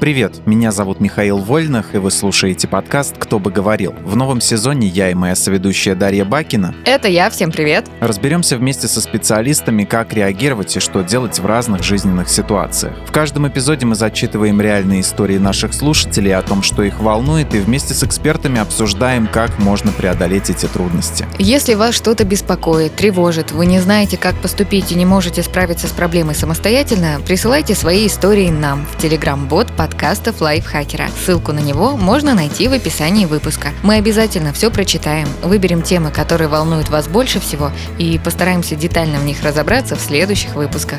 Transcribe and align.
Привет, 0.00 0.46
меня 0.46 0.70
зовут 0.70 1.00
Михаил 1.00 1.38
Вольных, 1.38 1.96
и 1.96 1.98
вы 1.98 2.12
слушаете 2.12 2.68
подкаст 2.68 3.16
«Кто 3.18 3.40
бы 3.40 3.50
говорил». 3.50 3.96
В 4.04 4.14
новом 4.14 4.40
сезоне 4.40 4.86
я 4.86 5.10
и 5.10 5.14
моя 5.14 5.34
соведущая 5.34 5.96
Дарья 5.96 6.24
Бакина 6.24 6.72
Это 6.84 7.08
я, 7.08 7.28
всем 7.30 7.50
привет. 7.50 7.86
разберемся 7.98 8.56
вместе 8.56 8.86
со 8.86 9.00
специалистами, 9.00 9.82
как 9.82 10.12
реагировать 10.12 10.76
и 10.76 10.78
что 10.78 11.02
делать 11.02 11.40
в 11.40 11.46
разных 11.46 11.82
жизненных 11.82 12.28
ситуациях. 12.28 12.94
В 13.08 13.10
каждом 13.10 13.48
эпизоде 13.48 13.86
мы 13.86 13.96
зачитываем 13.96 14.60
реальные 14.60 15.00
истории 15.00 15.36
наших 15.36 15.74
слушателей 15.74 16.32
о 16.32 16.42
том, 16.42 16.62
что 16.62 16.84
их 16.84 17.00
волнует, 17.00 17.52
и 17.56 17.58
вместе 17.58 17.92
с 17.92 18.04
экспертами 18.04 18.60
обсуждаем, 18.60 19.26
как 19.26 19.58
можно 19.58 19.90
преодолеть 19.90 20.48
эти 20.48 20.66
трудности. 20.66 21.26
Если 21.40 21.74
вас 21.74 21.96
что-то 21.96 22.22
беспокоит, 22.22 22.94
тревожит, 22.94 23.50
вы 23.50 23.66
не 23.66 23.80
знаете, 23.80 24.16
как 24.16 24.36
поступить 24.36 24.92
и 24.92 24.94
не 24.94 25.06
можете 25.06 25.42
справиться 25.42 25.88
с 25.88 25.90
проблемой 25.90 26.36
самостоятельно, 26.36 27.20
присылайте 27.26 27.74
свои 27.74 28.06
истории 28.06 28.50
нам 28.50 28.86
в 28.86 29.02
телеграм-бот 29.02 29.72
подкастов 29.88 30.42
Лайфхакера. 30.42 31.08
Ссылку 31.24 31.52
на 31.52 31.60
него 31.60 31.96
можно 31.96 32.34
найти 32.34 32.68
в 32.68 32.74
описании 32.74 33.24
выпуска. 33.24 33.68
Мы 33.82 33.94
обязательно 33.94 34.52
все 34.52 34.70
прочитаем, 34.70 35.28
выберем 35.42 35.80
темы, 35.80 36.10
которые 36.10 36.48
волнуют 36.48 36.90
вас 36.90 37.08
больше 37.08 37.40
всего 37.40 37.72
и 37.96 38.20
постараемся 38.22 38.76
детально 38.76 39.18
в 39.18 39.24
них 39.24 39.42
разобраться 39.42 39.96
в 39.96 40.00
следующих 40.00 40.54
выпусках. 40.54 40.98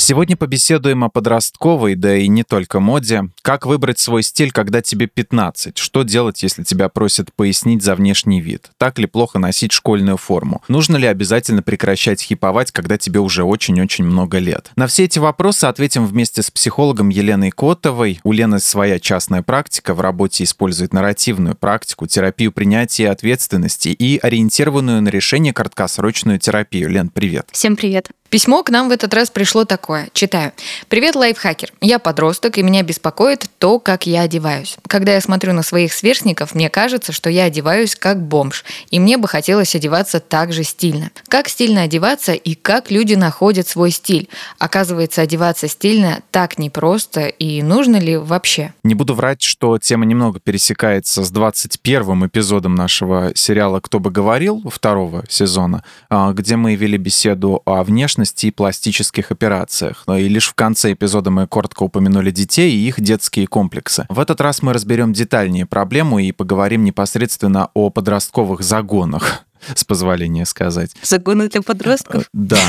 Сегодня 0.00 0.34
побеседуем 0.34 1.04
о 1.04 1.10
подростковой, 1.10 1.94
да 1.94 2.16
и 2.16 2.26
не 2.26 2.42
только 2.42 2.80
моде. 2.80 3.24
Как 3.42 3.66
выбрать 3.66 3.98
свой 3.98 4.22
стиль, 4.22 4.50
когда 4.50 4.80
тебе 4.80 5.06
15? 5.06 5.76
Что 5.76 6.04
делать, 6.04 6.42
если 6.42 6.62
тебя 6.62 6.88
просят 6.88 7.34
пояснить 7.34 7.82
за 7.82 7.94
внешний 7.94 8.40
вид? 8.40 8.70
Так 8.78 8.98
ли 8.98 9.04
плохо 9.04 9.38
носить 9.38 9.72
школьную 9.72 10.16
форму? 10.16 10.62
Нужно 10.68 10.96
ли 10.96 11.06
обязательно 11.06 11.62
прекращать 11.62 12.22
хиповать, 12.22 12.72
когда 12.72 12.96
тебе 12.96 13.20
уже 13.20 13.44
очень-очень 13.44 14.04
много 14.04 14.38
лет? 14.38 14.70
На 14.74 14.86
все 14.86 15.04
эти 15.04 15.18
вопросы 15.18 15.66
ответим 15.66 16.06
вместе 16.06 16.42
с 16.42 16.50
психологом 16.50 17.10
Еленой 17.10 17.50
Котовой. 17.50 18.20
У 18.24 18.32
Лены 18.32 18.58
своя 18.58 18.98
частная 19.00 19.42
практика, 19.42 19.92
в 19.92 20.00
работе 20.00 20.44
использует 20.44 20.94
нарративную 20.94 21.56
практику, 21.56 22.06
терапию 22.06 22.52
принятия 22.52 23.10
ответственности 23.10 23.88
и 23.88 24.16
ориентированную 24.16 25.02
на 25.02 25.10
решение 25.10 25.52
краткосрочную 25.52 26.38
терапию. 26.38 26.88
Лен, 26.88 27.10
привет. 27.10 27.50
Всем 27.52 27.76
привет. 27.76 28.10
Письмо 28.30 28.62
к 28.62 28.70
нам 28.70 28.88
в 28.88 28.92
этот 28.92 29.12
раз 29.12 29.28
пришло 29.28 29.64
такое. 29.64 30.08
Читаю. 30.12 30.52
Привет, 30.88 31.16
лайфхакер. 31.16 31.72
Я 31.80 31.98
подросток, 31.98 32.58
и 32.58 32.62
меня 32.62 32.84
беспокоит 32.84 33.50
то, 33.58 33.80
как 33.80 34.06
я 34.06 34.20
одеваюсь. 34.20 34.76
Когда 34.86 35.14
я 35.14 35.20
смотрю 35.20 35.52
на 35.52 35.64
своих 35.64 35.92
сверстников, 35.92 36.54
мне 36.54 36.70
кажется, 36.70 37.10
что 37.10 37.28
я 37.28 37.44
одеваюсь 37.44 37.96
как 37.96 38.22
бомж, 38.22 38.64
и 38.92 39.00
мне 39.00 39.18
бы 39.18 39.26
хотелось 39.26 39.74
одеваться 39.74 40.20
так 40.20 40.52
же 40.52 40.62
стильно. 40.62 41.10
Как 41.26 41.48
стильно 41.48 41.82
одеваться 41.82 42.32
и 42.32 42.54
как 42.54 42.92
люди 42.92 43.14
находят 43.14 43.66
свой 43.66 43.90
стиль? 43.90 44.28
Оказывается, 44.60 45.22
одеваться 45.22 45.66
стильно 45.66 46.20
так 46.30 46.56
непросто, 46.56 47.26
и 47.26 47.62
нужно 47.62 47.96
ли 47.96 48.16
вообще? 48.16 48.74
Не 48.84 48.94
буду 48.94 49.14
врать, 49.14 49.42
что 49.42 49.76
тема 49.78 50.04
немного 50.04 50.38
пересекается 50.38 51.24
с 51.24 51.32
21 51.32 52.26
эпизодом 52.26 52.76
нашего 52.76 53.32
сериала 53.34 53.80
«Кто 53.80 53.98
бы 53.98 54.12
говорил» 54.12 54.62
второго 54.70 55.24
сезона, 55.28 55.82
а, 56.08 56.32
где 56.32 56.54
мы 56.54 56.76
вели 56.76 56.96
беседу 56.96 57.60
о 57.64 57.80
внешности 58.20 58.46
и 58.46 58.50
пластических 58.50 59.30
операциях. 59.30 60.04
Но 60.06 60.18
И 60.18 60.28
лишь 60.28 60.48
в 60.48 60.54
конце 60.54 60.92
эпизода 60.92 61.30
мы 61.30 61.46
коротко 61.46 61.84
упомянули 61.84 62.30
детей 62.30 62.72
и 62.72 62.88
их 62.88 63.00
детские 63.00 63.46
комплексы. 63.46 64.06
В 64.08 64.20
этот 64.20 64.40
раз 64.40 64.62
мы 64.62 64.72
разберем 64.72 65.12
детальнее 65.12 65.66
проблему 65.66 66.18
и 66.18 66.32
поговорим 66.32 66.84
непосредственно 66.84 67.70
о 67.74 67.90
подростковых 67.90 68.62
загонах, 68.62 69.44
с 69.74 69.84
позволения 69.84 70.44
сказать. 70.44 70.90
Загоны 71.02 71.48
для 71.48 71.62
подростков. 71.62 72.24
Да. 72.32 72.60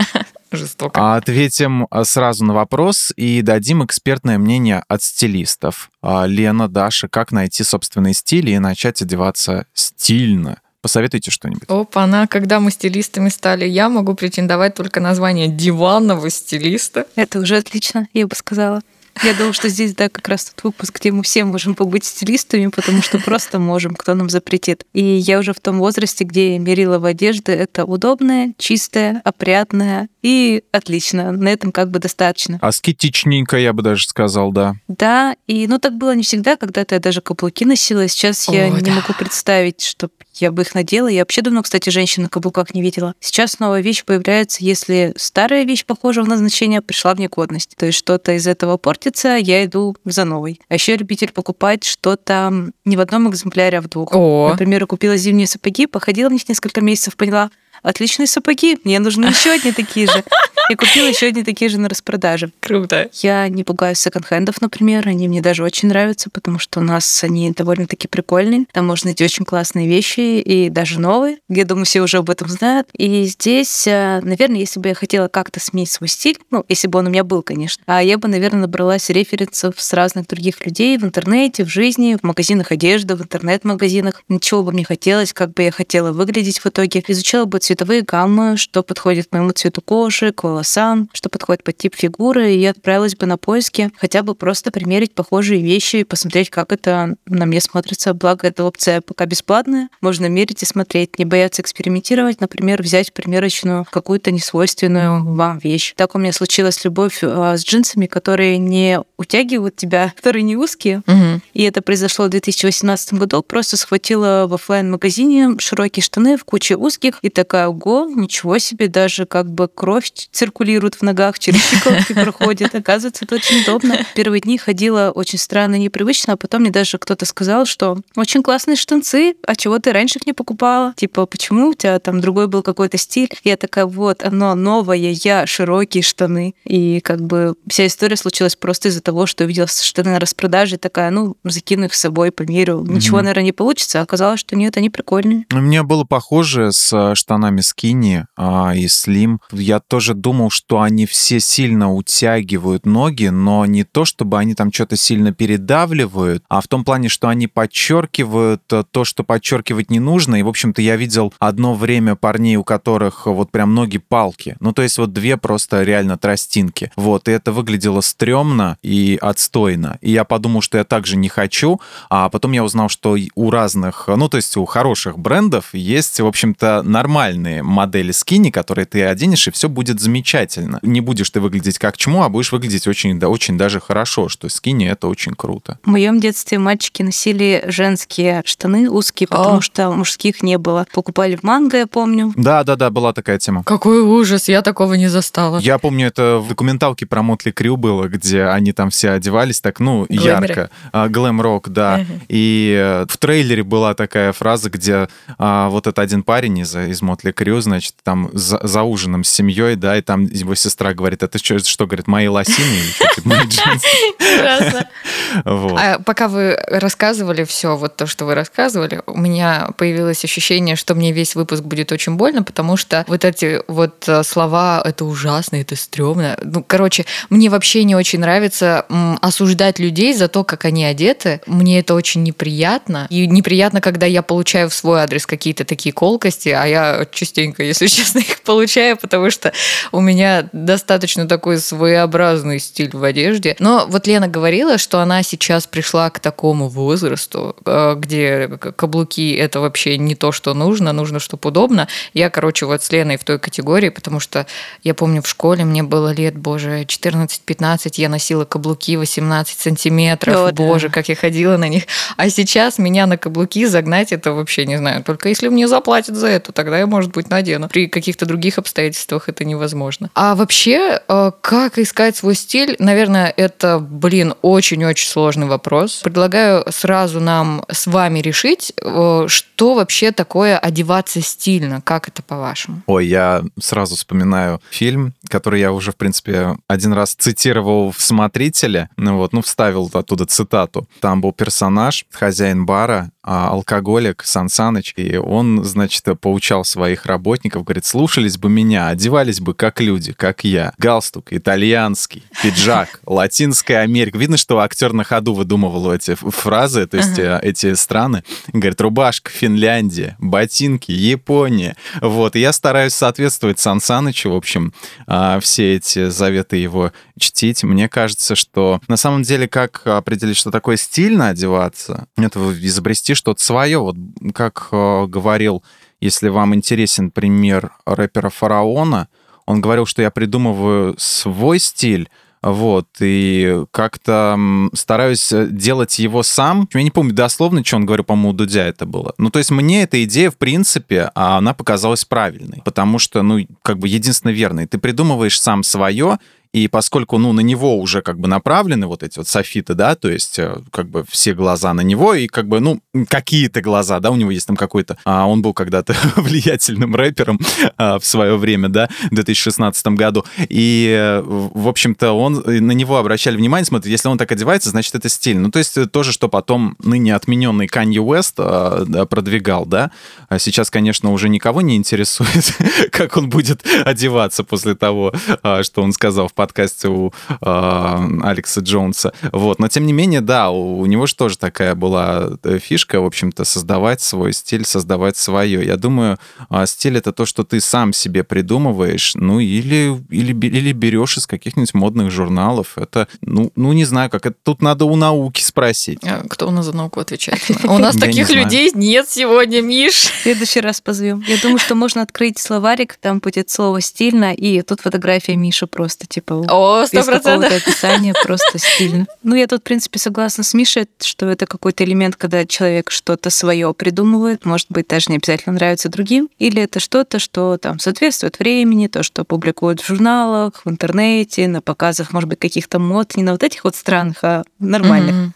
Жестоко. 0.52 1.00
А 1.00 1.16
Ответим 1.16 1.86
а, 1.90 2.04
сразу 2.04 2.44
на 2.44 2.52
вопрос 2.52 3.12
и 3.16 3.42
дадим 3.42 3.82
экспертное 3.84 4.38
мнение 4.38 4.84
от 4.86 5.02
стилистов. 5.02 5.90
А, 6.02 6.26
Лена, 6.26 6.68
Даша, 6.68 7.08
как 7.08 7.32
найти 7.32 7.64
собственный 7.64 8.14
стиль 8.14 8.50
и 8.50 8.58
начать 8.58 9.02
одеваться 9.02 9.66
стильно? 9.72 10.60
Посоветуйте 10.82 11.30
что-нибудь. 11.30 11.68
Опа, 11.68 12.02
она, 12.02 12.26
когда 12.26 12.58
мы 12.58 12.72
стилистами 12.72 13.28
стали, 13.28 13.64
я 13.64 13.88
могу 13.88 14.14
претендовать 14.14 14.74
только 14.74 15.00
на 15.00 15.14
звание 15.14 15.46
диванного 15.46 16.28
стилиста. 16.28 17.06
Это 17.14 17.38
уже 17.38 17.56
отлично, 17.56 18.08
я 18.12 18.26
бы 18.26 18.34
сказала. 18.34 18.82
Я 19.22 19.34
думаю, 19.34 19.52
что 19.52 19.68
здесь, 19.68 19.94
да, 19.94 20.08
как 20.08 20.26
раз 20.26 20.46
тот 20.46 20.64
выпуск, 20.64 20.98
где 20.98 21.12
мы 21.12 21.22
все 21.22 21.44
можем 21.44 21.74
побыть 21.74 22.04
стилистами, 22.04 22.66
потому 22.66 23.02
что 23.02 23.20
просто 23.20 23.58
можем, 23.58 23.94
кто 23.94 24.14
нам 24.14 24.28
запретит. 24.28 24.84
И 24.92 25.04
я 25.04 25.38
уже 25.38 25.52
в 25.52 25.60
том 25.60 25.78
возрасте, 25.78 26.24
где 26.24 26.58
мерилова 26.58 27.10
одежды— 27.10 27.52
это 27.52 27.84
удобная, 27.84 28.52
чистая, 28.58 29.20
опрятная 29.24 30.08
и 30.22 30.62
отлично. 30.72 31.32
На 31.32 31.48
этом 31.48 31.72
как 31.72 31.90
бы 31.90 31.98
достаточно. 31.98 32.58
Аскетичненько, 32.60 33.56
я 33.58 33.72
бы 33.72 33.82
даже 33.82 34.06
сказал, 34.06 34.52
да. 34.52 34.76
Да, 34.88 35.36
и 35.46 35.66
ну 35.66 35.78
так 35.78 35.94
было 35.94 36.14
не 36.14 36.22
всегда, 36.22 36.56
когда-то 36.56 36.94
я 36.94 37.00
даже 37.00 37.20
каблуки 37.20 37.64
носила, 37.64 38.06
сейчас 38.08 38.48
я 38.48 38.66
О, 38.66 38.68
не 38.70 38.80
да. 38.80 38.92
могу 38.92 39.12
представить, 39.18 39.82
что 39.82 40.08
я 40.34 40.50
бы 40.50 40.62
их 40.62 40.74
надела. 40.74 41.08
Я 41.08 41.20
вообще 41.22 41.42
давно, 41.42 41.62
кстати, 41.62 41.90
женщин 41.90 42.22
на 42.22 42.28
каблуках 42.28 42.72
не 42.74 42.82
видела. 42.82 43.14
Сейчас 43.20 43.58
новая 43.58 43.80
вещь 43.80 44.04
появляется, 44.04 44.64
если 44.64 45.12
старая 45.16 45.64
вещь 45.64 45.84
похожего 45.84 46.24
назначения 46.24 46.80
пришла 46.80 47.14
в 47.14 47.20
негодность. 47.20 47.74
То 47.76 47.86
есть 47.86 47.98
что-то 47.98 48.32
из 48.32 48.46
этого 48.46 48.76
портится, 48.76 49.36
я 49.36 49.64
иду 49.64 49.96
за 50.04 50.24
новой. 50.24 50.60
А 50.68 50.74
еще 50.74 50.92
я 50.92 50.98
любитель 50.98 51.32
покупать 51.32 51.84
что-то 51.84 52.70
не 52.84 52.96
в 52.96 53.00
одном 53.00 53.28
экземпляре, 53.28 53.78
а 53.78 53.82
в 53.82 53.88
двух. 53.88 54.14
О, 54.14 54.50
Например, 54.50 54.82
я 54.82 54.86
купила 54.86 55.16
зимние 55.16 55.46
сапоги, 55.46 55.86
походила 55.86 56.28
в 56.28 56.32
них 56.32 56.48
несколько 56.48 56.80
месяцев, 56.80 57.16
поняла, 57.16 57.50
отличные 57.82 58.26
сапоги, 58.26 58.78
мне 58.84 58.98
нужны 58.98 59.26
еще 59.30 59.52
одни 59.52 59.72
такие 59.72 60.06
же. 60.06 60.24
И 60.70 60.74
купила 60.74 61.06
еще 61.06 61.26
одни 61.26 61.42
такие 61.42 61.68
же 61.68 61.78
на 61.78 61.88
распродаже. 61.88 62.50
круто. 62.60 63.08
Я 63.14 63.48
не 63.48 63.64
пугаюсь 63.64 63.98
секонд-хендов, 63.98 64.60
например. 64.60 65.08
Они 65.08 65.28
мне 65.28 65.40
даже 65.40 65.64
очень 65.64 65.88
нравятся, 65.88 66.30
потому 66.30 66.58
что 66.58 66.80
у 66.80 66.82
нас 66.82 67.24
они 67.24 67.50
довольно-таки 67.50 68.08
прикольные. 68.08 68.66
Там 68.72 68.86
можно 68.86 69.08
найти 69.08 69.24
очень 69.24 69.44
классные 69.44 69.88
вещи 69.88 70.40
и 70.40 70.70
даже 70.70 71.00
новые. 71.00 71.38
Я 71.48 71.64
думаю, 71.64 71.84
все 71.84 72.00
уже 72.00 72.18
об 72.18 72.30
этом 72.30 72.48
знают. 72.48 72.88
И 72.96 73.24
здесь, 73.24 73.86
э, 73.86 74.20
наверное, 74.22 74.60
если 74.60 74.80
бы 74.80 74.88
я 74.88 74.94
хотела 74.94 75.28
как-то 75.28 75.60
сменить 75.60 75.90
свой 75.90 76.08
стиль, 76.08 76.38
ну, 76.50 76.64
если 76.68 76.88
бы 76.88 76.98
он 76.98 77.06
у 77.06 77.10
меня 77.10 77.24
был, 77.24 77.42
конечно, 77.42 77.82
а 77.86 78.02
я 78.02 78.18
бы, 78.18 78.28
наверное, 78.28 78.62
набралась 78.62 79.10
референсов 79.10 79.74
с 79.80 79.92
разных 79.92 80.26
других 80.26 80.64
людей 80.64 80.96
в 80.98 81.04
интернете, 81.04 81.64
в 81.64 81.68
жизни, 81.68 82.16
в 82.20 82.24
магазинах 82.24 82.72
одежды, 82.72 83.16
в 83.16 83.22
интернет-магазинах. 83.22 84.22
Ничего 84.28 84.62
бы 84.62 84.72
мне 84.72 84.84
хотелось, 84.84 85.32
как 85.32 85.52
бы 85.54 85.64
я 85.64 85.70
хотела 85.70 86.12
выглядеть 86.12 86.60
в 86.60 86.66
итоге. 86.66 87.04
Изучала 87.08 87.44
бы 87.44 87.58
цветовые 87.58 88.02
гаммы, 88.02 88.56
что 88.56 88.82
подходит 88.82 89.28
к 89.28 89.32
моему 89.32 89.50
цвету 89.50 89.80
кожи, 89.80 90.32
к 90.32 90.44
волосам, 90.52 91.08
что 91.12 91.28
подходит 91.28 91.64
под 91.64 91.76
тип 91.76 91.94
фигуры, 91.96 92.54
и 92.54 92.64
отправилась 92.64 93.16
бы 93.16 93.26
на 93.26 93.38
поиски 93.38 93.90
хотя 93.96 94.22
бы 94.22 94.34
просто 94.34 94.70
примерить 94.70 95.14
похожие 95.14 95.60
вещи 95.62 95.96
и 95.96 96.04
посмотреть, 96.04 96.50
как 96.50 96.72
это 96.72 97.16
на 97.26 97.46
мне 97.46 97.60
смотрится. 97.60 98.14
Благо, 98.14 98.46
эта 98.46 98.64
опция 98.64 99.00
пока 99.00 99.26
бесплатная. 99.26 99.88
Можно 100.00 100.26
мерить 100.26 100.62
и 100.62 100.66
смотреть, 100.66 101.18
не 101.18 101.24
бояться 101.24 101.62
экспериментировать, 101.62 102.40
например, 102.40 102.82
взять 102.82 103.12
примерочную 103.12 103.86
какую-то 103.90 104.30
несвойственную 104.30 105.24
вам 105.34 105.58
вещь. 105.58 105.94
Так 105.96 106.14
у 106.14 106.18
меня 106.18 106.32
случилась 106.32 106.84
любовь 106.84 107.20
а, 107.22 107.56
с 107.56 107.64
джинсами, 107.64 108.06
которые 108.06 108.58
не 108.58 109.00
утягивают 109.16 109.76
тебя, 109.76 110.12
которые 110.16 110.42
не 110.42 110.56
узкие, 110.56 111.02
Мгм. 111.06 111.42
и 111.54 111.62
это 111.62 111.82
произошло 111.82 112.26
в 112.26 112.28
2018 112.30 113.14
году. 113.14 113.42
Просто 113.42 113.76
схватила 113.76 114.46
в 114.48 114.54
оффлайн 114.54 114.90
магазине 114.90 115.56
широкие 115.58 116.02
штаны 116.02 116.36
в 116.36 116.44
куче 116.44 116.76
узких 116.76 117.18
и 117.22 117.28
такая, 117.30 117.68
ого, 117.68 118.06
ничего 118.08 118.58
себе, 118.58 118.88
даже 118.88 119.26
как 119.26 119.50
бы 119.50 119.68
кровь 119.68 120.10
циркулирует 120.42 120.96
в 120.96 121.02
ногах, 121.02 121.38
через 121.38 121.60
щиколотки 121.70 122.14
проходит. 122.14 122.74
Оказывается, 122.74 123.24
это 123.24 123.36
очень 123.36 123.62
удобно. 123.62 124.04
Первые 124.16 124.40
дни 124.40 124.58
ходила 124.58 125.12
очень 125.14 125.38
странно 125.38 125.76
и 125.76 125.78
непривычно, 125.78 126.32
а 126.32 126.36
потом 126.36 126.62
мне 126.62 126.70
даже 126.72 126.98
кто-то 126.98 127.24
сказал, 127.26 127.64
что 127.64 127.98
очень 128.16 128.42
классные 128.42 128.76
штанцы, 128.76 129.34
а 129.46 129.54
чего 129.54 129.78
ты 129.78 129.92
раньше 129.92 130.18
их 130.18 130.26
не 130.26 130.32
покупала? 130.32 130.94
Типа, 130.96 131.26
почему 131.26 131.68
у 131.68 131.74
тебя 131.74 131.96
там 132.00 132.20
другой 132.20 132.48
был 132.48 132.62
какой-то 132.62 132.98
стиль? 132.98 133.28
Я 133.44 133.56
такая, 133.56 133.86
вот, 133.86 134.24
оно 134.24 134.56
новое, 134.56 134.96
я, 134.96 135.46
широкие 135.46 136.02
штаны. 136.02 136.54
И 136.64 136.98
как 137.00 137.20
бы 137.20 137.54
вся 137.68 137.86
история 137.86 138.16
случилась 138.16 138.56
просто 138.56 138.88
из-за 138.88 139.00
того, 139.00 139.26
что 139.26 139.44
увидела 139.44 139.68
штаны 139.68 140.10
на 140.10 140.18
распродаже, 140.18 140.76
такая, 140.76 141.10
ну, 141.10 141.36
закину 141.44 141.84
их 141.84 141.94
с 141.94 142.00
собой, 142.00 142.32
померю. 142.32 142.84
Ничего, 142.88 143.18
Мгм. 143.18 143.26
наверное, 143.26 143.44
не 143.44 143.52
получится. 143.52 144.00
А 144.00 144.02
оказалось, 144.02 144.40
что 144.40 144.56
нет, 144.56 144.76
они 144.76 144.90
прикольные. 144.90 145.46
У 145.52 145.60
меня 145.60 145.84
было 145.84 146.02
похоже 146.02 146.72
с 146.72 146.92
э, 146.92 147.14
штанами 147.14 147.60
скини 147.60 148.26
а, 148.36 148.74
и 148.74 148.88
слим. 148.88 149.40
Я 149.52 149.78
тоже 149.78 150.14
думал, 150.14 150.31
что 150.50 150.80
они 150.80 151.06
все 151.06 151.40
сильно 151.40 151.92
утягивают 151.92 152.86
ноги, 152.86 153.26
но 153.26 153.66
не 153.66 153.84
то, 153.84 154.04
чтобы 154.04 154.38
они 154.38 154.54
там 154.54 154.72
что-то 154.72 154.96
сильно 154.96 155.32
передавливают, 155.32 156.44
а 156.48 156.60
в 156.60 156.68
том 156.68 156.84
плане, 156.84 157.08
что 157.08 157.28
они 157.28 157.46
подчеркивают 157.46 158.62
э, 158.72 158.84
то, 158.90 159.04
что 159.04 159.24
подчеркивать 159.24 159.90
не 159.90 160.00
нужно. 160.00 160.36
И, 160.36 160.42
в 160.42 160.48
общем-то, 160.48 160.82
я 160.82 160.96
видел 160.96 161.32
одно 161.38 161.74
время 161.74 162.16
парней, 162.16 162.56
у 162.56 162.64
которых 162.64 163.26
вот 163.26 163.50
прям 163.50 163.74
ноги 163.74 163.98
палки. 163.98 164.56
Ну, 164.60 164.72
то 164.72 164.82
есть 164.82 164.98
вот 164.98 165.12
две 165.12 165.36
просто 165.36 165.82
реально 165.82 166.18
тростинки. 166.18 166.90
Вот, 166.96 167.28
и 167.28 167.32
это 167.32 167.52
выглядело 167.52 168.00
стрёмно 168.00 168.78
и 168.82 169.18
отстойно. 169.20 169.98
И 170.00 170.10
я 170.10 170.24
подумал, 170.24 170.60
что 170.60 170.78
я 170.78 170.84
также 170.84 171.16
не 171.16 171.28
хочу, 171.28 171.80
а 172.10 172.28
потом 172.28 172.52
я 172.52 172.64
узнал, 172.64 172.88
что 172.88 173.16
у 173.34 173.50
разных, 173.50 174.04
ну, 174.08 174.28
то 174.28 174.36
есть 174.36 174.56
у 174.56 174.64
хороших 174.64 175.18
брендов 175.18 175.74
есть, 175.74 176.20
в 176.20 176.26
общем-то, 176.26 176.82
нормальные 176.82 177.62
модели 177.62 178.12
скини, 178.12 178.50
которые 178.50 178.86
ты 178.86 179.04
оденешь, 179.04 179.48
и 179.48 179.50
все 179.50 179.68
будет 179.68 180.00
замечательно. 180.00 180.21
Замечательно. 180.22 180.78
Не 180.82 181.00
будешь 181.00 181.30
ты 181.30 181.40
выглядеть 181.40 181.78
как 181.78 181.96
чмо, 181.96 182.22
а 182.24 182.28
будешь 182.28 182.52
выглядеть 182.52 182.86
очень, 182.86 183.18
да, 183.18 183.28
очень 183.28 183.58
даже 183.58 183.80
хорошо, 183.80 184.28
что 184.28 184.48
скини 184.48 184.86
это 184.88 185.08
очень 185.08 185.34
круто. 185.34 185.78
В 185.84 185.88
моем 185.88 186.20
детстве 186.20 186.58
мальчики 186.58 187.02
носили 187.02 187.64
женские 187.66 188.42
штаны 188.44 188.88
узкие, 188.88 189.26
потому 189.26 189.58
А. 189.58 189.62
что 189.62 189.90
мужских 189.90 190.42
не 190.42 190.58
было. 190.58 190.86
Покупали 190.94 191.36
в 191.36 191.42
манго, 191.42 191.76
я 191.78 191.86
помню. 191.86 192.32
Да, 192.36 192.62
да, 192.64 192.76
да, 192.76 192.90
была 192.90 193.12
такая 193.12 193.38
тема. 193.38 193.64
Какой 193.64 194.00
ужас, 194.00 194.48
я 194.48 194.62
такого 194.62 194.94
не 194.94 195.08
застала. 195.08 195.58
Я 195.58 195.78
помню, 195.78 196.06
это 196.06 196.38
в 196.38 196.48
документалке 196.48 197.06
про 197.06 197.22
Мотли 197.22 197.50
Крю 197.50 197.76
было, 197.76 198.06
где 198.08 198.44
они 198.44 198.72
там 198.72 198.90
все 198.90 199.10
одевались 199.10 199.60
так, 199.60 199.80
ну, 199.80 200.06
Глэмеры. 200.08 200.24
ярко. 200.48 200.70
А, 200.92 201.08
Глэм-рок, 201.08 201.68
да. 201.70 201.98
Мгм. 201.98 202.20
И 202.28 202.76
э, 202.78 203.06
в 203.08 203.16
трейлере 203.16 203.62
была 203.64 203.94
такая 203.94 204.32
фраза, 204.32 204.70
где 204.70 205.08
а, 205.38 205.68
вот 205.68 205.86
этот 205.86 205.98
один 205.98 206.22
парень 206.22 206.58
из, 206.58 206.74
из 206.76 207.02
Мотли 207.02 207.32
Крю, 207.32 207.60
значит, 207.60 207.94
там 208.02 208.30
за, 208.32 208.60
за 208.62 208.82
ужином 208.82 209.24
с 209.24 209.30
семьей, 209.30 209.76
да, 209.76 209.96
и 209.98 210.02
там 210.02 210.11
его 210.16 210.54
сестра 210.54 210.94
говорит, 210.94 211.22
это 211.22 211.38
что, 211.38 211.58
что 211.58 211.86
говорит, 211.86 212.06
мои 212.06 212.28
лосины 212.28 212.74
или 212.74 212.90
что, 212.90 213.14
типа, 213.14 213.28
мои 213.28 213.46
джинсы?» 213.46 213.86
Прекрасно. 214.18 214.88
А 215.34 215.98
пока 216.04 216.28
вы 216.28 216.58
рассказывали 216.66 217.44
все, 217.44 217.76
вот 217.76 217.96
то, 217.96 218.06
что 218.06 218.24
вы 218.24 218.34
рассказывали, 218.34 219.02
у 219.06 219.18
меня 219.18 219.68
появилось 219.76 220.24
ощущение, 220.24 220.76
что 220.76 220.94
мне 220.94 221.12
весь 221.12 221.34
выпуск 221.34 221.62
будет 221.62 221.92
очень 221.92 222.16
больно, 222.16 222.42
потому 222.42 222.76
что 222.76 223.04
вот 223.08 223.24
эти 223.24 223.62
вот 223.68 224.08
э, 224.08 224.22
слова 224.22 224.82
«это 224.84 225.04
ужасно», 225.04 225.56
«это 225.56 225.76
стрёмно». 225.76 226.38
Ну, 226.42 226.64
короче, 226.66 227.06
мне 227.30 227.48
вообще 227.48 227.84
не 227.84 227.94
очень 227.96 228.20
нравится 228.20 228.86
осуждать 229.20 229.78
людей 229.78 230.14
за 230.14 230.28
то, 230.28 230.44
как 230.44 230.64
они 230.64 230.84
одеты. 230.84 231.40
Мне 231.46 231.80
это 231.80 231.94
очень 231.94 232.22
неприятно. 232.22 233.06
И 233.10 233.26
неприятно, 233.26 233.80
когда 233.80 234.06
я 234.06 234.22
получаю 234.22 234.68
в 234.68 234.74
свой 234.74 235.00
адрес 235.00 235.26
какие-то 235.26 235.64
такие 235.64 235.92
колкости, 235.92 236.50
а 236.50 236.64
я 236.66 237.06
частенько, 237.10 237.62
если 237.62 237.86
честно, 237.88 238.20
их 238.20 238.42
получаю, 238.42 238.96
потому 238.96 239.30
что 239.30 239.52
у 239.92 240.00
меня 240.02 240.48
достаточно 240.52 241.26
такой 241.26 241.58
своеобразный 241.58 242.58
стиль 242.58 242.90
в 242.92 243.02
одежде. 243.02 243.56
Но 243.58 243.86
вот 243.88 244.06
Лена 244.06 244.28
говорила, 244.28 244.78
что 244.78 245.00
она 245.00 245.22
сейчас 245.22 245.66
пришла 245.66 246.10
к 246.10 246.20
такому 246.20 246.68
возрасту, 246.68 247.56
э, 247.64 247.94
где 247.96 248.48
каблуки 248.48 249.34
это 249.34 249.60
вообще 249.60 249.98
не 249.98 250.14
то, 250.14 250.32
что 250.32 250.54
нужно, 250.54 250.92
нужно, 250.92 251.20
чтобы 251.20 251.48
удобно. 251.48 251.88
Я, 252.14 252.30
короче, 252.30 252.66
вот 252.66 252.82
с 252.82 252.90
Леной 252.90 253.16
в 253.16 253.24
той 253.24 253.38
категории, 253.38 253.88
потому 253.88 254.20
что 254.20 254.46
я 254.82 254.94
помню 254.94 255.22
в 255.22 255.28
школе 255.28 255.64
мне 255.64 255.82
было 255.82 256.12
лет, 256.12 256.36
боже, 256.36 256.82
14-15, 256.82 257.92
я 257.96 258.08
носила 258.08 258.44
каблуки 258.44 258.96
18 258.96 259.58
сантиметров, 259.58 260.52
да. 260.52 260.52
боже, 260.52 260.90
как 260.90 261.08
я 261.08 261.16
ходила 261.16 261.56
на 261.56 261.68
них. 261.68 261.84
А 262.16 262.28
сейчас 262.28 262.78
меня 262.78 263.06
на 263.06 263.16
каблуки 263.16 263.64
загнать, 263.66 264.12
это 264.12 264.32
вообще 264.32 264.66
не 264.66 264.76
знаю. 264.76 265.02
Только 265.04 265.28
если 265.28 265.48
мне 265.48 265.68
заплатят 265.68 266.16
за 266.16 266.26
это, 266.26 266.52
тогда 266.52 266.78
я, 266.78 266.86
может 266.86 267.12
быть, 267.12 267.30
надену. 267.30 267.68
При 267.68 267.86
каких-то 267.86 268.26
других 268.26 268.58
обстоятельствах 268.58 269.28
это 269.28 269.44
невозможно. 269.44 269.91
А 270.14 270.34
вообще, 270.34 271.00
э, 271.06 271.32
как 271.40 271.78
искать 271.78 272.16
свой 272.16 272.34
стиль? 272.34 272.76
Наверное, 272.78 273.32
это, 273.36 273.78
блин, 273.78 274.34
очень-очень 274.42 275.08
сложный 275.08 275.46
вопрос. 275.46 276.00
Предлагаю 276.02 276.64
сразу 276.70 277.20
нам 277.20 277.64
с 277.70 277.86
вами 277.86 278.20
решить, 278.20 278.72
э, 278.80 279.24
что 279.28 279.74
вообще 279.74 280.12
такое 280.12 280.58
одеваться 280.58 281.20
стильно. 281.20 281.80
Как 281.80 282.08
это 282.08 282.22
по-вашему? 282.22 282.82
Ой, 282.86 283.06
я 283.06 283.42
сразу 283.60 283.96
вспоминаю 283.96 284.60
фильм, 284.70 285.14
который 285.28 285.60
я 285.60 285.72
уже, 285.72 285.92
в 285.92 285.96
принципе, 285.96 286.56
один 286.68 286.92
раз 286.92 287.14
цитировал 287.14 287.90
в 287.90 288.00
«Смотрителе», 288.00 288.88
ну 288.96 289.16
вот, 289.16 289.32
ну, 289.32 289.42
вставил 289.42 289.90
оттуда 289.92 290.26
цитату. 290.26 290.86
Там 291.00 291.20
был 291.20 291.32
персонаж, 291.32 292.06
хозяин 292.10 292.66
бара, 292.66 293.10
алкоголик 293.22 294.22
Сан 294.24 294.48
Саныч, 294.48 294.94
и 294.96 295.16
он, 295.16 295.64
значит, 295.64 296.04
поучал 296.20 296.64
своих 296.64 297.06
работников, 297.06 297.64
говорит, 297.64 297.84
слушались 297.84 298.36
бы 298.36 298.50
меня, 298.50 298.88
одевались 298.88 299.40
бы 299.40 299.54
как 299.54 299.80
люди, 299.80 300.12
как 300.12 300.44
я. 300.44 300.72
Галстук 300.78 301.32
итальянский, 301.32 302.24
пиджак, 302.42 303.00
Латинская 303.06 303.78
Америка. 303.78 304.18
Видно, 304.18 304.36
что 304.36 304.58
актер 304.58 304.92
на 304.92 305.04
ходу 305.04 305.34
выдумывал 305.34 305.92
эти 305.92 306.14
фразы, 306.14 306.86
то 306.86 306.96
есть 306.96 307.18
э, 307.18 307.38
эти 307.42 307.74
страны. 307.74 308.24
Говорит, 308.48 308.80
рубашка, 308.80 309.30
Финляндия, 309.30 310.16
ботинки, 310.18 310.90
Япония. 310.90 311.76
Вот, 312.00 312.36
и 312.36 312.40
я 312.40 312.52
стараюсь 312.52 312.94
соответствовать 312.94 313.58
Сан 313.60 313.80
Санычу, 313.80 314.30
в 314.30 314.36
общем, 314.36 314.72
а, 315.06 315.38
все 315.40 315.76
эти 315.76 316.08
заветы 316.08 316.56
его 316.56 316.92
чтить. 317.18 317.62
Мне 317.62 317.88
кажется, 317.88 318.34
что 318.34 318.80
на 318.88 318.96
самом 318.96 319.22
деле, 319.22 319.46
как 319.48 319.86
определить, 319.86 320.36
что 320.36 320.50
такое 320.50 320.76
стильно 320.76 321.28
одеваться, 321.28 322.06
это 322.16 322.40
изобрести 322.60 323.11
что-то 323.14 323.42
свое. 323.42 323.78
Вот 323.78 323.96
как 324.34 324.68
э, 324.72 325.06
говорил, 325.06 325.62
если 326.00 326.28
вам 326.28 326.54
интересен 326.54 327.10
пример 327.10 327.72
рэпера 327.86 328.28
Фараона, 328.28 329.08
он 329.46 329.60
говорил, 329.60 329.86
что 329.86 330.02
я 330.02 330.10
придумываю 330.10 330.94
свой 330.98 331.58
стиль, 331.58 332.08
вот, 332.42 332.88
и 332.98 333.64
как-то 333.70 334.36
стараюсь 334.74 335.32
э, 335.32 335.46
делать 335.48 336.00
его 336.00 336.24
сам. 336.24 336.68
Я 336.74 336.82
не 336.82 336.90
помню 336.90 337.14
дословно, 337.14 337.64
что 337.64 337.76
он 337.76 337.86
говорил, 337.86 338.04
по-моему, 338.04 338.30
у 338.30 338.32
Дудя 338.32 338.66
это 338.66 338.84
было. 338.84 339.14
Ну, 339.16 339.30
то 339.30 339.38
есть 339.38 339.52
мне 339.52 339.84
эта 339.84 340.02
идея, 340.02 340.32
в 340.32 340.36
принципе, 340.36 341.12
а, 341.14 341.38
она 341.38 341.54
показалась 341.54 342.04
правильной, 342.04 342.60
потому 342.64 342.98
что, 342.98 343.22
ну, 343.22 343.46
как 343.62 343.78
бы 343.78 343.86
единственно 343.86 344.32
верной. 344.32 344.66
Ты 344.66 344.78
придумываешь 344.78 345.40
сам 345.40 345.62
свое, 345.62 346.18
и 346.52 346.68
поскольку, 346.68 347.16
ну, 347.16 347.32
на 347.32 347.40
него 347.40 347.78
уже 347.78 348.02
как 348.02 348.18
бы 348.18 348.28
направлены 348.28 348.86
вот 348.86 349.02
эти 349.02 349.18
вот 349.18 349.26
софиты, 349.26 349.72
да, 349.74 349.94
то 349.94 350.10
есть 350.10 350.38
э, 350.38 350.58
как 350.70 350.88
бы 350.88 351.04
все 351.08 351.32
глаза 351.32 351.72
на 351.72 351.80
него, 351.80 352.12
и 352.12 352.26
как 352.26 352.46
бы, 352.46 352.60
ну, 352.60 352.80
какие-то 353.08 353.62
глаза, 353.62 354.00
да, 354.00 354.10
у 354.10 354.16
него 354.16 354.30
есть 354.30 354.46
там 354.46 354.56
какой-то... 354.56 354.98
А 355.04 355.26
он 355.26 355.40
был 355.40 355.54
когда-то 355.54 355.94
влиятельным 356.16 356.94
рэпером 356.94 357.40
а, 357.78 357.98
в 357.98 358.04
свое 358.04 358.36
время, 358.36 358.68
да, 358.68 358.90
в 359.10 359.14
2016 359.14 359.86
году. 359.88 360.26
И, 360.50 360.94
э, 360.94 361.22
в 361.22 361.68
общем-то, 361.68 362.12
он, 362.12 362.40
э, 362.40 362.60
на 362.60 362.72
него 362.72 362.98
обращали 362.98 363.36
внимание, 363.36 363.64
смотрите, 363.64 363.92
если 363.92 364.08
он 364.08 364.18
так 364.18 364.30
одевается, 364.30 364.68
значит, 364.68 364.94
это 364.94 365.08
стиль. 365.08 365.38
Ну, 365.38 365.50
то 365.50 365.58
есть 365.58 365.78
э, 365.78 365.86
то 365.86 366.02
же, 366.02 366.12
что 366.12 366.28
потом 366.28 366.76
ныне 366.82 367.14
отмененный 367.14 367.66
Канье 367.66 368.02
Уэст 368.02 368.34
а, 368.38 368.84
да, 368.86 369.06
продвигал, 369.06 369.64
да. 369.64 369.90
А 370.28 370.38
сейчас, 370.38 370.70
конечно, 370.70 371.12
уже 371.12 371.30
никого 371.30 371.62
не 371.62 371.76
интересует, 371.76 372.54
как 372.90 373.16
он 373.16 373.30
будет 373.30 373.64
одеваться 373.86 374.44
после 374.44 374.74
того, 374.74 375.14
а, 375.42 375.62
что 375.62 375.82
он 375.82 375.92
сказал 375.92 376.28
в 376.28 376.34
подкасте 376.42 376.88
у 376.88 377.12
а, 377.40 378.04
Алекса 378.22 378.60
Джонса. 378.60 379.12
Вот. 379.30 379.60
Но, 379.60 379.68
тем 379.68 379.86
не 379.86 379.92
менее, 379.92 380.20
да, 380.20 380.50
у, 380.50 380.80
у 380.80 380.86
него 380.86 381.06
же 381.06 381.14
тоже 381.14 381.38
такая 381.38 381.76
была 381.76 382.30
э, 382.42 382.58
фишка, 382.58 383.00
в 383.00 383.04
общем-то, 383.04 383.44
создавать 383.44 384.00
свой 384.00 384.32
стиль, 384.32 384.64
создавать 384.64 385.16
свое. 385.16 385.64
Я 385.64 385.76
думаю, 385.76 386.18
а, 386.48 386.66
стиль— 386.66 386.96
это 386.98 387.12
то, 387.12 387.26
что 387.26 387.44
ты 387.44 387.60
сам 387.60 387.92
себе 387.92 388.24
придумываешь, 388.24 389.14
ну, 389.14 389.38
или, 389.38 389.96
или, 390.10 390.32
или 390.32 390.72
берешь 390.72 391.16
из 391.16 391.28
каких-нибудь 391.28 391.74
модных 391.74 392.10
журналов. 392.10 392.72
Это, 392.76 393.06
ну, 393.20 393.52
ну, 393.54 393.72
не 393.72 393.84
знаю, 393.84 394.10
как 394.10 394.26
это. 394.26 394.36
Тут 394.42 394.62
надо 394.62 394.84
у 394.84 394.96
науки 394.96 395.42
спросить. 395.42 396.00
А 396.02 396.24
Кто 396.28 396.48
у 396.48 396.50
нас 396.50 396.64
за 396.64 396.74
науку 396.74 396.98
отвечает? 396.98 397.40
У 397.64 397.78
нас 397.78 397.96
таких 398.00 398.30
людей 398.30 398.72
нет 398.74 399.08
сегодня, 399.08 399.62
Миш. 399.62 399.94
В 399.94 400.22
следующий 400.22 400.60
раз 400.60 400.80
позовем. 400.80 401.22
Я 401.28 401.36
думаю, 401.40 401.58
что 401.58 401.76
можно 401.76 402.02
открыть 402.02 402.38
словарик, 402.38 402.96
там 403.00 403.20
будет 403.20 403.48
слово 403.48 403.80
стильно, 403.80 404.34
и 404.34 404.62
тут 404.62 404.80
фотография 404.80 405.36
Миши 405.36 405.66
просто, 405.66 406.06
типа, 406.06 406.31
О, 406.40 406.86
сто 406.86 407.04
процентов. 407.04 407.52
описания, 407.52 408.14
просто 408.22 408.58
стильно. 408.58 409.06
Ну, 409.22 409.34
я 409.34 409.46
тут, 409.46 409.60
в 409.60 409.62
принципе, 409.64 409.98
согласна 409.98 410.44
с 410.44 410.54
Мишей, 410.54 410.86
что 411.00 411.26
это 411.26 411.46
какой-то 411.46 411.84
элемент, 411.84 412.16
когда 412.16 412.44
человек 412.44 412.90
что-то 412.90 413.30
свое 413.30 413.72
придумывает, 413.74 414.44
может 414.44 414.66
быть, 414.70 414.88
даже 414.88 415.06
не 415.08 415.16
обязательно 415.16 415.54
нравится 415.54 415.88
другим, 415.88 416.28
или 416.38 416.62
это 416.62 416.80
что-то, 416.80 417.18
что 417.18 417.56
там 417.58 417.78
соответствует 417.78 418.38
времени, 418.38 418.86
то, 418.86 419.02
что 419.02 419.24
публикуют 419.24 419.80
в 419.80 419.86
журналах, 419.86 420.62
в 420.64 420.70
интернете, 420.70 421.48
на 421.48 421.60
показах, 421.60 422.12
может 422.12 422.28
быть, 422.28 422.38
каких-то 422.38 422.78
мод, 422.78 423.16
не 423.16 423.22
на 423.22 423.32
вот 423.32 423.42
этих 423.42 423.64
вот 423.64 423.76
странных, 423.76 424.18
а 424.22 424.44
нормальных. 424.58 425.14
Мгм. 425.14 425.34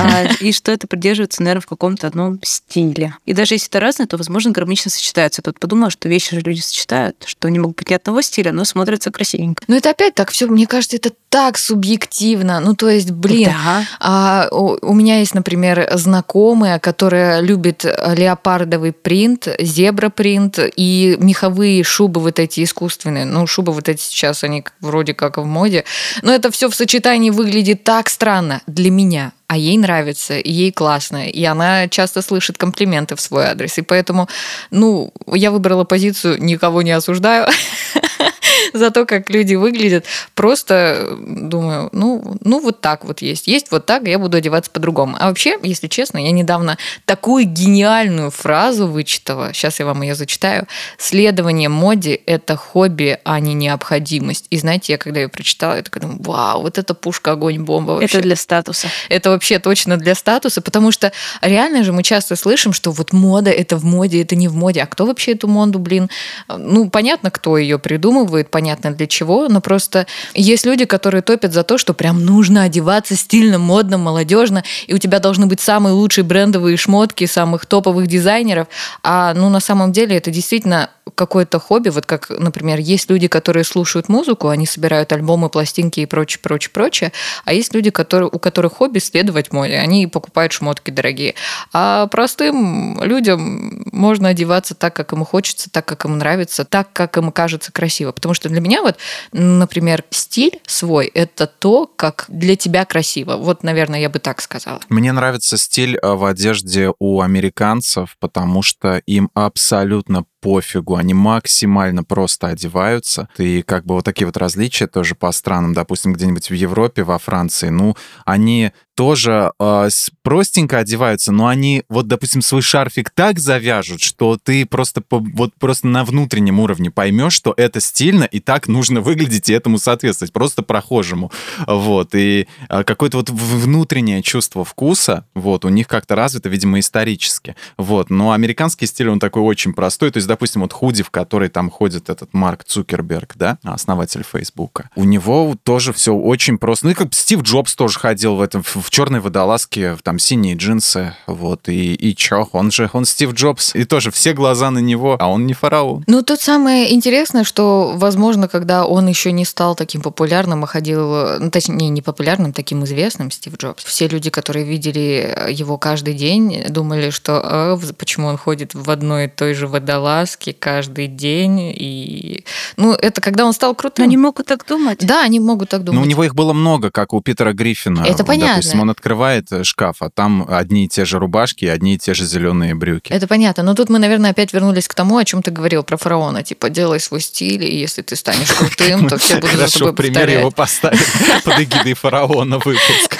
А, 0.00 0.24
и 0.40 0.52
что 0.52 0.72
это 0.72 0.86
придерживается, 0.86 1.42
наверное, 1.42 1.62
в 1.62 1.66
каком-то 1.66 2.06
одном 2.06 2.40
стиле. 2.42 3.14
И 3.26 3.32
даже 3.32 3.54
если 3.54 3.68
это 3.68 3.80
разное, 3.80 4.06
то, 4.06 4.16
возможно, 4.16 4.50
гармонично 4.50 4.90
сочетаются. 4.90 5.40
Я 5.40 5.44
тут 5.44 5.60
подумала, 5.60 5.90
что 5.90 6.08
вещи 6.08 6.34
же 6.34 6.40
люди 6.40 6.60
сочетают, 6.60 7.16
что 7.26 7.48
они 7.48 7.58
могут 7.58 7.76
быть 7.76 7.90
не 7.90 7.96
одного 7.96 8.22
стиля, 8.22 8.52
но 8.52 8.64
смотрятся 8.64 9.10
красивенько. 9.10 9.62
Ну, 9.68 9.76
это 9.76 9.90
опять 9.90 10.14
так 10.14 10.30
все, 10.30 10.46
мне 10.46 10.66
кажется, 10.66 10.96
это 10.96 11.10
так 11.28 11.58
субъективно. 11.58 12.60
Ну, 12.60 12.74
то 12.74 12.88
есть, 12.88 13.10
блин, 13.10 13.50
Да. 13.50 13.84
А 14.00 14.48
у, 14.50 14.76
у 14.82 14.94
меня 14.94 15.20
есть, 15.20 15.34
например, 15.34 15.88
знакомая, 15.94 16.78
которая 16.78 17.40
любит 17.40 17.84
леопардовый 17.84 18.92
принт, 18.92 19.48
зебра 19.58 20.10
принт 20.10 20.58
и 20.76 21.16
меховые 21.18 21.84
шубы 21.84 22.20
вот 22.20 22.38
эти 22.38 22.64
искусственные. 22.64 23.24
Ну, 23.24 23.46
шубы 23.46 23.72
вот 23.72 23.88
эти 23.88 24.02
сейчас, 24.02 24.44
они 24.44 24.64
вроде 24.80 25.14
как 25.14 25.38
в 25.38 25.44
моде. 25.44 25.84
Но 26.22 26.32
это 26.32 26.50
все 26.50 26.68
в 26.68 26.74
сочетании 26.74 27.30
выглядит 27.30 27.84
так 27.84 28.08
странно 28.08 28.60
для 28.66 28.90
меня. 28.90 29.32
А 29.52 29.56
ей 29.58 29.76
нравится, 29.76 30.38
и 30.38 30.50
ей 30.50 30.72
классно, 30.72 31.28
и 31.28 31.44
она 31.44 31.86
часто 31.86 32.22
слышит 32.22 32.56
комплименты 32.56 33.16
в 33.16 33.20
свой 33.20 33.44
адрес. 33.44 33.76
И 33.76 33.82
поэтому, 33.82 34.26
ну, 34.70 35.12
я 35.26 35.50
выбрала 35.50 35.84
позицию 35.84 36.42
«никого 36.42 36.80
не 36.80 36.92
осуждаю», 36.92 37.46
за 38.72 38.90
то, 38.90 39.04
как 39.06 39.30
люди 39.30 39.54
выглядят. 39.54 40.06
Просто 40.34 41.16
думаю, 41.20 41.88
ну, 41.92 42.36
ну 42.42 42.60
вот 42.60 42.80
так 42.80 43.04
вот 43.04 43.22
есть. 43.22 43.46
Есть 43.46 43.70
вот 43.70 43.86
так, 43.86 44.06
я 44.06 44.18
буду 44.18 44.36
одеваться 44.36 44.70
по-другому. 44.70 45.16
А 45.18 45.28
вообще, 45.28 45.58
если 45.62 45.88
честно, 45.88 46.18
я 46.18 46.30
недавно 46.30 46.78
такую 47.04 47.44
гениальную 47.44 48.30
фразу 48.30 48.86
вычитала. 48.86 49.52
Сейчас 49.52 49.80
я 49.80 49.86
вам 49.86 50.02
ее 50.02 50.14
зачитаю. 50.14 50.66
Следование 50.98 51.68
моде– 51.68 52.14
это 52.26 52.56
хобби, 52.56 53.18
а 53.24 53.40
не 53.40 53.54
необходимость. 53.54 54.46
И 54.50 54.58
знаете, 54.58 54.92
я 54.92 54.98
когда 54.98 55.20
ее 55.20 55.28
прочитала, 55.28 55.76
я 55.76 55.82
такая 55.82 56.02
думаю, 56.02 56.20
вау, 56.22 56.62
вот 56.62 56.78
это 56.78 56.94
пушка, 56.94 57.32
огонь, 57.32 57.62
бомба 57.62 57.92
вообще. 57.92 58.18
Это 58.18 58.20
для 58.20 58.36
статуса. 58.36 58.88
Это 59.08 59.30
вообще 59.42 59.58
точно 59.58 59.96
для 59.96 60.14
статуса, 60.14 60.60
потому 60.60 60.92
что 60.92 61.10
реально 61.40 61.82
же 61.82 61.92
мы 61.92 62.04
часто 62.04 62.36
слышим, 62.36 62.72
что 62.72 62.92
вот 62.92 63.12
мода– 63.12 63.50
это 63.50 63.76
в 63.76 63.84
моде, 63.84 64.22
это 64.22 64.36
не 64.36 64.46
в 64.46 64.54
моде. 64.54 64.80
А 64.80 64.86
кто 64.86 65.04
вообще 65.04 65.32
эту 65.32 65.48
моду, 65.48 65.80
блин? 65.80 66.10
Ну, 66.48 66.88
понятно, 66.88 67.32
кто 67.32 67.58
ее 67.58 67.80
придумывает, 67.80 68.52
понятно 68.52 68.92
для 68.92 69.08
чего, 69.08 69.48
но 69.48 69.60
просто 69.60 70.06
есть 70.32 70.64
люди, 70.64 70.84
которые 70.84 71.22
топят 71.22 71.52
за 71.52 71.64
то, 71.64 71.76
что 71.76 71.92
прям 71.92 72.24
нужно 72.24 72.62
одеваться 72.62 73.16
стильно, 73.16 73.58
модно, 73.58 73.98
молодежно, 73.98 74.62
и 74.86 74.94
у 74.94 74.98
тебя 74.98 75.18
должны 75.18 75.46
быть 75.46 75.60
самые 75.60 75.92
лучшие 75.92 76.22
брендовые 76.22 76.76
шмотки 76.76 77.26
самых 77.26 77.66
топовых 77.66 78.06
дизайнеров, 78.06 78.68
а 79.02 79.34
ну 79.34 79.50
на 79.50 79.58
самом 79.58 79.90
деле 79.90 80.16
это 80.16 80.30
действительно 80.30 80.88
какое-то 81.14 81.58
хобби, 81.58 81.88
вот 81.88 82.06
как, 82.06 82.30
например, 82.30 82.78
есть 82.78 83.10
люди, 83.10 83.26
которые 83.26 83.64
слушают 83.64 84.08
музыку, 84.08 84.48
они 84.48 84.66
собирают 84.66 85.12
альбомы, 85.12 85.48
пластинки 85.48 86.00
и 86.00 86.06
прочее, 86.06 86.40
прочее, 86.40 86.70
прочее, 86.72 87.12
а 87.44 87.52
есть 87.52 87.74
люди, 87.74 87.90
которые, 87.90 88.28
у 88.32 88.38
которых 88.38 88.74
хобби 88.74 88.98
следовать 88.98 89.31
моде, 89.52 89.76
они 89.76 90.06
покупают 90.06 90.52
шмотки 90.52 90.90
дорогие. 90.90 91.34
А 91.72 92.06
простым 92.08 93.02
людям 93.02 93.84
можно 93.92 94.28
одеваться 94.28 94.74
так, 94.74 94.94
как 94.94 95.12
ему 95.12 95.24
хочется, 95.24 95.70
так, 95.70 95.84
как 95.84 96.04
ему 96.04 96.16
нравится, 96.16 96.64
так, 96.64 96.92
как 96.92 97.16
ему 97.16 97.32
кажется 97.32 97.72
красиво. 97.72 98.12
Потому 98.12 98.34
что 98.34 98.48
для 98.48 98.60
меня 98.60 98.82
вот, 98.82 98.96
например, 99.32 100.04
стиль 100.10 100.60
свой– 100.66 101.06
это 101.14 101.46
то, 101.46 101.86
как 101.86 102.26
для 102.28 102.56
тебя 102.56 102.84
красиво. 102.84 103.36
Вот, 103.36 103.62
наверное, 103.62 104.00
я 104.00 104.08
бы 104.08 104.18
так 104.18 104.40
сказала. 104.40 104.80
Мне 104.88 105.12
нравится 105.12 105.56
стиль 105.56 105.96
э, 105.96 106.12
в 106.12 106.24
одежде 106.24 106.90
у 106.98 107.20
американцев, 107.20 108.16
потому 108.20 108.62
что 108.62 108.98
им 109.06 109.30
абсолютно 109.34 110.24
пофигу, 110.42 110.96
они 110.96 111.14
максимально 111.14 112.04
просто 112.04 112.48
одеваются. 112.48 113.28
И 113.38 113.62
как 113.62 113.86
бы 113.86 113.94
вот 113.94 114.04
такие 114.04 114.26
вот 114.26 114.36
различия 114.36 114.88
тоже 114.88 115.14
по 115.14 115.32
странам, 115.32 115.72
допустим, 115.72 116.12
где-нибудь 116.12 116.50
в 116.50 116.54
Европе, 116.54 117.04
во 117.04 117.18
Франции, 117.18 117.68
ну, 117.68 117.96
они 118.26 118.72
тоже 118.94 119.52
э, 119.58 119.88
простенько 120.22 120.78
одеваются, 120.78 121.32
но 121.32 121.46
они 121.46 121.84
вот, 121.88 122.08
допустим, 122.08 122.42
свой 122.42 122.60
шарфик 122.60 123.10
так 123.10 123.38
завяжут, 123.38 124.02
что 124.02 124.38
ты 124.42 124.66
просто 124.66 125.00
по, 125.00 125.18
вот 125.18 125.54
просто 125.58 125.86
на 125.86 126.04
внутреннем 126.04 126.60
уровне 126.60 126.90
поймешь, 126.90 127.32
что 127.32 127.54
это 127.56 127.80
стильно 127.80 128.24
и 128.24 128.40
так 128.40 128.68
нужно 128.68 129.00
выглядеть 129.00 129.48
и 129.48 129.54
этому 129.54 129.78
соответствовать, 129.78 130.32
просто 130.32 130.62
прохожему, 130.62 131.32
вот 131.66 132.14
и 132.14 132.46
э, 132.68 132.84
какое-то 132.84 133.18
вот 133.18 133.30
внутреннее 133.30 134.22
чувство 134.22 134.64
вкуса, 134.64 135.26
вот 135.34 135.64
у 135.64 135.68
них 135.70 135.88
как-то 135.88 136.14
развито, 136.14 136.48
видимо, 136.48 136.78
исторически, 136.78 137.56
вот. 137.78 138.10
Но 138.10 138.32
американский 138.32 138.86
стиль 138.86 139.08
он 139.08 139.20
такой 139.20 139.42
очень 139.42 139.72
простой, 139.72 140.10
то 140.10 140.18
есть, 140.18 140.28
допустим, 140.32 140.62
вот 140.62 140.72
худи, 140.72 141.02
в 141.02 141.10
который 141.10 141.50
там 141.50 141.70
ходит 141.70 142.08
этот 142.08 142.32
Марк 142.32 142.64
Цукерберг, 142.64 143.34
да, 143.36 143.58
основатель 143.62 144.24
Фейсбука, 144.24 144.88
у 144.96 145.04
него 145.04 145.54
тоже 145.62 145.92
все 145.92 146.14
очень 146.14 146.56
просто, 146.56 146.86
ну 146.86 146.92
и 146.92 146.94
как 146.94 147.12
Стив 147.12 147.42
Джобс 147.42 147.74
тоже 147.74 147.98
ходил 147.98 148.36
в 148.36 148.40
этом 148.40 148.62
в 148.62 148.88
черной 148.88 149.20
водолазке, 149.20 149.98
там 150.02 150.18
синие 150.18 150.56
джинсы, 150.56 151.14
вот, 151.26 151.68
и, 151.68 151.92
и 151.94 152.16
чё, 152.16 152.48
он 152.52 152.70
же, 152.70 152.88
он 152.94 153.04
Стив 153.04 153.34
Джобс, 153.34 153.74
и 153.74 153.84
тоже 153.84 154.10
все 154.10 154.32
глаза 154.32 154.70
на 154.70 154.78
него, 154.78 155.16
а 155.20 155.28
он 155.28 155.46
не 155.46 155.52
фараон. 155.52 156.04
Ну, 156.06 156.22
тут 156.22 156.40
самое 156.40 156.94
интересное, 156.94 157.44
что, 157.44 157.92
возможно, 157.94 158.48
когда 158.48 158.86
он 158.86 159.06
еще 159.08 159.32
не 159.32 159.44
стал 159.44 159.74
таким 159.74 160.00
популярным, 160.00 160.64
а 160.64 160.66
ходил, 160.66 161.38
ну, 161.40 161.50
точнее, 161.50 161.90
не 161.90 162.00
популярным, 162.00 162.54
таким 162.54 162.84
известным, 162.84 163.30
Стив 163.30 163.54
Джобс, 163.58 163.84
все 163.84 164.08
люди, 164.08 164.30
которые 164.30 164.64
видели 164.64 165.50
его 165.50 165.76
каждый 165.76 166.14
день, 166.14 166.64
думали, 166.70 167.10
что 167.10 167.40
а, 167.44 167.78
почему 167.98 168.28
он 168.28 168.38
ходит 168.38 168.72
в 168.72 168.90
одной 168.90 169.26
и 169.26 169.28
той 169.28 169.52
же 169.52 169.66
водолазке 169.66 170.21
каждый 170.52 171.06
день, 171.06 171.58
и, 171.60 172.44
ну, 172.76 172.92
это 172.92 173.20
когда 173.20 173.44
он 173.44 173.52
стал 173.52 173.74
крутым. 173.74 174.04
Но 174.04 174.08
они 174.08 174.16
могут 174.16 174.46
так 174.46 174.66
думать. 174.66 174.98
Да, 175.00 175.22
они 175.22 175.40
могут 175.40 175.70
так 175.70 175.84
думать. 175.84 175.96
Но 175.98 176.02
у 176.02 176.08
него 176.08 176.24
их 176.24 176.34
было 176.34 176.52
много, 176.52 176.90
как 176.90 177.12
у 177.12 177.20
Питера 177.20 177.52
Гриффина. 177.52 178.04
Это 178.06 178.24
понятно. 178.24 178.56
Допустим, 178.56 178.80
он 178.80 178.90
открывает 178.90 179.50
э, 179.52 179.64
шкаф, 179.64 179.96
а 180.00 180.10
там 180.10 180.46
одни 180.48 180.84
и 180.86 180.88
те 180.88 181.04
же 181.04 181.18
рубашки, 181.18 181.64
одни 181.66 181.94
и 181.94 181.98
те 181.98 182.14
же 182.14 182.24
зеленые 182.24 182.74
брюки. 182.74 183.12
Это 183.12 183.26
понятно. 183.26 183.62
Но 183.62 183.74
тут 183.74 183.88
мы, 183.88 183.98
наверное, 183.98 184.30
опять 184.30 184.52
вернулись 184.52 184.88
к 184.88 184.94
тому, 184.94 185.16
о 185.16 185.24
чем 185.24 185.42
ты 185.42 185.50
говорил 185.50 185.82
про 185.82 185.96
фараона. 185.96 186.42
Типа, 186.42 186.70
делай 186.70 187.00
свой 187.00 187.20
стиль, 187.20 187.64
и 187.64 187.78
если 187.78 188.02
ты 188.02 188.16
станешь 188.16 188.52
крутым, 188.52 189.08
то 189.08 189.18
все 189.18 189.38
будут 189.38 189.56
за 189.56 189.78
тобой 189.78 189.94
пример 189.94 190.28
его 190.28 190.50
поставить 190.50 191.00
под 191.44 191.60
эгидой 191.60 191.94
фараона 191.94 192.58
выпуск. 192.58 193.18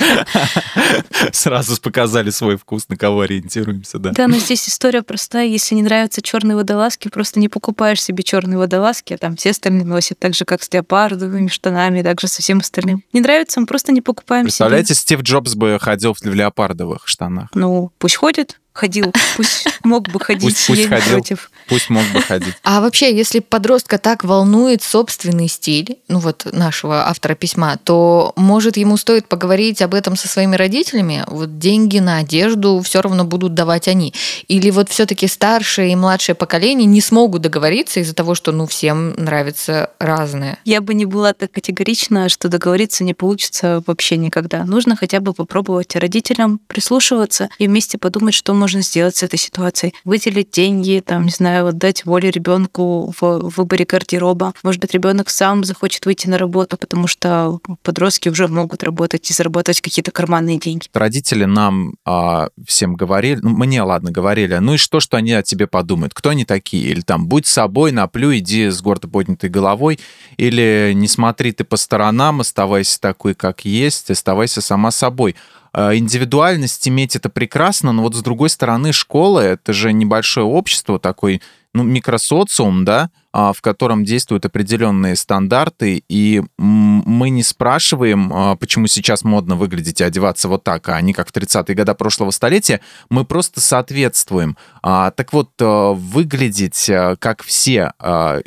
Сразу 1.33 1.81
показали 1.81 2.31
свой 2.31 2.57
вкус, 2.57 2.89
на 2.89 2.97
кого 2.97 3.21
ориентируемся, 3.23 3.99
да. 3.99 4.11
Да, 4.13 4.29
но 4.29 4.39
здесь 4.39 4.69
история 4.69 5.03
простая. 5.03 5.47
Если 5.47 5.75
не 5.75 5.83
нравятся 5.83 6.23
черные 6.23 6.57
водолазки, 6.93 7.09
просто 7.09 7.41
не 7.41 7.49
покупаешь 7.49 8.03
себе 8.03 8.23
черные 8.23 8.59
водолазки, 8.59 9.15
а 9.15 9.19
там 9.19 9.37
все 9.37 9.51
остальные 9.51 9.85
носят 9.85 10.19
так 10.19 10.35
же, 10.35 10.45
как 10.45 10.63
с 10.63 10.73
леопардовыми 10.73 11.49
штанами, 11.49 12.03
так 12.03 12.21
же 12.21 12.29
со 12.29 12.43
всем 12.43 12.59
остальным. 12.59 13.03
Не 13.13 13.21
нравится, 13.21 13.61
мы 13.61 13.67
просто 13.67 13.93
не 13.93 14.01
покупаем 14.01 14.45
Представляете, 14.45 14.95
Стив 14.95 15.23
Джобс 15.23 15.55
бы 15.55 15.79
ходил 15.81 16.15
в 16.15 16.23
леопардовых 16.25 17.07
штанах. 17.07 17.49
Ну, 17.55 17.91
пусть 17.99 18.17
ходит 18.17 18.59
ходил, 18.73 19.13
пусть 19.37 19.69
мог 19.85 20.09
бы 20.09 20.19
ходить, 20.19 20.45
пусть, 20.45 20.67
пусть 20.67 20.89
ходил, 20.89 21.13
против. 21.13 21.51
Пусть 21.69 21.90
мог 21.90 22.04
бы 22.12 22.21
ходить. 22.21 22.54
А 22.62 22.81
вообще, 22.81 23.14
если 23.14 23.40
подростка 23.40 23.99
так 23.99 24.25
волнует 24.25 24.83
собственный 24.83 25.49
стиль, 25.49 25.99
ну 26.09 26.19
вот 26.19 26.47
нашего 26.52 27.09
автора 27.09 27.35
письма, 27.35 27.76
то 27.83 28.33
может 28.37 28.76
ему 28.76 28.97
стоит 28.97 29.28
поговорить 29.28 29.83
об 29.83 29.95
этом 29.95 30.16
со 30.16 30.28
своими 30.28 30.57
родителями? 30.57 31.25
Вот 31.26 31.59
деньги 31.59 31.99
на 31.99 32.19
одежду 32.19 32.81
все 32.83 33.02
равно 33.02 33.25
будут 33.25 33.54
давать 33.54 33.88
они. 33.88 34.14
Или 34.49 34.71
вот 34.71 34.88
все-таки 34.88 35.26
старшее 35.26 35.92
и 35.92 35.97
младшее 35.97 36.35
поколение 36.35 36.87
не 36.87 37.00
смогут 37.00 37.42
договориться 37.42 38.00
из-за 38.00 38.14
того, 38.14 38.35
что 38.35 38.52
ну 38.52 38.66
всем 38.66 39.12
нравится 39.14 39.90
разное? 39.99 40.59
Я 40.64 40.81
бы 40.81 40.95
не 40.95 41.07
была 41.07 41.33
так 41.33 41.52
категорична, 41.52 42.28
что 42.28 42.49
договориться 42.49 43.04
не 43.04 43.14
получится 43.14 43.83
вообще 43.87 44.16
никогда. 44.16 44.64
Нужно 44.64 44.97
хотя 44.97 45.21
бы 45.21 45.33
попробовать 45.33 45.95
родителям 45.97 46.61
прислушиваться 46.66 47.49
и 47.59 47.66
вместе 47.66 47.99
подумать, 47.99 48.35
что 48.35 48.54
можно 48.54 48.83
сделать 48.83 49.16
с 49.16 49.23
этой 49.23 49.38
ситуацией? 49.38 49.95
Выделить 50.04 50.50
деньги, 50.50 51.02
там, 51.04 51.25
не 51.25 51.31
знаю, 51.31 51.52
вот 51.61 51.79
дать 51.79 52.05
волю 52.05 52.31
ребенку 52.31 53.13
в 53.21 53.51
выборе 53.57 53.85
гардероба. 53.85 54.55
Может 54.63 54.81
быть, 54.81 54.93
ребенок 54.93 55.31
сам 55.31 55.65
захочет 55.65 56.07
выйти 56.07 56.29
на 56.29 56.39
работу, 56.39 56.77
потому 56.77 57.07
что 57.07 57.61
подростки 57.83 58.29
уже 58.29 58.49
могут 58.49 58.83
работать 58.83 59.31
и 59.31 59.35
заработать 59.35 59.81
какие-то 59.81 60.11
карманные 60.11 60.59
деньги. 60.59 60.87
Родители 60.93 61.45
нам 61.45 61.95
а, 62.05 62.49
всем 62.67 62.95
говорили, 62.95 63.41
ну, 63.43 63.51
мне, 63.51 63.83
ладно, 63.83 64.11
говорили, 64.11 64.55
ну 64.57 64.75
и 64.75 64.77
что, 64.79 65.01
что 65.01 65.17
они 65.17 65.33
о 65.33 65.43
тебе 65.43 65.67
подумают? 65.67 66.15
Кто 66.15 66.31
они 66.31 66.45
такие? 66.45 66.91
Или 66.91 67.01
там, 67.01 67.27
будь 67.27 67.47
собой, 67.47 67.93
наплю, 67.93 68.35
иди 68.37 68.69
с 68.69 68.81
гордо 68.81 69.09
поднятой 69.09 69.51
головой, 69.51 69.99
или 70.37 70.93
не 70.95 71.09
смотри 71.09 71.53
ты 71.53 71.65
по 71.65 71.77
сторонам, 71.77 72.41
оставайся 72.41 73.01
такой, 73.01 73.35
как 73.35 73.65
есть, 73.65 74.11
оставайся 74.11 74.61
сама 74.61 74.91
собой. 74.91 75.37
Э, 75.75 75.97
индивидуальность 75.97 76.87
иметь 76.88 77.17
это 77.17 77.29
прекрасно, 77.29 77.93
но 77.93 78.02
вот 78.02 78.14
с 78.14 78.23
другой 78.23 78.50
стороны 78.50 78.93
школа 78.93 79.41
это 79.41 79.73
же 79.73 79.93
небольшое 79.93 80.47
общество, 80.47 80.99
такой 80.99 81.41
ну, 81.73 81.83
микросоциум, 81.83 82.85
да, 82.85 83.11
в 83.33 83.57
котором 83.61 84.05
действуют 84.05 84.45
определенные 84.45 85.17
стандарты, 85.17 86.05
и 86.09 86.43
мы 86.59 87.31
не 87.31 87.43
спрашиваем, 87.43 88.33
а, 88.33 88.57
почему 88.57 88.87
сейчас 88.87 89.25
модно 89.25 89.57
выглядеть 89.57 90.01
и 90.01 90.05
одеваться 90.05 90.49
вот 90.49 90.65
так, 90.65 90.89
а 90.89 91.01
не 91.01 91.12
как 91.12 91.29
в 91.29 91.33
30-е 91.33 91.75
годы 91.75 91.95
прошлого 91.95 92.31
столетия, 92.31 92.81
мы 93.09 93.25
просто 93.25 93.61
соответствуем. 93.61 94.57
А, 94.83 95.11
так 95.12 95.33
вот, 95.33 95.51
выглядеть 95.59 96.91
как 97.19 97.43
все 97.43 97.93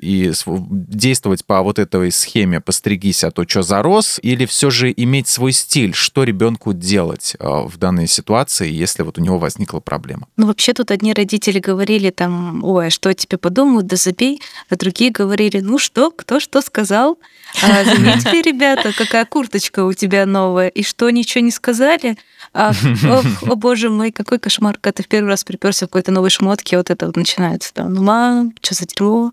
и 0.02 0.32
действовать 0.46 1.46
по 1.46 1.62
вот 1.62 1.80
этой 1.80 2.12
схеме 2.12 2.60
«постригись, 2.60 3.24
а 3.24 3.32
то 3.32 3.48
что 3.48 3.64
зарос», 3.64 4.20
или 4.22 4.46
все 4.46 4.70
же 4.70 4.94
иметь 4.96 5.28
свой 5.28 5.52
стиль, 5.52 5.94
что 5.94 6.24
ребенку 6.24 6.74
делать 6.74 7.36
в 7.40 7.78
данной 7.78 8.08
ситуации, 8.08 8.72
если 8.72 9.04
вот 9.04 9.18
у 9.18 9.22
него 9.22 9.40
возникла 9.40 9.80
проблема? 9.80 10.28
Ну, 10.38 10.48
вообще 10.48 10.74
тут 10.74 10.92
одни 10.92 11.14
родители 11.14 11.60
говорили 11.60 12.10
там, 12.10 12.64
ой, 12.64 12.88
а 12.88 12.90
что 12.90 13.14
тебе 13.14 13.38
подумают, 13.38 13.88
да 13.88 13.96
забей, 13.96 14.42
а 14.76 14.78
другие 14.78 15.10
говорили, 15.10 15.62
ну 15.62 15.78
что, 15.78 16.12
кто 16.12 16.40
что 16.40 16.62
сказал? 16.62 17.18
А, 17.64 17.84
заметили, 17.86 18.42
ребята, 18.42 18.92
какая 18.96 19.26
курточка 19.26 19.86
у 19.86 19.94
тебя 19.94 20.26
новая, 20.26 20.68
и 20.68 20.84
что, 20.84 21.10
ничего 21.10 21.44
не 21.44 21.52
сказали? 21.52 22.18
Ах, 22.54 22.76
ох, 23.10 23.50
о 23.50 23.56
боже 23.56 23.90
мой, 23.90 24.12
какой 24.12 24.38
кошмар, 24.38 24.76
когда 24.76 24.98
ты 24.98 25.04
в 25.04 25.08
первый 25.08 25.30
раз 25.30 25.44
приперся 25.44 25.86
в 25.86 25.90
какой-то 25.90 26.12
новой 26.12 26.30
шмотке, 26.30 26.78
вот 26.78 26.90
это 26.90 27.06
вот 27.06 27.16
начинается 27.16 27.74
там, 27.74 27.94
ну 27.94 28.04
мам, 28.04 28.54
что 28.62 28.76
за 28.76 28.86
дерьмо? 28.86 29.32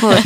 Вот. 0.00 0.22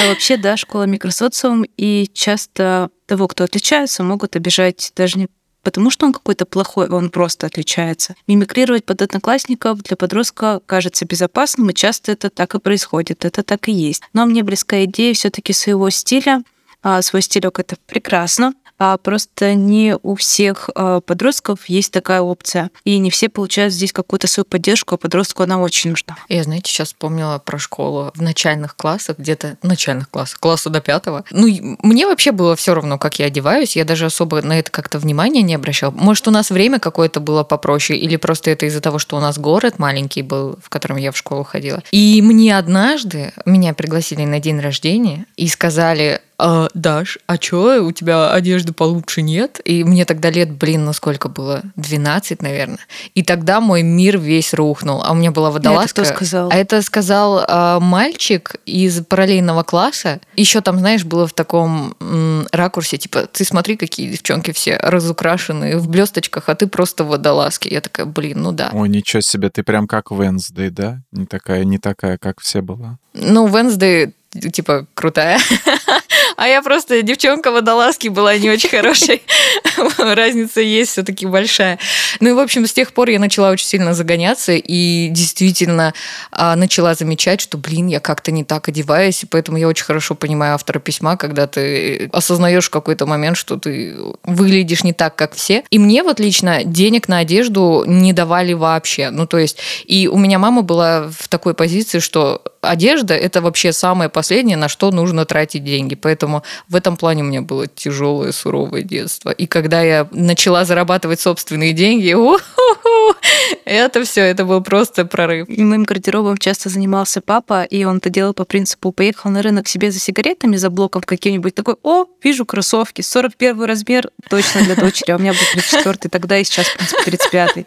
А 0.00 0.08
вообще, 0.08 0.36
да, 0.36 0.56
школа 0.56 0.84
микросоциум, 0.84 1.64
и 1.76 2.08
часто 2.14 2.90
того, 3.06 3.28
кто 3.28 3.44
отличается, 3.44 4.02
могут 4.02 4.36
обижать 4.36 4.92
даже 4.96 5.18
не 5.18 5.28
потому 5.62 5.90
что 5.90 6.06
он 6.06 6.12
какой-то 6.12 6.46
плохой, 6.46 6.88
он 6.88 7.10
просто 7.10 7.46
отличается. 7.46 8.14
Мимикрировать 8.26 8.84
под 8.84 9.02
одноклассников 9.02 9.82
для 9.82 9.96
подростка 9.96 10.60
кажется 10.66 11.04
безопасным, 11.04 11.70
и 11.70 11.74
часто 11.74 12.12
это 12.12 12.30
так 12.30 12.54
и 12.54 12.60
происходит, 12.60 13.24
это 13.24 13.42
так 13.42 13.68
и 13.68 13.72
есть. 13.72 14.02
Но 14.12 14.26
мне 14.26 14.42
близка 14.42 14.84
идея 14.84 15.14
все 15.14 15.30
таки 15.30 15.52
своего 15.52 15.90
стиля, 15.90 16.42
а 16.82 17.00
свой 17.02 17.22
стилек 17.22 17.58
это 17.58 17.76
прекрасно, 17.86 18.54
просто 19.02 19.54
не 19.54 19.96
у 20.02 20.14
всех 20.14 20.70
а, 20.74 21.00
подростков 21.00 21.68
есть 21.68 21.92
такая 21.92 22.20
опция. 22.20 22.70
И 22.84 22.98
не 22.98 23.10
все 23.10 23.28
получают 23.28 23.72
здесь 23.72 23.92
какую-то 23.92 24.26
свою 24.26 24.44
поддержку, 24.44 24.94
а 24.94 24.98
подростку 24.98 25.42
она 25.42 25.60
очень 25.60 25.90
нужна. 25.90 26.16
Я, 26.28 26.42
знаете, 26.44 26.70
сейчас 26.70 26.88
вспомнила 26.88 27.38
про 27.38 27.58
школу 27.58 28.10
в 28.14 28.22
начальных 28.22 28.76
классах, 28.76 29.18
где-то 29.18 29.56
начальных 29.62 30.10
классах, 30.10 30.40
класса 30.40 30.70
до 30.70 30.80
пятого. 30.80 31.24
Ну, 31.30 31.76
мне 31.82 32.06
вообще 32.06 32.32
было 32.32 32.56
все 32.56 32.74
равно, 32.74 32.98
как 32.98 33.18
я 33.18 33.26
одеваюсь. 33.26 33.76
Я 33.76 33.84
даже 33.84 34.06
особо 34.06 34.42
на 34.42 34.58
это 34.58 34.70
как-то 34.70 34.98
внимания 34.98 35.42
не 35.42 35.54
обращала. 35.54 35.90
Может, 35.92 36.28
у 36.28 36.30
нас 36.30 36.50
время 36.50 36.78
какое-то 36.78 37.20
было 37.20 37.44
попроще, 37.44 37.98
или 37.98 38.16
просто 38.16 38.50
это 38.50 38.66
из-за 38.66 38.80
того, 38.80 38.98
что 38.98 39.16
у 39.16 39.20
нас 39.20 39.38
город 39.38 39.78
маленький 39.78 40.22
был, 40.22 40.58
в 40.62 40.68
котором 40.68 40.96
я 40.96 41.12
в 41.12 41.16
школу 41.16 41.44
ходила. 41.44 41.82
И 41.90 42.20
мне 42.22 42.56
однажды 42.56 43.32
меня 43.44 43.74
пригласили 43.74 44.24
на 44.24 44.40
день 44.40 44.60
рождения 44.60 45.26
и 45.36 45.48
сказали, 45.48 46.20
а, 46.44 46.68
Даш, 46.74 47.18
а 47.28 47.38
чё, 47.38 47.84
у 47.84 47.92
тебя 47.92 48.32
одежды 48.32 48.72
получше 48.72 49.22
нет? 49.22 49.60
И 49.64 49.84
мне 49.84 50.04
тогда 50.04 50.28
лет, 50.28 50.50
блин, 50.50 50.84
ну 50.84 50.92
сколько 50.92 51.28
было? 51.28 51.62
12, 51.76 52.42
наверное. 52.42 52.80
И 53.14 53.22
тогда 53.22 53.60
мой 53.60 53.82
мир 53.82 54.18
весь 54.18 54.52
рухнул. 54.52 55.02
А 55.04 55.12
у 55.12 55.14
меня 55.14 55.30
была 55.30 55.52
водолазка. 55.52 56.00
Это 56.00 56.10
кто 56.10 56.16
сказал? 56.16 56.48
А 56.50 56.56
это 56.56 56.82
сказал 56.82 57.44
а, 57.46 57.78
мальчик 57.78 58.56
из 58.66 59.04
параллельного 59.04 59.62
класса. 59.62 60.18
Еще 60.34 60.60
там, 60.62 60.80
знаешь, 60.80 61.04
было 61.04 61.28
в 61.28 61.32
таком 61.32 61.94
м, 62.00 62.48
ракурсе, 62.50 62.98
типа, 62.98 63.28
ты 63.28 63.44
смотри, 63.44 63.76
какие 63.76 64.10
девчонки 64.10 64.50
все 64.50 64.76
разукрашенные 64.78 65.78
в 65.78 65.88
блесточках, 65.88 66.48
а 66.48 66.56
ты 66.56 66.66
просто 66.66 67.04
в 67.04 67.08
водолазке. 67.08 67.68
Я 67.70 67.80
такая, 67.80 68.04
блин, 68.04 68.42
ну 68.42 68.50
да. 68.50 68.70
Ой, 68.72 68.88
ничего 68.88 69.20
себе, 69.20 69.48
ты 69.48 69.62
прям 69.62 69.86
как 69.86 70.10
Венсдей, 70.10 70.70
да? 70.70 71.02
Не 71.12 71.26
такая, 71.26 71.62
не 71.62 71.78
такая, 71.78 72.18
как 72.18 72.40
все 72.40 72.62
была. 72.62 72.98
Ну, 73.14 73.46
Венсдей 73.46 74.14
типа 74.52 74.86
крутая. 74.94 75.38
А 76.36 76.48
я 76.48 76.62
просто 76.62 77.02
девчонка 77.02 77.50
водолазки 77.50 78.08
была 78.08 78.36
не 78.36 78.50
очень 78.50 78.68
хорошей. 78.68 79.22
Разница 79.98 80.60
есть 80.60 80.92
все-таки 80.92 81.26
большая. 81.26 81.78
Ну 82.20 82.30
и, 82.30 82.32
в 82.32 82.38
общем, 82.38 82.66
с 82.66 82.72
тех 82.72 82.92
пор 82.92 83.08
я 83.10 83.18
начала 83.18 83.50
очень 83.50 83.66
сильно 83.66 83.94
загоняться 83.94 84.52
и 84.52 85.08
действительно 85.08 85.94
а, 86.30 86.56
начала 86.56 86.94
замечать, 86.94 87.40
что, 87.40 87.58
блин, 87.58 87.86
я 87.86 88.00
как-то 88.00 88.30
не 88.32 88.44
так 88.44 88.68
одеваюсь, 88.68 89.22
и 89.22 89.26
поэтому 89.26 89.58
я 89.58 89.68
очень 89.68 89.84
хорошо 89.84 90.14
понимаю 90.14 90.54
автора 90.54 90.78
письма, 90.78 91.16
когда 91.16 91.46
ты 91.46 92.08
осознаешь 92.12 92.66
в 92.66 92.70
какой-то 92.70 93.06
момент, 93.06 93.36
что 93.36 93.56
ты 93.56 93.96
выглядишь 94.24 94.84
не 94.84 94.92
так, 94.92 95.16
как 95.16 95.34
все. 95.34 95.64
И 95.70 95.78
мне 95.78 96.02
вот 96.02 96.20
лично 96.20 96.64
денег 96.64 97.08
на 97.08 97.18
одежду 97.18 97.84
не 97.86 98.12
давали 98.12 98.52
вообще. 98.52 99.10
Ну, 99.10 99.26
то 99.26 99.38
есть, 99.38 99.58
и 99.84 100.08
у 100.08 100.18
меня 100.18 100.38
мама 100.38 100.62
была 100.62 101.10
в 101.10 101.28
такой 101.28 101.54
позиции, 101.54 101.98
что 101.98 102.42
одежда– 102.62 103.14
это 103.16 103.40
вообще 103.42 103.72
самое 103.72 104.08
последнее, 104.08 104.56
на 104.56 104.68
что 104.68 104.90
нужно 104.90 105.26
тратить 105.26 105.64
деньги. 105.64 105.94
Поэтому 105.94 106.42
в 106.68 106.76
этом 106.76 106.96
плане 106.96 107.22
у 107.22 107.26
меня 107.26 107.42
было 107.42 107.66
тяжелое, 107.66 108.32
суровое 108.32 108.82
детство. 108.82 109.30
И 109.30 109.46
когда 109.46 109.82
я 109.82 110.08
начала 110.12 110.64
зарабатывать 110.64 111.20
собственные 111.20 111.72
деньги, 111.72 112.14
это 113.64 114.04
все, 114.04 114.22
это 114.22 114.44
был 114.44 114.62
просто 114.62 115.04
прорыв. 115.04 115.48
И 115.48 115.62
моим 115.62 115.82
гардеробом 115.82 116.38
часто 116.38 116.68
занимался 116.68 117.20
папа, 117.20 117.64
и 117.64 117.84
он 117.84 117.98
это 117.98 118.10
делал 118.10 118.32
по 118.32 118.44
принципу 118.44 118.92
поехал 118.92 119.30
на 119.30 119.42
рынок 119.42 119.68
себе 119.68 119.90
за 119.90 119.98
сигаретами, 119.98 120.56
за 120.56 120.70
блоком 120.70 121.02
каким-нибудь, 121.02 121.54
такой, 121.54 121.76
о, 121.82 122.06
вижу 122.22 122.46
кроссовки, 122.46 123.02
41 123.02 123.64
размер, 123.64 124.10
точно 124.30 124.62
для 124.62 124.76
дочери, 124.76 125.10
а 125.10 125.16
у 125.16 125.18
меня 125.18 125.32
был 125.32 125.40
34 125.52 126.10
тогда 126.10 126.38
и 126.38 126.44
сейчас, 126.44 126.66
в 126.66 126.76
принципе, 126.76 127.02
35 127.04 127.66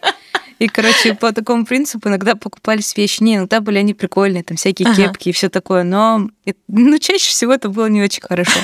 и, 0.60 0.68
короче, 0.68 1.14
по 1.14 1.32
такому 1.34 1.66
принципу 1.66 2.10
иногда 2.10 2.36
покупались 2.36 2.96
вещи. 2.96 3.22
Не, 3.24 3.36
иногда 3.36 3.62
были 3.62 3.80
они 3.80 3.94
прикольные, 3.94 4.44
там 4.44 4.58
всякие 4.58 4.88
ага. 4.88 4.96
кепки 5.04 5.30
и 5.30 5.32
все 5.32 5.50
такое, 5.50 5.84
но 5.84 6.30
ну, 6.68 6.98
чаще 7.00 7.30
всего 7.30 7.54
это 7.54 7.70
было 7.70 7.88
не 7.88 8.02
очень 8.02 8.22
хорошо. 8.22 8.60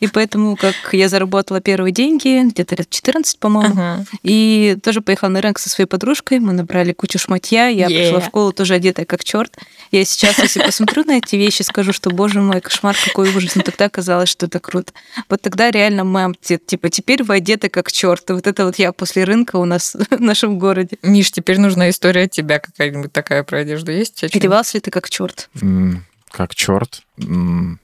И 0.00 0.06
поэтому, 0.06 0.56
как 0.56 0.74
я 0.92 1.08
заработала 1.08 1.60
первые 1.60 1.92
деньги, 1.92 2.42
где-то 2.48 2.76
лет 2.76 2.90
14, 2.90 3.38
по-моему, 3.38 3.74
ага. 3.74 4.04
и 4.22 4.76
тоже 4.82 5.00
поехала 5.00 5.28
на 5.28 5.40
рынок 5.40 5.58
со 5.58 5.68
своей 5.68 5.86
подружкой, 5.86 6.40
мы 6.40 6.52
набрали 6.52 6.92
кучу 6.92 7.18
шматья, 7.18 7.68
я 7.68 7.86
yeah. 7.86 7.88
пришла 7.88 8.20
в 8.20 8.26
школу 8.26 8.52
тоже 8.52 8.74
одетая 8.74 9.06
как 9.06 9.24
черт. 9.24 9.56
Я 9.90 10.04
сейчас, 10.04 10.38
если 10.38 10.62
посмотрю 10.62 11.04
на 11.04 11.18
эти 11.18 11.36
вещи, 11.36 11.62
скажу, 11.62 11.92
что, 11.92 12.10
боже 12.10 12.40
мой, 12.40 12.60
кошмар, 12.60 12.96
какой 13.04 13.28
ужас. 13.34 13.54
Но 13.56 13.62
тогда 13.62 13.88
казалось, 13.88 14.28
что 14.28 14.46
это 14.46 14.60
круто. 14.60 14.92
Вот 15.28 15.42
тогда 15.42 15.70
реально 15.70 16.04
мам, 16.04 16.34
типа, 16.34 16.90
теперь 16.90 17.22
вы 17.22 17.34
одеты 17.34 17.68
как 17.68 17.90
черт. 17.92 18.28
Вот 18.30 18.46
это 18.46 18.66
вот 18.66 18.78
я 18.78 18.92
после 18.92 19.24
рынка 19.24 19.56
у 19.56 19.64
нас 19.64 19.96
в 20.10 20.20
нашем 20.20 20.58
городе. 20.58 20.96
Миш, 21.02 21.29
теперь 21.30 21.58
нужна 21.58 21.90
история 21.90 22.24
от 22.24 22.30
тебя 22.30 22.58
какая-нибудь 22.58 23.12
такая 23.12 23.42
про 23.42 23.58
одежду 23.58 23.92
есть? 23.92 24.24
Одевался 24.24 24.76
ли 24.76 24.80
ты 24.80 24.90
как 24.90 25.08
черт? 25.10 25.48
Как 26.30 26.54
черт? 26.54 27.02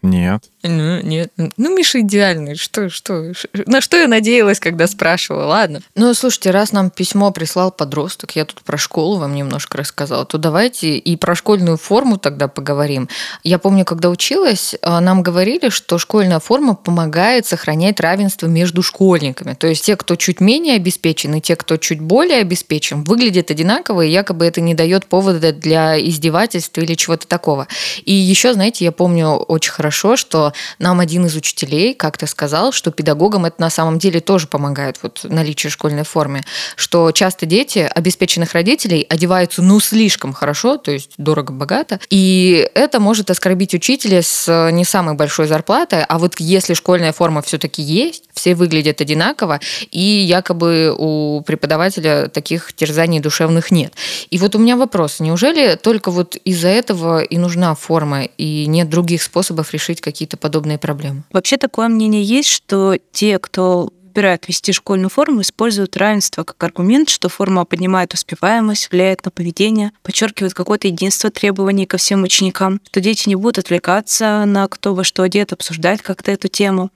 Нет. 0.02 0.44
Ну, 0.62 1.00
нет. 1.02 1.32
Ну, 1.36 1.76
Миша 1.76 2.00
идеальный. 2.00 2.56
Что, 2.56 2.88
что? 2.88 3.32
На 3.66 3.80
что 3.80 3.96
я 3.96 4.08
надеялась, 4.08 4.60
когда 4.60 4.86
спрашивала? 4.86 5.44
Ладно. 5.44 5.80
Ну, 5.94 6.12
слушайте, 6.14 6.50
раз 6.50 6.72
нам 6.72 6.90
письмо 6.90 7.30
прислал 7.30 7.70
подросток, 7.70 8.36
я 8.36 8.44
тут 8.44 8.62
про 8.62 8.78
школу 8.78 9.18
вам 9.18 9.34
немножко 9.34 9.78
рассказала, 9.78 10.24
то 10.24 10.38
давайте 10.38 10.96
и 10.96 11.16
про 11.16 11.34
школьную 11.34 11.76
форму 11.76 12.18
тогда 12.18 12.48
поговорим. 12.48 13.08
Я 13.44 13.58
помню, 13.58 13.84
когда 13.84 14.10
училась, 14.10 14.74
а, 14.82 15.00
нам 15.00 15.22
говорили, 15.22 15.68
что 15.68 15.98
школьная 15.98 16.40
форма 16.40 16.74
помогает 16.74 17.46
сохранять 17.46 18.00
равенство 18.00 18.46
между 18.46 18.82
школьниками. 18.82 19.54
То 19.54 19.66
есть 19.66 19.84
те, 19.84 19.96
кто 19.96 20.16
чуть 20.16 20.40
менее 20.40 20.76
обеспечен, 20.76 21.34
и 21.34 21.40
те, 21.40 21.56
кто 21.56 21.76
чуть 21.76 22.00
более 22.00 22.40
обеспечен, 22.40 23.04
выглядят 23.04 23.50
одинаково, 23.50 24.02
и 24.02 24.10
якобы 24.10 24.44
это 24.44 24.60
не 24.60 24.74
дает 24.74 25.06
повода 25.06 25.52
для 25.52 25.98
издевательств 26.00 26.76
или 26.78 26.94
чего-то 26.94 27.26
такого. 27.26 27.68
И 28.04 28.12
еще, 28.12 28.54
знаете, 28.54 28.84
я 28.84 28.92
помню, 28.92 29.25
помню 29.26 29.44
очень 29.44 29.72
хорошо, 29.72 30.16
что 30.16 30.52
нам 30.78 31.00
один 31.00 31.26
из 31.26 31.36
учителей 31.36 31.94
как-то 31.94 32.26
сказал, 32.26 32.72
что 32.72 32.90
педагогам 32.90 33.44
это 33.44 33.60
на 33.60 33.70
самом 33.70 33.98
деле 33.98 34.20
тоже 34.20 34.46
помогает, 34.46 34.98
вот 35.02 35.20
наличие 35.24 35.70
школьной 35.70 36.04
формы, 36.04 36.42
что 36.76 37.10
часто 37.12 37.46
дети 37.46 37.88
обеспеченных 37.94 38.52
родителей 38.52 39.06
одеваются 39.08 39.62
ну 39.62 39.80
слишком 39.80 40.32
хорошо, 40.32 40.76
то 40.76 40.90
есть 40.90 41.12
дорого-богато, 41.18 42.00
и 42.10 42.68
это 42.74 43.00
может 43.00 43.30
оскорбить 43.30 43.74
учителя 43.74 44.22
с 44.22 44.70
не 44.70 44.84
самой 44.84 45.14
большой 45.14 45.46
зарплатой, 45.46 46.04
а 46.04 46.18
вот 46.18 46.34
если 46.38 46.74
школьная 46.74 47.12
форма 47.12 47.42
все-таки 47.42 47.82
есть, 47.82 48.24
все 48.34 48.54
выглядят 48.54 49.00
одинаково, 49.00 49.60
и 49.90 50.00
якобы 50.00 50.94
у 50.96 51.42
преподавателя 51.42 52.28
таких 52.28 52.72
терзаний 52.72 53.20
душевных 53.20 53.70
нет. 53.70 53.92
И 54.30 54.38
вот 54.38 54.54
у 54.54 54.58
меня 54.58 54.76
вопрос, 54.76 55.20
неужели 55.20 55.76
только 55.76 56.10
вот 56.10 56.36
из-за 56.44 56.68
этого 56.68 57.22
и 57.22 57.38
нужна 57.38 57.74
форма, 57.74 58.24
и 58.24 58.66
нет 58.66 58.88
других 58.88 59.05
других 59.06 59.22
способов 59.22 59.72
решить 59.72 60.00
какие-то 60.00 60.36
подобные 60.36 60.78
проблемы. 60.78 61.22
Вообще 61.32 61.58
такое 61.58 61.86
мнение 61.86 62.24
есть, 62.24 62.48
что 62.48 62.96
те, 63.12 63.38
кто 63.38 63.90
выбирают 64.02 64.48
вести 64.48 64.72
школьную 64.72 65.10
форму, 65.10 65.42
используют 65.42 65.96
равенство 65.96 66.42
как 66.42 66.60
аргумент, 66.64 67.08
что 67.08 67.28
форма 67.28 67.64
поднимает 67.64 68.14
успеваемость, 68.14 68.90
влияет 68.90 69.24
на 69.24 69.30
поведение, 69.30 69.92
подчеркивает 70.02 70.54
какое-то 70.54 70.88
единство 70.88 71.30
требований 71.30 71.86
ко 71.86 71.98
всем 71.98 72.24
ученикам, 72.24 72.80
что 72.90 73.00
дети 73.00 73.28
не 73.28 73.36
будут 73.36 73.58
отвлекаться 73.58 74.44
на 74.44 74.66
кто 74.66 74.92
во 74.92 75.04
что 75.04 75.22
одет, 75.22 75.52
обсуждать 75.52 76.02
как-то 76.02 76.32
эту 76.32 76.48
тему. 76.48 76.90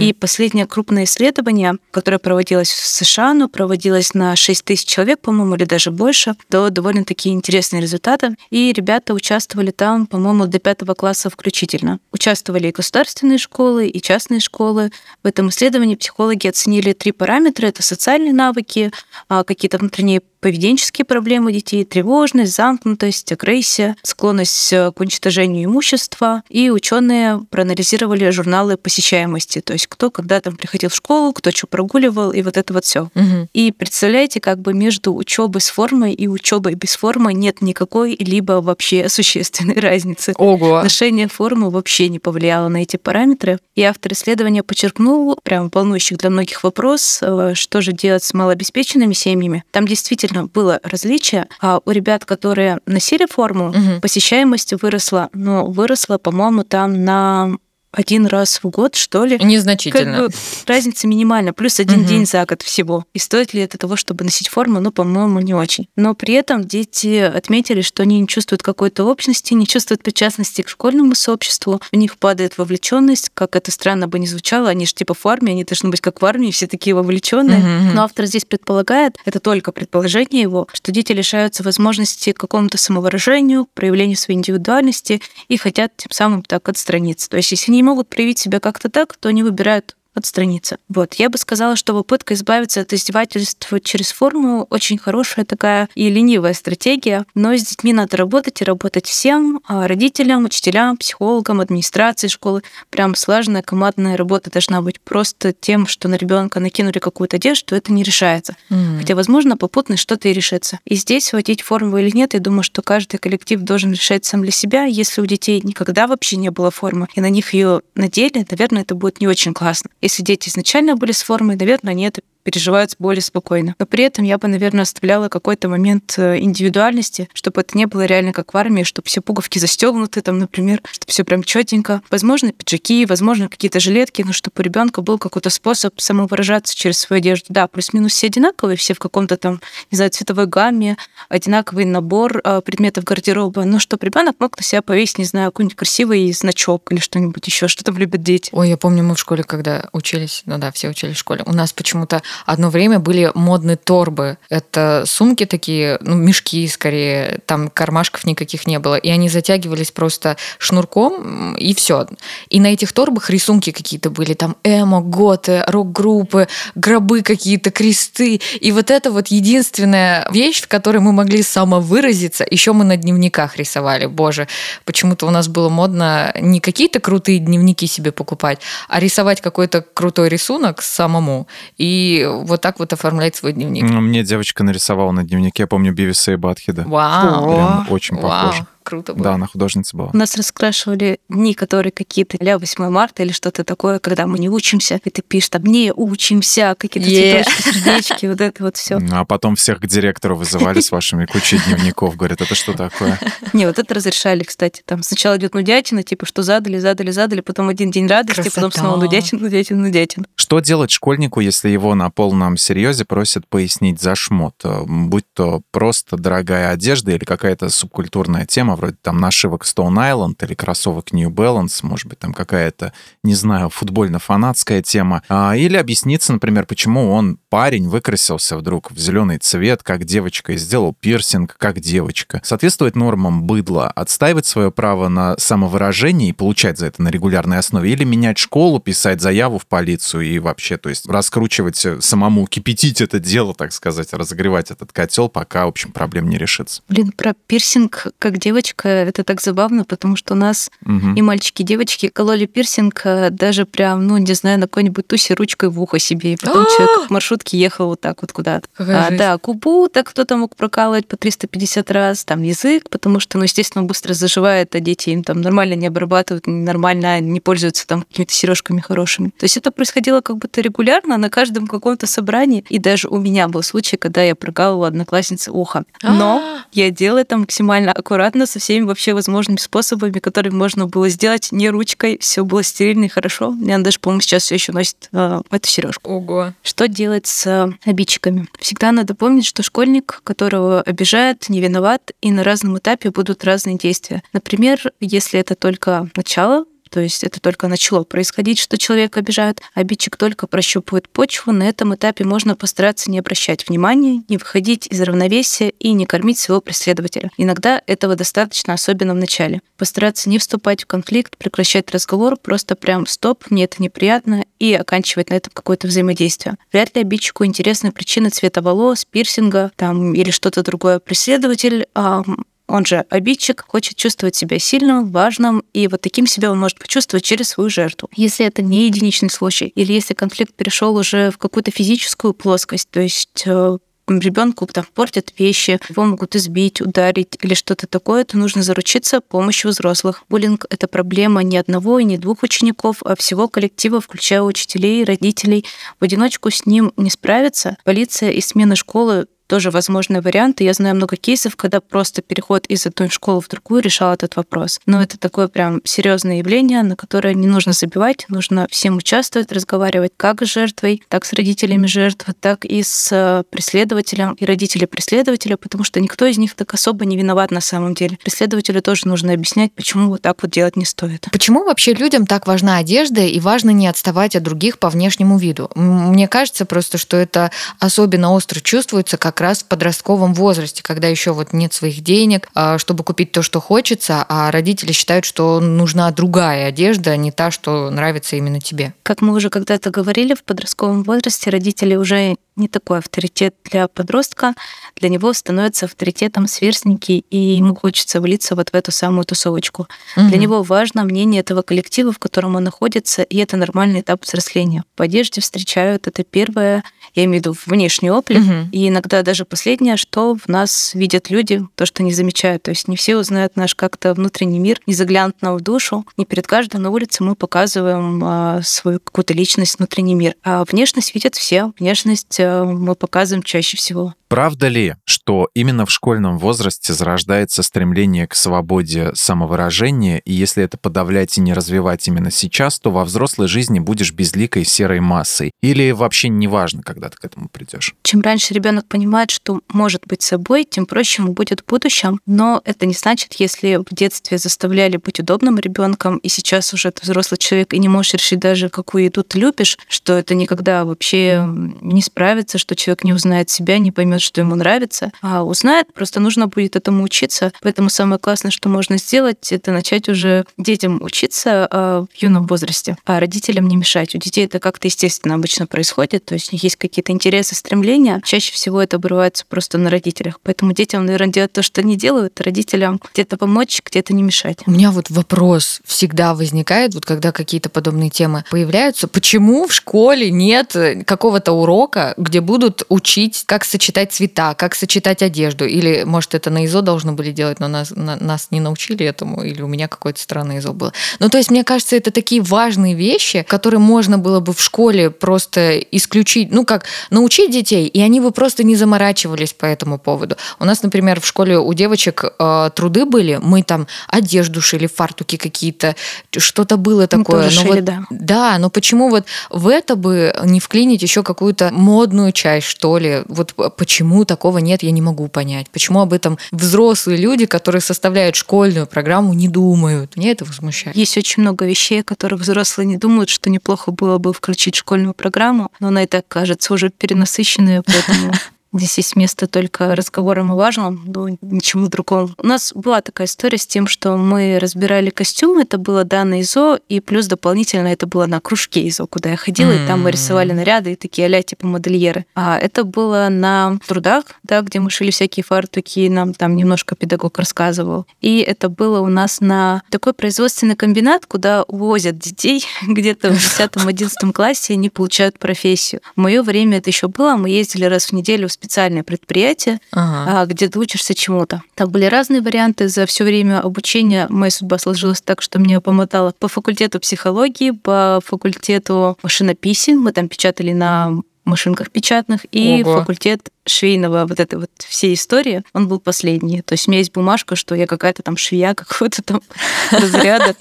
И 0.00 0.12
последнее 0.12 0.66
крупное 0.66 1.04
исследование, 1.04 1.76
которое 1.90 2.18
проводилось 2.18 2.70
в 2.70 2.86
США, 2.86 3.34
но 3.34 3.48
проводилось 3.48 4.14
на 4.14 4.34
6 4.34 4.64
тысяч 4.64 4.86
человек, 4.86 5.20
по-моему, 5.20 5.56
или 5.56 5.64
даже 5.64 5.90
больше, 5.90 6.34
дало 6.48 6.70
довольно 6.70 7.04
такие 7.04 7.34
интересные 7.34 7.82
результаты. 7.82 8.34
И 8.50 8.72
ребята 8.72 9.12
участвовали 9.12 9.70
там, 9.70 10.06
по-моему, 10.06 10.46
до 10.46 10.58
пятого 10.58 10.94
класса 10.94 11.28
включительно. 11.28 12.00
Участвовали 12.12 12.68
и 12.68 12.72
государственные 12.72 13.38
школы, 13.38 13.86
и 13.86 14.00
частные 14.00 14.40
школы. 14.40 14.90
В 15.22 15.26
этом 15.26 15.50
исследовании 15.50 15.96
психологи 15.96 16.48
оценили 16.48 16.92
три 16.92 17.12
параметра. 17.12 17.66
Это 17.66 17.82
социальные 17.82 18.32
навыки, 18.32 18.90
а, 19.28 19.44
какие-то 19.44 19.78
внутренние 19.78 20.22
поведенческие 20.44 21.06
проблемы 21.06 21.54
детей, 21.54 21.86
тревожность, 21.86 22.54
замкнутость, 22.54 23.32
агрессия, 23.32 23.96
склонность 24.02 24.74
э, 24.74 24.92
к 24.92 25.00
уничтожению 25.00 25.64
имущества. 25.64 26.42
И 26.50 26.68
ученые 26.68 27.40
проанализировали 27.48 28.28
журналы 28.28 28.76
посещаемости, 28.76 29.62
то 29.62 29.72
есть 29.72 29.86
кто 29.86 30.10
когда 30.10 30.42
там 30.42 30.56
приходил 30.56 30.90
в 30.90 30.94
школу, 30.94 31.32
кто 31.32 31.50
что 31.50 31.66
прогуливал, 31.66 32.30
и 32.30 32.42
вот 32.42 32.58
это 32.58 32.74
вот 32.74 32.84
все. 32.84 33.04
Угу. 33.14 33.48
И 33.54 33.72
представляете, 33.72 34.38
как 34.38 34.58
бы 34.58 34.74
между 34.74 35.14
учебой 35.14 35.62
с 35.62 35.70
формой 35.70 36.12
и 36.12 36.28
учебой 36.28 36.74
без 36.74 36.94
формы 36.94 37.32
нет 37.32 37.62
никакой 37.62 38.14
либо 38.14 38.60
вообще 38.60 39.08
существенной 39.08 39.80
разницы. 39.80 40.34
Ого. 40.36 40.82
Ношение 40.82 41.28
формы 41.28 41.70
вообще 41.70 42.10
не 42.10 42.18
повлияло 42.18 42.68
на 42.68 42.82
эти 42.82 42.98
параметры. 42.98 43.60
И 43.76 43.82
автор 43.82 44.12
исследования 44.12 44.62
подчеркнул, 44.62 45.38
прям 45.42 45.70
волнующих 45.72 46.18
для 46.18 46.28
многих 46.28 46.64
вопрос, 46.64 47.20
э, 47.22 47.52
что 47.54 47.80
же 47.80 47.92
делать 47.92 48.24
с 48.24 48.34
малообеспеченными 48.34 49.14
семьями. 49.14 49.64
Там 49.70 49.88
действительно 49.88 50.33
действительно 50.34 50.46
было 50.46 50.80
различие. 50.82 51.48
А 51.60 51.80
у 51.84 51.90
ребят, 51.90 52.24
которые 52.24 52.80
носили 52.86 53.26
форму, 53.26 53.68
угу. 53.70 54.00
посещаемость 54.00 54.74
выросла, 54.82 55.28
но 55.32 55.66
выросла, 55.66 56.18
по-моему, 56.18 56.64
там 56.64 57.04
на 57.04 57.52
один 57.96 58.26
раз 58.26 58.60
в 58.62 58.68
год, 58.68 58.94
что 58.96 59.24
ли. 59.24 59.38
Незначительно. 59.42 60.18
Как 60.18 60.26
бы 60.28 60.34
разница 60.66 61.06
минимальна, 61.06 61.52
плюс 61.52 61.80
один 61.80 62.00
Мгм. 62.00 62.06
день 62.08 62.26
за 62.26 62.44
год 62.44 62.62
всего. 62.62 63.04
И 63.14 63.18
стоит 63.18 63.54
ли 63.54 63.60
это 63.60 63.78
того, 63.78 63.96
чтобы 63.96 64.24
носить 64.24 64.48
форму? 64.48 64.80
Ну, 64.80 64.90
по-моему, 64.92 65.40
не 65.40 65.54
очень. 65.54 65.88
Но 65.96 66.14
при 66.14 66.34
этом 66.34 66.64
дети 66.64 67.18
отметили, 67.20 67.80
что 67.82 68.02
они 68.02 68.20
не 68.20 68.26
чувствуют 68.28 68.62
какой-то 68.62 69.04
общности, 69.04 69.54
не 69.54 69.66
чувствуют 69.66 70.02
причастности 70.02 70.62
к 70.62 70.68
школьному 70.68 71.14
сообществу. 71.14 71.80
У 71.92 71.96
них 71.96 72.18
падает 72.18 72.58
вовлеченность, 72.58 73.30
как 73.34 73.56
это 73.56 73.70
странно 73.70 74.08
бы 74.08 74.18
не 74.18 74.26
звучало. 74.26 74.68
Они 74.68 74.86
же 74.86 74.94
типа 74.94 75.14
в 75.14 75.26
армии, 75.26 75.52
они 75.52 75.64
должны 75.64 75.90
быть 75.90 76.00
как 76.00 76.20
в 76.20 76.24
армии, 76.26 76.50
все 76.50 76.66
такие 76.66 76.94
вовлеченные. 76.94 77.58
Мгм. 77.58 77.94
Но 77.94 78.04
автор 78.04 78.26
здесь 78.26 78.44
предполагает, 78.44 79.16
это 79.24 79.40
только 79.40 79.72
предположение 79.72 80.42
его, 80.42 80.66
что 80.72 80.90
дети 80.92 81.12
лишаются 81.12 81.62
возможности 81.62 82.32
к 82.32 82.38
какому-то 82.38 82.78
самовыражению, 82.78 83.68
проявлению 83.74 84.16
своей 84.16 84.38
индивидуальности 84.38 85.20
и 85.48 85.56
хотят 85.56 85.96
тем 85.96 86.10
самым 86.10 86.42
так 86.42 86.68
отстраниться. 86.68 87.28
То 87.28 87.36
есть, 87.36 87.50
если 87.52 87.70
они 87.70 87.82
могут 87.84 88.08
проявить 88.08 88.38
себя 88.38 88.60
как-то 88.60 88.88
так, 88.88 89.16
то 89.16 89.28
они 89.28 89.42
выбирают 89.42 89.96
отстраниться. 90.14 90.78
Вот. 90.88 91.14
Я 91.14 91.28
бы 91.28 91.38
сказала, 91.38 91.76
что 91.76 91.92
попытка 91.92 92.34
избавиться 92.34 92.80
от 92.80 92.92
издевательств 92.92 93.72
через 93.82 94.12
форму 94.12 94.66
очень 94.70 94.98
хорошая 94.98 95.44
такая 95.44 95.88
и 95.94 96.08
ленивая 96.08 96.54
стратегия, 96.54 97.26
но 97.34 97.54
с 97.54 97.62
детьми 97.62 97.92
надо 97.92 98.16
работать 98.16 98.60
и 98.60 98.64
работать 98.64 99.06
всем, 99.06 99.60
а 99.66 99.86
родителям, 99.88 100.44
учителям, 100.44 100.96
психологам, 100.96 101.60
администрации 101.60 102.28
школы. 102.28 102.62
Прям 102.90 103.14
слаженная 103.14 103.62
командная 103.62 104.16
работа 104.16 104.50
должна 104.50 104.82
быть. 104.82 105.00
Просто 105.00 105.52
тем, 105.52 105.86
что 105.86 106.08
на 106.08 106.14
ребенка 106.14 106.60
накинули 106.60 106.98
какую-то 106.98 107.36
одежду, 107.36 107.74
это 107.74 107.92
не 107.92 108.02
решается. 108.02 108.56
М. 108.70 108.98
Хотя, 108.98 109.14
возможно, 109.14 109.56
попутно 109.56 109.96
что-то 109.96 110.28
и 110.28 110.32
решится. 110.32 110.78
И 110.84 110.94
здесь 110.94 111.32
вводить 111.32 111.62
форму 111.62 111.98
или 111.98 112.10
нет, 112.14 112.34
я 112.34 112.40
думаю, 112.40 112.62
что 112.62 112.82
каждый 112.82 113.18
коллектив 113.18 113.60
должен 113.60 113.92
решать 113.92 114.24
сам 114.24 114.42
для 114.42 114.52
себя. 114.52 114.84
Если 114.84 115.20
у 115.20 115.26
детей 115.26 115.60
никогда 115.62 116.06
вообще 116.06 116.36
не 116.36 116.50
было 116.50 116.70
формы, 116.70 117.08
и 117.14 117.20
на 117.20 117.30
них 117.30 117.54
ее 117.54 117.82
надели, 117.94 118.46
наверное, 118.48 118.82
это 118.82 118.94
будет 118.94 119.20
не 119.20 119.28
очень 119.28 119.54
классно. 119.54 119.90
Если 120.04 120.22
дети 120.22 120.50
изначально 120.50 120.96
были 120.96 121.12
с 121.12 121.22
формой, 121.22 121.56
наверное, 121.56 121.92
они 121.92 122.04
это 122.04 122.20
переживают 122.44 122.94
более 122.98 123.22
спокойно. 123.22 123.74
Но 123.78 123.86
при 123.86 124.04
этом 124.04 124.24
я 124.24 124.38
бы, 124.38 124.46
наверное, 124.46 124.82
оставляла 124.82 125.28
какой-то 125.28 125.68
момент 125.68 126.14
э, 126.18 126.38
индивидуальности, 126.38 127.28
чтобы 127.32 127.62
это 127.62 127.76
не 127.76 127.86
было 127.86 128.04
реально 128.04 128.32
как 128.32 128.54
в 128.54 128.56
армии, 128.56 128.84
чтобы 128.84 129.08
все 129.08 129.20
пуговки 129.20 129.58
застегнуты, 129.58 130.20
там, 130.20 130.38
например, 130.38 130.80
чтобы 130.90 131.10
все 131.10 131.24
прям 131.24 131.42
четенько. 131.42 132.02
Возможно, 132.10 132.52
пиджаки, 132.52 133.06
возможно, 133.06 133.48
какие-то 133.48 133.80
жилетки, 133.80 134.22
но 134.22 134.32
чтобы 134.32 134.54
у 134.58 134.62
ребенка 134.62 135.02
был 135.02 135.18
какой-то 135.18 135.50
способ 135.50 136.00
самовыражаться 136.00 136.76
через 136.76 136.98
свою 136.98 137.18
одежду. 137.18 137.46
Да, 137.48 137.66
плюс-минус 137.66 138.12
все 138.12 138.26
одинаковые, 138.26 138.76
все 138.76 138.94
в 138.94 138.98
каком-то 138.98 139.36
там, 139.36 139.60
не 139.90 139.96
знаю, 139.96 140.10
цветовой 140.10 140.46
гамме, 140.46 140.96
одинаковый 141.28 141.86
набор 141.86 142.40
э, 142.44 142.60
предметов 142.60 143.04
гардероба, 143.04 143.64
но 143.64 143.78
чтобы 143.78 144.04
ребенок 144.04 144.36
мог 144.38 144.56
на 144.56 144.62
себя 144.62 144.82
повесить, 144.82 145.18
не 145.18 145.24
знаю, 145.24 145.50
какой-нибудь 145.50 145.76
красивый 145.76 146.30
значок 146.32 146.92
или 146.92 147.00
что-нибудь 147.00 147.46
еще, 147.46 147.68
что 147.68 147.84
там 147.84 147.96
любят 147.96 148.22
дети. 148.22 148.50
Ой, 148.52 148.68
я 148.68 148.76
помню, 148.76 149.02
мы 149.02 149.14
в 149.14 149.18
школе, 149.18 149.44
когда 149.44 149.88
учились, 149.92 150.42
ну 150.44 150.58
да, 150.58 150.70
все 150.72 150.90
учились 150.90 151.16
в 151.16 151.18
школе, 151.18 151.42
у 151.46 151.52
нас 151.52 151.72
почему-то 151.72 152.22
одно 152.46 152.70
время 152.70 152.98
были 152.98 153.30
модные 153.34 153.76
торбы. 153.76 154.38
Это 154.48 155.04
сумки 155.06 155.46
такие, 155.46 155.98
ну, 156.00 156.14
мешки 156.14 156.66
скорее, 156.68 157.40
там 157.46 157.68
кармашков 157.68 158.24
никаких 158.24 158.66
не 158.66 158.78
было. 158.78 158.96
И 158.96 159.08
они 159.10 159.28
затягивались 159.28 159.90
просто 159.90 160.36
шнурком, 160.58 161.54
и 161.54 161.74
все. 161.74 162.06
И 162.48 162.60
на 162.60 162.68
этих 162.68 162.92
торбах 162.92 163.30
рисунки 163.30 163.70
какие-то 163.70 164.10
были, 164.10 164.34
там 164.34 164.56
эмо, 164.64 165.00
готы, 165.00 165.64
рок-группы, 165.66 166.48
гробы 166.74 167.22
какие-то, 167.22 167.70
кресты. 167.70 168.40
И 168.60 168.72
вот 168.72 168.90
это 168.90 169.10
вот 169.10 169.28
единственная 169.28 170.26
вещь, 170.30 170.62
в 170.62 170.68
которой 170.68 170.98
мы 170.98 171.12
могли 171.12 171.42
самовыразиться. 171.42 172.46
Еще 172.50 172.72
мы 172.72 172.84
на 172.84 172.96
дневниках 172.96 173.56
рисовали. 173.56 174.06
Боже, 174.06 174.48
почему-то 174.84 175.26
у 175.26 175.30
нас 175.30 175.48
было 175.48 175.68
модно 175.68 176.32
не 176.40 176.60
какие-то 176.60 177.00
крутые 177.00 177.38
дневники 177.38 177.86
себе 177.86 178.12
покупать, 178.12 178.58
а 178.88 179.00
рисовать 179.00 179.40
какой-то 179.40 179.82
крутой 179.82 180.28
рисунок 180.28 180.82
самому 180.82 181.46
и 181.76 182.23
вот 182.26 182.60
так 182.60 182.78
вот 182.78 182.92
оформлять 182.92 183.36
свой 183.36 183.52
дневник. 183.52 183.84
Мне 183.84 184.22
девочка 184.22 184.64
нарисовала 184.64 185.12
на 185.12 185.24
дневнике, 185.24 185.64
я 185.64 185.66
помню, 185.66 185.92
Бивиса 185.92 186.32
и 186.32 186.36
Батхеда. 186.36 186.84
Вау! 186.86 187.54
Прям 187.54 187.86
очень 187.90 188.16
Вау, 188.16 188.22
похоже. 188.22 188.66
Круто 188.84 189.14
было. 189.14 189.24
Да, 189.24 189.34
она 189.34 189.46
художница 189.46 189.96
была. 189.96 190.10
У 190.12 190.16
нас 190.16 190.36
раскрашивали 190.36 191.18
дни, 191.28 191.54
которые 191.54 191.90
какие-то 191.90 192.36
для 192.38 192.58
8 192.58 192.88
марта 192.90 193.22
или 193.22 193.32
что-то 193.32 193.64
такое, 193.64 193.98
когда 193.98 194.26
мы 194.26 194.38
не 194.38 194.48
учимся. 194.50 195.00
И 195.04 195.10
ты 195.10 195.22
пишешь 195.22 195.48
там 195.48 195.64
«не 195.64 195.90
учимся», 195.92 196.76
какие-то 196.78 197.08
Е. 197.08 197.42
цветочки, 197.44 197.62
сердечки, 197.72 198.26
вот 198.26 198.40
это 198.40 198.62
вот 198.62 198.76
все. 198.76 198.98
А 199.10 199.24
потом 199.24 199.56
всех 199.56 199.80
к 199.80 199.86
директору 199.86 200.36
вызывали 200.36 200.80
с 200.80 200.90
вашими 200.92 201.24
кучей 201.26 201.58
дневников. 201.66 202.16
Говорят, 202.16 202.42
это 202.42 202.54
что 202.54 202.74
такое? 202.74 203.18
Не, 203.54 203.66
вот 203.66 203.78
это 203.78 203.94
разрешали, 203.94 204.42
кстати. 204.44 204.82
Там 204.84 205.02
сначала 205.02 205.36
идет 205.38 205.54
нудятина, 205.54 206.02
типа, 206.02 206.26
что 206.26 206.42
задали, 206.42 206.78
задали, 206.78 207.10
задали, 207.10 207.40
потом 207.40 207.68
один 207.70 207.90
день 207.90 208.06
радости, 208.06 208.50
потом 208.54 208.70
снова 208.70 208.96
нудятин, 208.98 209.38
нудятин, 209.38 209.80
нудятин. 209.80 210.26
Что 210.36 210.60
делать 210.60 210.90
школьнику, 210.90 211.40
если 211.40 211.70
его 211.70 211.94
на 211.94 212.10
полном 212.10 212.58
серьезе 212.58 213.06
просят 213.06 213.46
пояснить 213.48 214.00
за 214.00 214.14
шмот? 214.14 214.54
Э, 214.64 214.82
Будь 214.86 215.24
то 215.34 215.62
просто 215.70 216.16
дорогая 216.16 216.70
одежда 216.70 217.12
или 217.12 217.24
какая-то 217.24 217.68
субкультурная 217.68 218.46
тема, 218.46 218.76
вроде 218.76 218.96
там 219.02 219.18
нашивок 219.18 219.64
Stone 219.64 219.96
Island 219.96 220.36
или 220.44 220.54
кроссовок 220.54 221.12
New 221.12 221.28
Balance, 221.30 221.80
может 221.82 222.06
быть, 222.06 222.20
там 222.20 222.32
какая-то, 222.32 222.92
не 223.22 223.34
знаю, 223.34 223.68
футбольно-фанатская 223.68 224.80
тема. 224.82 225.22
А, 225.28 225.56
Или 225.56 225.76
объясниться, 225.76 226.32
например, 226.32 226.66
почему 226.66 227.12
он, 227.12 227.38
парень, 227.50 227.88
выкрасился 227.88 228.56
вдруг 228.56 228.92
в 228.92 228.98
зеленый 228.98 229.38
цвет, 229.38 229.82
как 229.82 230.04
девочка, 230.04 230.52
и 230.52 230.56
сделал 230.56 230.94
пирсинг, 230.94 231.56
как 231.58 231.80
девочка. 231.80 232.40
Соответствует 232.44 232.94
нормам 232.94 233.42
быдла, 233.42 233.88
отстаивать 233.88 234.46
свое 234.46 234.70
право 234.70 235.08
на 235.08 235.36
самовыражение 235.38 236.30
и 236.30 236.32
получать 236.32 236.78
за 236.78 236.86
это 236.86 237.02
на 237.02 237.08
регулярной 237.08 237.58
основе, 237.58 237.92
или 237.92 238.04
менять 238.04 238.38
школу, 238.38 238.78
писать 238.78 239.20
заяву 239.20 239.58
в 239.58 239.66
полицию 239.66 240.22
и 240.22 240.38
вообще, 240.38 240.76
то 240.76 240.88
есть 240.88 241.08
раскручивать 241.08 241.84
э, 241.84 242.00
самому, 242.00 242.46
кипятить 242.46 243.00
это 243.00 243.18
дело, 243.18 243.54
так 243.54 243.72
сказать, 243.72 244.12
разогревать 244.12 244.70
этот 244.70 244.92
котел, 244.92 245.23
пока, 245.28 245.64
в 245.66 245.68
общем, 245.68 245.92
проблем 245.92 246.28
не 246.28 246.38
решится. 246.38 246.82
Блин, 246.88 247.12
про 247.12 247.34
пирсинг 247.46 248.06
как 248.18 248.38
девочка, 248.38 248.88
это 248.88 249.24
так 249.24 249.40
забавно, 249.40 249.84
потому 249.84 250.16
что 250.16 250.34
у 250.34 250.36
нас 250.36 250.70
Мгм. 250.82 251.14
и 251.14 251.22
мальчики, 251.22 251.62
и 251.62 251.64
девочки 251.64 252.08
кололи 252.08 252.46
пирсинг 252.46 253.00
э, 253.04 253.30
даже 253.30 253.64
прям, 253.66 254.06
ну, 254.06 254.18
не 254.18 254.34
знаю, 254.34 254.58
на 254.58 254.66
какой-нибудь 254.66 255.06
тусе 255.06 255.34
ручкой 255.34 255.68
в 255.70 255.80
ухо 255.80 255.98
себе. 255.98 256.32
И 256.34 256.36
потом 256.36 256.66
человек 256.76 257.08
в 257.08 257.10
маршрутке 257.10 257.58
ехал 257.58 257.86
вот 257.88 258.00
так 258.00 258.22
вот 258.22 258.32
куда-то. 258.32 258.68
Какая 258.74 259.06
А, 259.06 259.08
жесть. 259.10 259.18
да, 259.18 259.38
губу 259.38 259.88
так 259.88 260.08
кто-то 260.10 260.36
мог 260.36 260.56
прокалывать 260.56 261.06
по 261.06 261.16
350 261.16 261.90
раз, 261.90 262.24
там 262.24 262.42
язык, 262.42 262.88
потому 262.90 263.20
что, 263.20 263.38
ну, 263.38 263.44
естественно, 263.44 263.82
он 263.82 263.88
быстро 263.88 264.14
заживает, 264.14 264.74
а 264.74 264.80
дети 264.80 265.10
им 265.10 265.22
там 265.24 265.40
нормально 265.40 265.74
не 265.74 265.86
обрабатывают, 265.86 266.46
нормально 266.46 267.20
не 267.20 267.40
пользуются 267.40 267.86
там 267.86 268.02
какими-то 268.02 268.32
сережками 268.32 268.80
хорошими. 268.80 269.28
То 269.38 269.44
есть 269.44 269.56
это 269.56 269.70
происходило 269.70 270.20
как 270.20 270.38
будто 270.38 270.60
регулярно 270.60 271.16
на 271.18 271.30
каждом 271.30 271.66
каком-то 271.66 272.06
собрании. 272.06 272.64
И 272.68 272.78
даже 272.78 273.08
у 273.08 273.18
меня 273.18 273.48
был 273.48 273.62
случай, 273.62 273.96
когда 273.96 274.22
я 274.22 274.34
прокалывала 274.34 274.90
однокласснице 275.14 275.50
ухо. 275.50 275.84
Но 276.02 276.40
А. 276.42 276.64
я 276.72 276.90
делала 276.90 277.20
это 277.20 277.36
максимально 277.36 277.92
аккуратно, 277.92 278.46
со 278.46 278.58
всеми 278.58 278.84
вообще 278.84 279.14
возможными 279.14 279.58
способами, 279.58 280.18
которые 280.18 280.52
можно 280.52 280.86
было 280.86 281.08
сделать 281.08 281.48
не 281.52 281.70
ручкой. 281.70 282.18
Все 282.20 282.44
было 282.44 282.62
стерильно 282.62 283.04
и 283.04 283.08
хорошо. 283.08 283.50
Мне 283.50 283.74
она 283.76 283.84
даже, 283.84 284.00
по-моему, 284.00 284.20
сейчас 284.20 284.44
все 284.44 284.56
еще 284.56 284.72
носит 284.72 285.08
э, 285.12 285.40
эту 285.50 285.68
сережку. 285.68 286.10
Ого. 286.10 286.52
Что 286.62 286.88
делать 286.88 287.26
с 287.26 287.46
э, 287.46 287.72
обидчиками? 287.84 288.48
Всегда 288.58 288.92
надо 288.92 289.14
помнить, 289.14 289.46
что 289.46 289.62
школьник, 289.62 290.20
которого 290.24 290.80
обижают, 290.82 291.48
не 291.48 291.60
виноват, 291.60 292.10
и 292.20 292.30
на 292.30 292.42
разном 292.42 292.78
этапе 292.78 293.10
будут 293.10 293.44
разные 293.44 293.78
действия. 293.78 294.22
Например, 294.32 294.92
если 295.00 295.38
это 295.40 295.54
только 295.54 296.08
начало, 296.16 296.64
то 296.94 297.00
есть 297.00 297.24
это 297.24 297.40
только 297.40 297.66
начало 297.66 298.04
происходить, 298.04 298.60
что 298.60 298.78
человека 298.78 299.18
обижают, 299.18 299.60
обидчик 299.74 300.16
только 300.16 300.46
прощупывает 300.46 301.08
почву, 301.08 301.50
на 301.50 301.64
этом 301.64 301.92
этапе 301.92 302.22
можно 302.22 302.54
постараться 302.54 303.10
не 303.10 303.18
обращать 303.18 303.68
внимания, 303.68 304.22
не 304.28 304.36
выходить 304.36 304.86
из 304.86 305.00
равновесия 305.00 305.70
и 305.70 305.90
не 305.90 306.06
кормить 306.06 306.38
своего 306.38 306.60
преследователя. 306.60 307.32
Иногда 307.36 307.82
этого 307.88 308.14
достаточно, 308.14 308.74
особенно 308.74 309.12
в 309.14 309.16
начале. 309.16 309.60
Постараться 309.76 310.30
не 310.30 310.38
вступать 310.38 310.84
в 310.84 310.86
конфликт, 310.86 311.36
прекращать 311.36 311.90
разговор, 311.90 312.36
просто 312.36 312.76
прям 312.76 313.08
стоп, 313.08 313.42
мне 313.50 313.64
это 313.64 313.82
неприятно, 313.82 314.44
и 314.60 314.72
оканчивать 314.72 315.30
на 315.30 315.34
этом 315.34 315.50
какое-то 315.52 315.88
взаимодействие. 315.88 316.54
Вряд 316.72 316.94
ли 316.94 317.00
обидчику 317.00 317.44
интересны 317.44 317.90
причины 317.90 318.28
цвета 318.30 318.62
волос, 318.62 319.04
пирсинга 319.04 319.72
там, 319.74 320.14
или 320.14 320.30
что-то 320.30 320.62
другое. 320.62 321.00
Преследователь 321.00 321.88
ам, 321.94 322.44
он 322.66 322.86
же 322.86 323.04
обидчик, 323.10 323.64
хочет 323.66 323.96
чувствовать 323.96 324.34
себя 324.34 324.58
сильным, 324.58 325.10
важным, 325.10 325.64
и 325.72 325.86
вот 325.88 326.00
таким 326.00 326.26
себя 326.26 326.50
он 326.50 326.58
может 326.58 326.78
почувствовать 326.78 327.24
через 327.24 327.48
свою 327.48 327.70
жертву. 327.70 328.08
Если 328.16 328.46
это 328.46 328.62
не 328.62 328.86
единичный 328.86 329.30
случай, 329.30 329.66
или 329.66 329.92
если 329.92 330.14
конфликт 330.14 330.54
перешел 330.54 330.96
уже 330.96 331.30
в 331.30 331.38
какую-то 331.38 331.70
физическую 331.70 332.32
плоскость, 332.32 332.88
то 332.90 333.00
есть 333.00 333.44
э, 333.46 333.78
ребенку 334.08 334.66
там 334.66 334.84
портят 334.94 335.32
вещи, 335.38 335.78
его 335.88 336.04
могут 336.04 336.36
избить, 336.36 336.80
ударить 336.80 337.38
или 337.42 337.54
что-то 337.54 337.86
такое, 337.86 338.24
то 338.24 338.36
нужно 338.36 338.62
заручиться 338.62 339.20
помощью 339.20 339.70
взрослых. 339.70 340.24
Буллинг— 340.28 340.66
это 340.70 340.88
проблема 340.88 341.42
не 341.42 341.56
одного 341.56 341.98
и 341.98 342.04
не 342.04 342.18
двух 342.18 342.42
учеников, 342.42 343.02
а 343.04 343.16
всего 343.16 343.48
коллектива, 343.48 344.00
включая 344.00 344.42
учителей, 344.42 345.04
родителей. 345.04 345.64
В 346.00 346.04
одиночку 346.04 346.50
с 346.50 346.66
ним 346.66 346.92
не 346.96 347.10
справиться. 347.10 347.76
Полиция 347.84 348.30
и 348.30 348.40
смена 348.40 348.76
школы 348.76 349.26
тоже 349.46 349.70
возможный 349.70 350.20
вариант. 350.20 350.60
И 350.60 350.64
я 350.64 350.72
знаю 350.72 350.94
много 350.96 351.16
кейсов, 351.16 351.56
когда 351.56 351.80
просто 351.80 352.22
переход 352.22 352.66
из 352.66 352.86
одной 352.86 353.08
школы 353.10 353.40
в 353.40 353.48
другую 353.48 353.82
решал 353.82 354.12
этот 354.12 354.36
вопрос. 354.36 354.80
Но 354.86 355.02
это 355.02 355.18
такое 355.18 355.48
прям 355.48 355.80
серьезное 355.84 356.38
явление, 356.38 356.82
на 356.82 356.96
которое 356.96 357.34
не 357.34 357.46
нужно 357.46 357.72
забивать, 357.72 358.26
нужно 358.28 358.66
всем 358.70 358.96
участвовать, 358.96 359.52
разговаривать 359.52 360.12
как 360.16 360.42
с 360.42 360.46
жертвой, 360.52 361.02
так 361.08 361.24
с 361.24 361.32
родителями 361.32 361.86
жертвы, 361.86 362.34
так 362.38 362.64
и 362.64 362.82
с 362.82 363.10
э, 363.12 363.44
преследователем 363.50 364.32
и 364.34 364.44
родителей 364.44 364.86
преследователя, 364.86 365.56
потому 365.56 365.84
что 365.84 366.00
никто 366.00 366.26
из 366.26 366.38
них 366.38 366.54
так 366.54 366.72
особо 366.74 367.04
не 367.04 367.16
виноват 367.16 367.50
на 367.50 367.60
самом 367.60 367.94
деле. 367.94 368.18
Преследователю 368.22 368.82
тоже 368.82 369.06
нужно 369.08 369.32
объяснять, 369.32 369.72
почему 369.72 370.08
вот 370.08 370.22
так 370.22 370.42
вот 370.42 370.50
делать 370.50 370.76
не 370.76 370.84
стоит. 370.84 371.26
Почему 371.30 371.64
вообще 371.64 371.94
людям 371.94 372.26
так 372.26 372.46
важна 372.46 372.78
одежда 372.78 373.20
и 373.20 373.40
важно 373.40 373.70
не 373.70 373.86
отставать 373.86 374.36
от 374.36 374.42
других 374.42 374.78
по 374.78 374.88
внешнему 374.88 375.38
виду? 375.38 375.70
Мне 375.74 376.28
кажется 376.28 376.64
просто, 376.64 376.98
что 376.98 377.16
это 377.16 377.50
особенно 377.78 378.32
остро 378.32 378.60
чувствуется 378.60 379.16
как 379.16 379.33
раз 379.40 379.62
в 379.62 379.66
подростковом 379.66 380.34
возрасте, 380.34 380.82
когда 380.82 381.08
еще 381.08 381.32
вот 381.32 381.52
нет 381.52 381.72
своих 381.72 382.02
денег, 382.02 382.48
а, 382.54 382.78
чтобы 382.78 383.04
купить 383.04 383.32
то, 383.32 383.42
что 383.42 383.60
хочется, 383.60 384.24
а 384.28 384.50
родители 384.50 384.92
считают, 384.92 385.24
что 385.24 385.60
нужна 385.60 386.10
другая 386.10 386.68
одежда, 386.68 387.12
а 387.12 387.16
не 387.16 387.30
та, 387.30 387.50
что 387.50 387.90
нравится 387.90 388.36
именно 388.36 388.60
тебе. 388.60 388.94
Как 389.02 389.20
мы 389.20 389.34
уже 389.34 389.50
когда-то 389.50 389.90
говорили, 389.90 390.34
в 390.34 390.44
подростковом 390.44 391.02
возрасте 391.02 391.50
родители 391.50 391.94
уже 391.96 392.36
не 392.56 392.68
такой 392.68 392.98
авторитет 392.98 393.54
для 393.64 393.88
подростка, 393.88 394.54
для 394.96 395.08
него 395.08 395.32
становятся 395.32 395.86
авторитетом 395.86 396.46
сверстники, 396.46 397.24
и 397.30 397.36
ему 397.36 397.74
хочется 397.74 398.20
влиться 398.20 398.54
вот 398.54 398.70
в 398.70 398.74
эту 398.74 398.92
самую 398.92 399.24
тусовочку. 399.24 399.88
Угу. 400.16 400.28
Для 400.28 400.38
него 400.38 400.62
важно 400.62 401.04
мнение 401.04 401.40
этого 401.40 401.62
коллектива, 401.62 402.12
в 402.12 402.18
котором 402.18 402.56
он 402.56 402.64
находится, 402.64 403.22
и 403.22 403.38
это 403.38 403.56
нормальный 403.56 404.00
этап 404.00 404.22
взросления. 404.22 404.84
В 404.96 405.02
одежде 405.02 405.40
встречают, 405.40 406.06
это 406.06 406.22
первое, 406.22 406.84
я 407.14 407.24
имею 407.24 407.42
в 407.42 407.46
виду 407.46 407.56
внешний 407.66 408.10
облик, 408.10 408.40
угу. 408.40 408.68
и 408.72 408.88
иногда 408.88 409.22
даже 409.22 409.44
последнее, 409.44 409.96
что 409.96 410.36
в 410.36 410.48
нас 410.48 410.94
видят 410.94 411.30
люди, 411.30 411.66
то, 411.74 411.86
что 411.86 412.02
не 412.02 412.12
замечают. 412.12 412.62
То 412.62 412.70
есть 412.70 412.88
не 412.88 412.96
все 412.96 413.16
узнают 413.16 413.56
наш 413.56 413.74
как-то 413.74 414.14
внутренний 414.14 414.58
мир, 414.58 414.80
не 414.86 414.94
заглянут 414.94 415.42
нам 415.42 415.56
в 415.56 415.60
душу. 415.60 416.06
Не 416.16 416.24
перед 416.24 416.46
каждым 416.46 416.82
на 416.82 416.90
улице 416.90 417.24
мы 417.24 417.34
показываем 417.34 418.22
а, 418.24 418.60
свою 418.62 419.00
какую-то 419.00 419.34
личность, 419.34 419.78
внутренний 419.78 420.14
мир. 420.14 420.34
А 420.42 420.64
внешность 420.64 421.14
видят 421.14 421.34
все. 421.34 421.72
Внешность 421.78 422.38
мы 422.44 422.94
показываем 422.94 423.42
чаще 423.42 423.76
всего. 423.76 424.14
Правда 424.34 424.66
ли, 424.66 424.96
что 425.04 425.48
именно 425.54 425.86
в 425.86 425.92
школьном 425.92 426.38
возрасте 426.38 426.92
зарождается 426.92 427.62
стремление 427.62 428.26
к 428.26 428.34
свободе 428.34 429.12
самовыражения, 429.14 430.18
и 430.24 430.32
если 430.32 430.64
это 430.64 430.76
подавлять 430.76 431.38
и 431.38 431.40
не 431.40 431.54
развивать 431.54 432.08
именно 432.08 432.32
сейчас, 432.32 432.80
то 432.80 432.90
во 432.90 433.04
взрослой 433.04 433.46
жизни 433.46 433.78
будешь 433.78 434.12
безликой 434.12 434.64
серой 434.64 434.98
массой? 434.98 435.52
Или 435.62 435.92
вообще 435.92 436.30
не 436.30 436.48
важно, 436.48 436.82
когда 436.82 437.10
ты 437.10 437.16
к 437.16 437.24
этому 437.24 437.48
придешь? 437.48 437.94
Чем 438.02 438.22
раньше 438.22 438.54
ребенок 438.54 438.86
понимает, 438.88 439.30
что 439.30 439.60
может 439.72 440.02
быть 440.04 440.22
собой, 440.22 440.64
тем 440.64 440.86
проще 440.86 441.22
ему 441.22 441.32
будет 441.32 441.60
в 441.60 441.66
будущем. 441.66 442.18
Но 442.26 442.60
это 442.64 442.86
не 442.86 442.94
значит, 442.94 443.34
если 443.34 443.76
в 443.76 443.94
детстве 443.94 444.38
заставляли 444.38 444.96
быть 444.96 445.20
удобным 445.20 445.60
ребенком, 445.60 446.16
и 446.16 446.28
сейчас 446.28 446.74
уже 446.74 446.90
ты 446.90 447.02
взрослый 447.02 447.38
человек 447.38 447.72
и 447.72 447.78
не 447.78 447.88
можешь 447.88 448.14
решить 448.14 448.40
даже, 448.40 448.68
какую 448.68 449.04
еду 449.04 449.22
ты 449.22 449.38
любишь, 449.38 449.78
что 449.86 450.14
это 450.14 450.34
никогда 450.34 450.84
вообще 450.84 451.44
не 451.46 452.02
справится, 452.02 452.58
что 452.58 452.74
человек 452.74 453.04
не 453.04 453.12
узнает 453.12 453.48
себя, 453.48 453.78
не 453.78 453.92
поймет, 453.92 454.23
что 454.24 454.40
ему 454.40 454.54
нравится, 454.54 455.12
а 455.22 455.44
узнает, 455.44 455.92
просто 455.92 456.20
нужно 456.20 456.48
будет 456.48 456.76
этому 456.76 457.04
учиться. 457.04 457.52
Поэтому 457.62 457.90
самое 457.90 458.18
классное, 458.18 458.50
что 458.50 458.68
можно 458.68 458.98
сделать, 458.98 459.52
это 459.52 459.70
начать 459.70 460.08
уже 460.08 460.44
детям 460.58 461.00
учиться 461.02 461.68
а, 461.70 462.04
в 462.12 462.22
юном 462.22 462.46
возрасте, 462.46 462.96
а 463.04 463.20
родителям 463.20 463.68
не 463.68 463.76
мешать. 463.76 464.14
У 464.14 464.18
детей 464.18 464.46
это 464.46 464.58
как-то 464.58 464.88
естественно 464.88 465.34
обычно 465.34 465.66
происходит, 465.66 466.24
то 466.24 466.34
есть 466.34 466.52
у 466.52 466.56
них 466.56 466.64
есть 466.64 466.76
какие-то 466.76 467.12
интересы, 467.12 467.54
стремления. 467.54 468.20
Чаще 468.24 468.52
всего 468.52 468.82
это 468.82 468.96
обрывается 468.96 469.44
просто 469.48 469.78
на 469.78 469.90
родителях. 469.90 470.40
Поэтому 470.42 470.72
детям, 470.72 471.04
наверное, 471.04 471.32
делать 471.32 471.52
то, 471.52 471.62
что 471.62 471.80
они 471.80 471.96
делают, 471.96 472.40
родителям 472.40 473.00
где-то 473.12 473.36
помочь, 473.36 473.80
где-то 473.84 474.14
не 474.14 474.22
мешать. 474.22 474.58
У 474.66 474.70
меня 474.70 474.90
вот 474.90 475.10
вопрос 475.10 475.80
всегда 475.84 476.34
возникает, 476.34 476.94
вот 476.94 477.04
когда 477.04 477.32
какие-то 477.32 477.68
подобные 477.68 478.10
темы 478.10 478.44
появляются, 478.50 479.08
почему 479.08 479.66
в 479.66 479.72
школе 479.72 480.30
нет 480.30 480.76
какого-то 481.06 481.52
урока, 481.52 482.14
где 482.16 482.40
будут 482.40 482.84
учить, 482.88 483.44
как 483.46 483.64
сочетать 483.64 484.03
цвета, 484.06 484.54
как 484.54 484.74
сочетать 484.74 485.22
одежду. 485.22 485.64
Или, 485.64 486.04
может, 486.04 486.34
это 486.34 486.50
на 486.50 486.64
ИЗО 486.64 486.82
должны 486.82 487.12
были 487.12 487.32
делать, 487.32 487.60
но 487.60 487.68
нас, 487.68 487.90
на, 487.90 488.16
нас 488.16 488.48
не 488.50 488.60
научили 488.60 489.06
этому, 489.06 489.42
или 489.42 489.62
у 489.62 489.66
меня 489.66 489.88
какое-то 489.88 490.20
странное 490.20 490.58
ИЗО 490.58 490.72
было. 490.72 490.92
Ну, 491.18 491.28
то 491.28 491.38
есть, 491.38 491.50
мне 491.50 491.64
кажется, 491.64 491.96
это 491.96 492.10
такие 492.10 492.42
важные 492.42 492.94
вещи, 492.94 493.44
которые 493.48 493.80
можно 493.80 494.18
было 494.18 494.40
бы 494.40 494.52
в 494.52 494.60
школе 494.60 495.10
просто 495.10 495.78
исключить, 495.78 496.50
ну, 496.50 496.64
как 496.64 496.84
научить 497.10 497.50
детей, 497.50 497.86
и 497.86 498.00
они 498.00 498.20
бы 498.20 498.30
просто 498.30 498.64
не 498.64 498.76
заморачивались 498.76 499.52
по 499.52 499.66
этому 499.66 499.98
поводу. 499.98 500.36
У 500.58 500.64
нас, 500.64 500.82
например, 500.82 501.20
в 501.20 501.26
школе 501.26 501.58
у 501.58 501.72
девочек 501.74 502.24
э, 502.38 502.70
труды 502.74 503.04
были, 503.04 503.38
мы 503.42 503.62
там 503.62 503.86
одежду 504.08 504.60
шили, 504.60 504.86
фартуки 504.86 505.36
какие-то, 505.36 505.96
что-то 506.36 506.76
было 506.76 507.06
такое. 507.06 507.36
Мы 507.36 507.42
тоже 507.44 507.56
но 507.56 507.62
шили, 507.62 507.80
вот, 507.80 507.84
да. 507.84 508.04
Да, 508.10 508.58
но 508.58 508.70
почему 508.70 509.08
вот 509.08 509.24
в 509.50 509.68
это 509.68 509.96
бы 509.96 510.34
не 510.44 510.60
вклинить 510.60 511.02
еще 511.02 511.22
какую-то 511.22 511.70
модную 511.72 512.32
часть, 512.32 512.66
что 512.66 512.98
ли? 512.98 513.22
Вот 513.28 513.54
почему 513.76 513.93
Почему 513.94 514.24
такого 514.24 514.58
нет, 514.58 514.82
я 514.82 514.90
не 514.90 515.00
могу 515.00 515.28
понять. 515.28 515.70
Почему 515.70 516.00
об 516.00 516.12
этом 516.12 516.36
взрослые 516.50 517.16
люди, 517.16 517.46
которые 517.46 517.80
составляют 517.80 518.34
школьную 518.34 518.88
программу, 518.88 519.34
не 519.34 519.46
думают? 519.46 520.16
Мне 520.16 520.32
это 520.32 520.44
возмущает. 520.44 520.96
Есть 520.96 521.16
очень 521.16 521.44
много 521.44 521.64
вещей, 521.64 522.00
о 522.00 522.02
которых 522.02 522.40
взрослые 522.40 522.88
не 522.88 522.96
думают, 522.96 523.30
что 523.30 523.50
неплохо 523.50 523.92
было 523.92 524.18
бы 524.18 524.32
включить 524.32 524.74
в 524.74 524.78
школьную 524.78 525.14
программу, 525.14 525.70
но 525.78 525.86
она 525.86 526.02
и 526.02 526.06
так 526.08 526.26
кажется 526.26 526.74
уже 526.74 526.90
перенасыщенная, 526.90 527.84
поэтому 527.86 528.32
Здесь 528.74 528.98
есть 528.98 529.16
место 529.16 529.46
только 529.46 529.94
разговорам 529.94 530.50
о 530.50 530.56
важном, 530.56 531.04
но 531.06 531.28
ничему 531.28 531.88
другому. 531.88 532.30
У 532.38 532.46
нас 532.46 532.72
была 532.74 533.00
такая 533.00 533.28
история 533.28 533.56
с 533.58 533.66
тем, 533.66 533.86
что 533.86 534.16
мы 534.16 534.58
разбирали 534.60 535.10
костюмы, 535.10 535.62
это 535.62 535.78
было 535.78 536.04
да, 536.04 536.24
на 536.24 536.40
ИЗО, 536.40 536.80
и 536.88 537.00
плюс 537.00 537.26
дополнительно 537.26 537.88
это 537.88 538.06
было 538.06 538.26
на 538.26 538.40
кружке 538.40 538.86
ИЗО, 538.88 539.06
куда 539.06 539.30
я 539.30 539.36
ходила, 539.36 539.70
mm-hmm. 539.70 539.84
и 539.84 539.86
там 539.86 540.02
мы 540.02 540.10
рисовали 540.10 540.52
наряды 540.52 540.92
и 540.92 540.96
такие 540.96 541.26
а 541.34 541.42
типа 541.42 541.66
модельеры. 541.66 542.26
А 542.34 542.58
это 542.58 542.84
было 542.84 543.28
на 543.30 543.78
трудах, 543.86 544.24
да, 544.42 544.60
где 544.60 544.80
мы 544.80 544.90
шили 544.90 545.10
всякие 545.10 545.44
фартуки, 545.44 546.08
нам 546.08 546.34
там 546.34 546.56
немножко 546.56 546.96
педагог 546.96 547.38
рассказывал. 547.38 548.06
И 548.20 548.38
это 548.38 548.68
было 548.68 549.00
у 549.00 549.08
нас 549.08 549.40
на 549.40 549.82
такой 549.90 550.14
производственный 550.14 550.76
комбинат, 550.76 551.26
куда 551.26 551.62
увозят 551.64 552.18
детей 552.18 552.64
где-то 552.82 553.32
в 553.32 553.36
10-11 553.36 554.32
классе, 554.32 554.74
они 554.74 554.90
получают 554.90 555.38
профессию. 555.38 556.00
В 556.16 556.20
мое 556.20 556.42
время 556.42 556.78
это 556.78 556.90
еще 556.90 557.08
было, 557.08 557.36
мы 557.36 557.50
ездили 557.50 557.84
раз 557.84 558.06
в 558.06 558.12
неделю 558.12 558.48
в 558.48 558.52
специальное 558.64 559.02
предприятие, 559.02 559.78
ага. 559.92 560.42
А, 560.42 560.46
где 560.46 560.68
ты 560.68 560.78
учишься 560.78 561.14
чему-то. 561.14 561.62
Там 561.74 561.90
были 561.90 562.06
разные 562.06 562.40
варианты. 562.40 562.88
За 562.88 563.04
все 563.04 563.24
время 563.24 563.60
обучения 563.60 564.26
моя 564.30 564.50
судьба 564.50 564.78
сложилась 564.78 565.20
так, 565.20 565.42
что 565.42 565.58
мне 565.58 565.80
помотало 565.82 566.32
по 566.38 566.48
факультету 566.48 566.98
психологии, 566.98 567.72
по 567.72 568.20
факультету 568.24 569.18
машинописи. 569.22 569.90
Мы 569.90 570.12
там 570.12 570.28
печатали 570.28 570.72
на 570.72 571.12
машинках 571.44 571.90
печатных, 571.90 572.46
и 572.52 572.82
Ого. 572.82 573.00
факультет 573.00 573.50
швейного 573.66 574.24
вот 574.26 574.40
этой 574.40 574.58
вот 574.58 574.70
всей 574.78 575.12
истории, 575.12 575.62
он 575.74 575.88
был 575.88 576.00
последний. 576.00 576.62
То 576.62 576.72
есть 576.72 576.88
у 576.88 576.90
меня 576.90 577.00
есть 577.00 577.12
бумажка, 577.12 577.54
что 577.54 577.74
я 577.74 577.86
какая-то 577.86 578.22
там 578.22 578.38
швея 578.38 578.72
какого-то 578.74 579.22
там 579.22 579.42
разряда. 579.90 580.56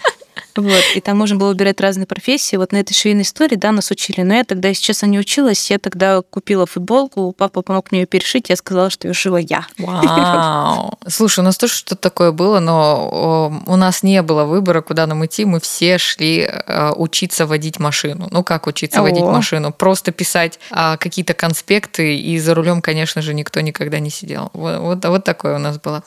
Вот, 0.55 0.83
и 0.95 1.01
там 1.01 1.17
можно 1.17 1.37
было 1.37 1.49
выбирать 1.49 1.81
разные 1.81 2.05
профессии. 2.05 2.55
Вот 2.55 2.71
на 2.71 2.77
этой 2.77 2.93
швейной 2.93 3.23
истории, 3.23 3.55
да, 3.55 3.71
нас 3.71 3.89
учили. 3.91 4.21
Но 4.21 4.35
я 4.35 4.43
тогда, 4.43 4.69
если 4.69 4.83
честно, 4.83 5.07
не 5.07 5.19
училась. 5.19 5.71
Я 5.71 5.79
тогда 5.79 6.21
купила 6.21 6.65
футболку, 6.65 7.33
папа 7.35 7.61
помог 7.61 7.91
мне 7.91 8.01
ее 8.01 8.05
перешить, 8.05 8.49
я 8.49 8.55
сказала, 8.55 8.89
что 8.89 9.07
ее 9.07 9.13
шила 9.13 9.37
я. 9.37 9.65
Вау. 9.77 10.97
Слушай, 11.07 11.39
у 11.39 11.43
нас 11.43 11.57
тоже 11.57 11.73
что-то 11.73 11.95
такое 11.95 12.31
было, 12.31 12.59
но 12.59 13.63
у 13.65 13.75
нас 13.75 14.03
не 14.03 14.21
было 14.21 14.43
выбора, 14.43 14.81
куда 14.81 15.07
нам 15.07 15.25
идти. 15.25 15.45
Мы 15.45 15.59
все 15.59 15.97
шли 15.97 16.41
э, 16.41 16.91
учиться 16.95 17.45
водить 17.45 17.79
машину. 17.79 18.27
Ну, 18.31 18.43
как 18.43 18.67
учиться 18.67 18.99
О. 18.99 19.03
водить 19.03 19.23
машину? 19.23 19.71
Просто 19.71 20.11
писать 20.11 20.59
а, 20.69 20.97
какие-то 20.97 21.33
конспекты, 21.33 22.17
и 22.17 22.37
за 22.39 22.53
рулем, 22.53 22.81
конечно 22.81 23.21
же, 23.21 23.33
никто 23.33 23.61
никогда 23.61 23.99
не 23.99 24.09
сидел. 24.09 24.51
Вот, 24.53 24.79
вот, 24.79 25.05
вот 25.05 25.23
такое 25.23 25.55
у 25.55 25.59
нас 25.59 25.79
было. 25.79 26.03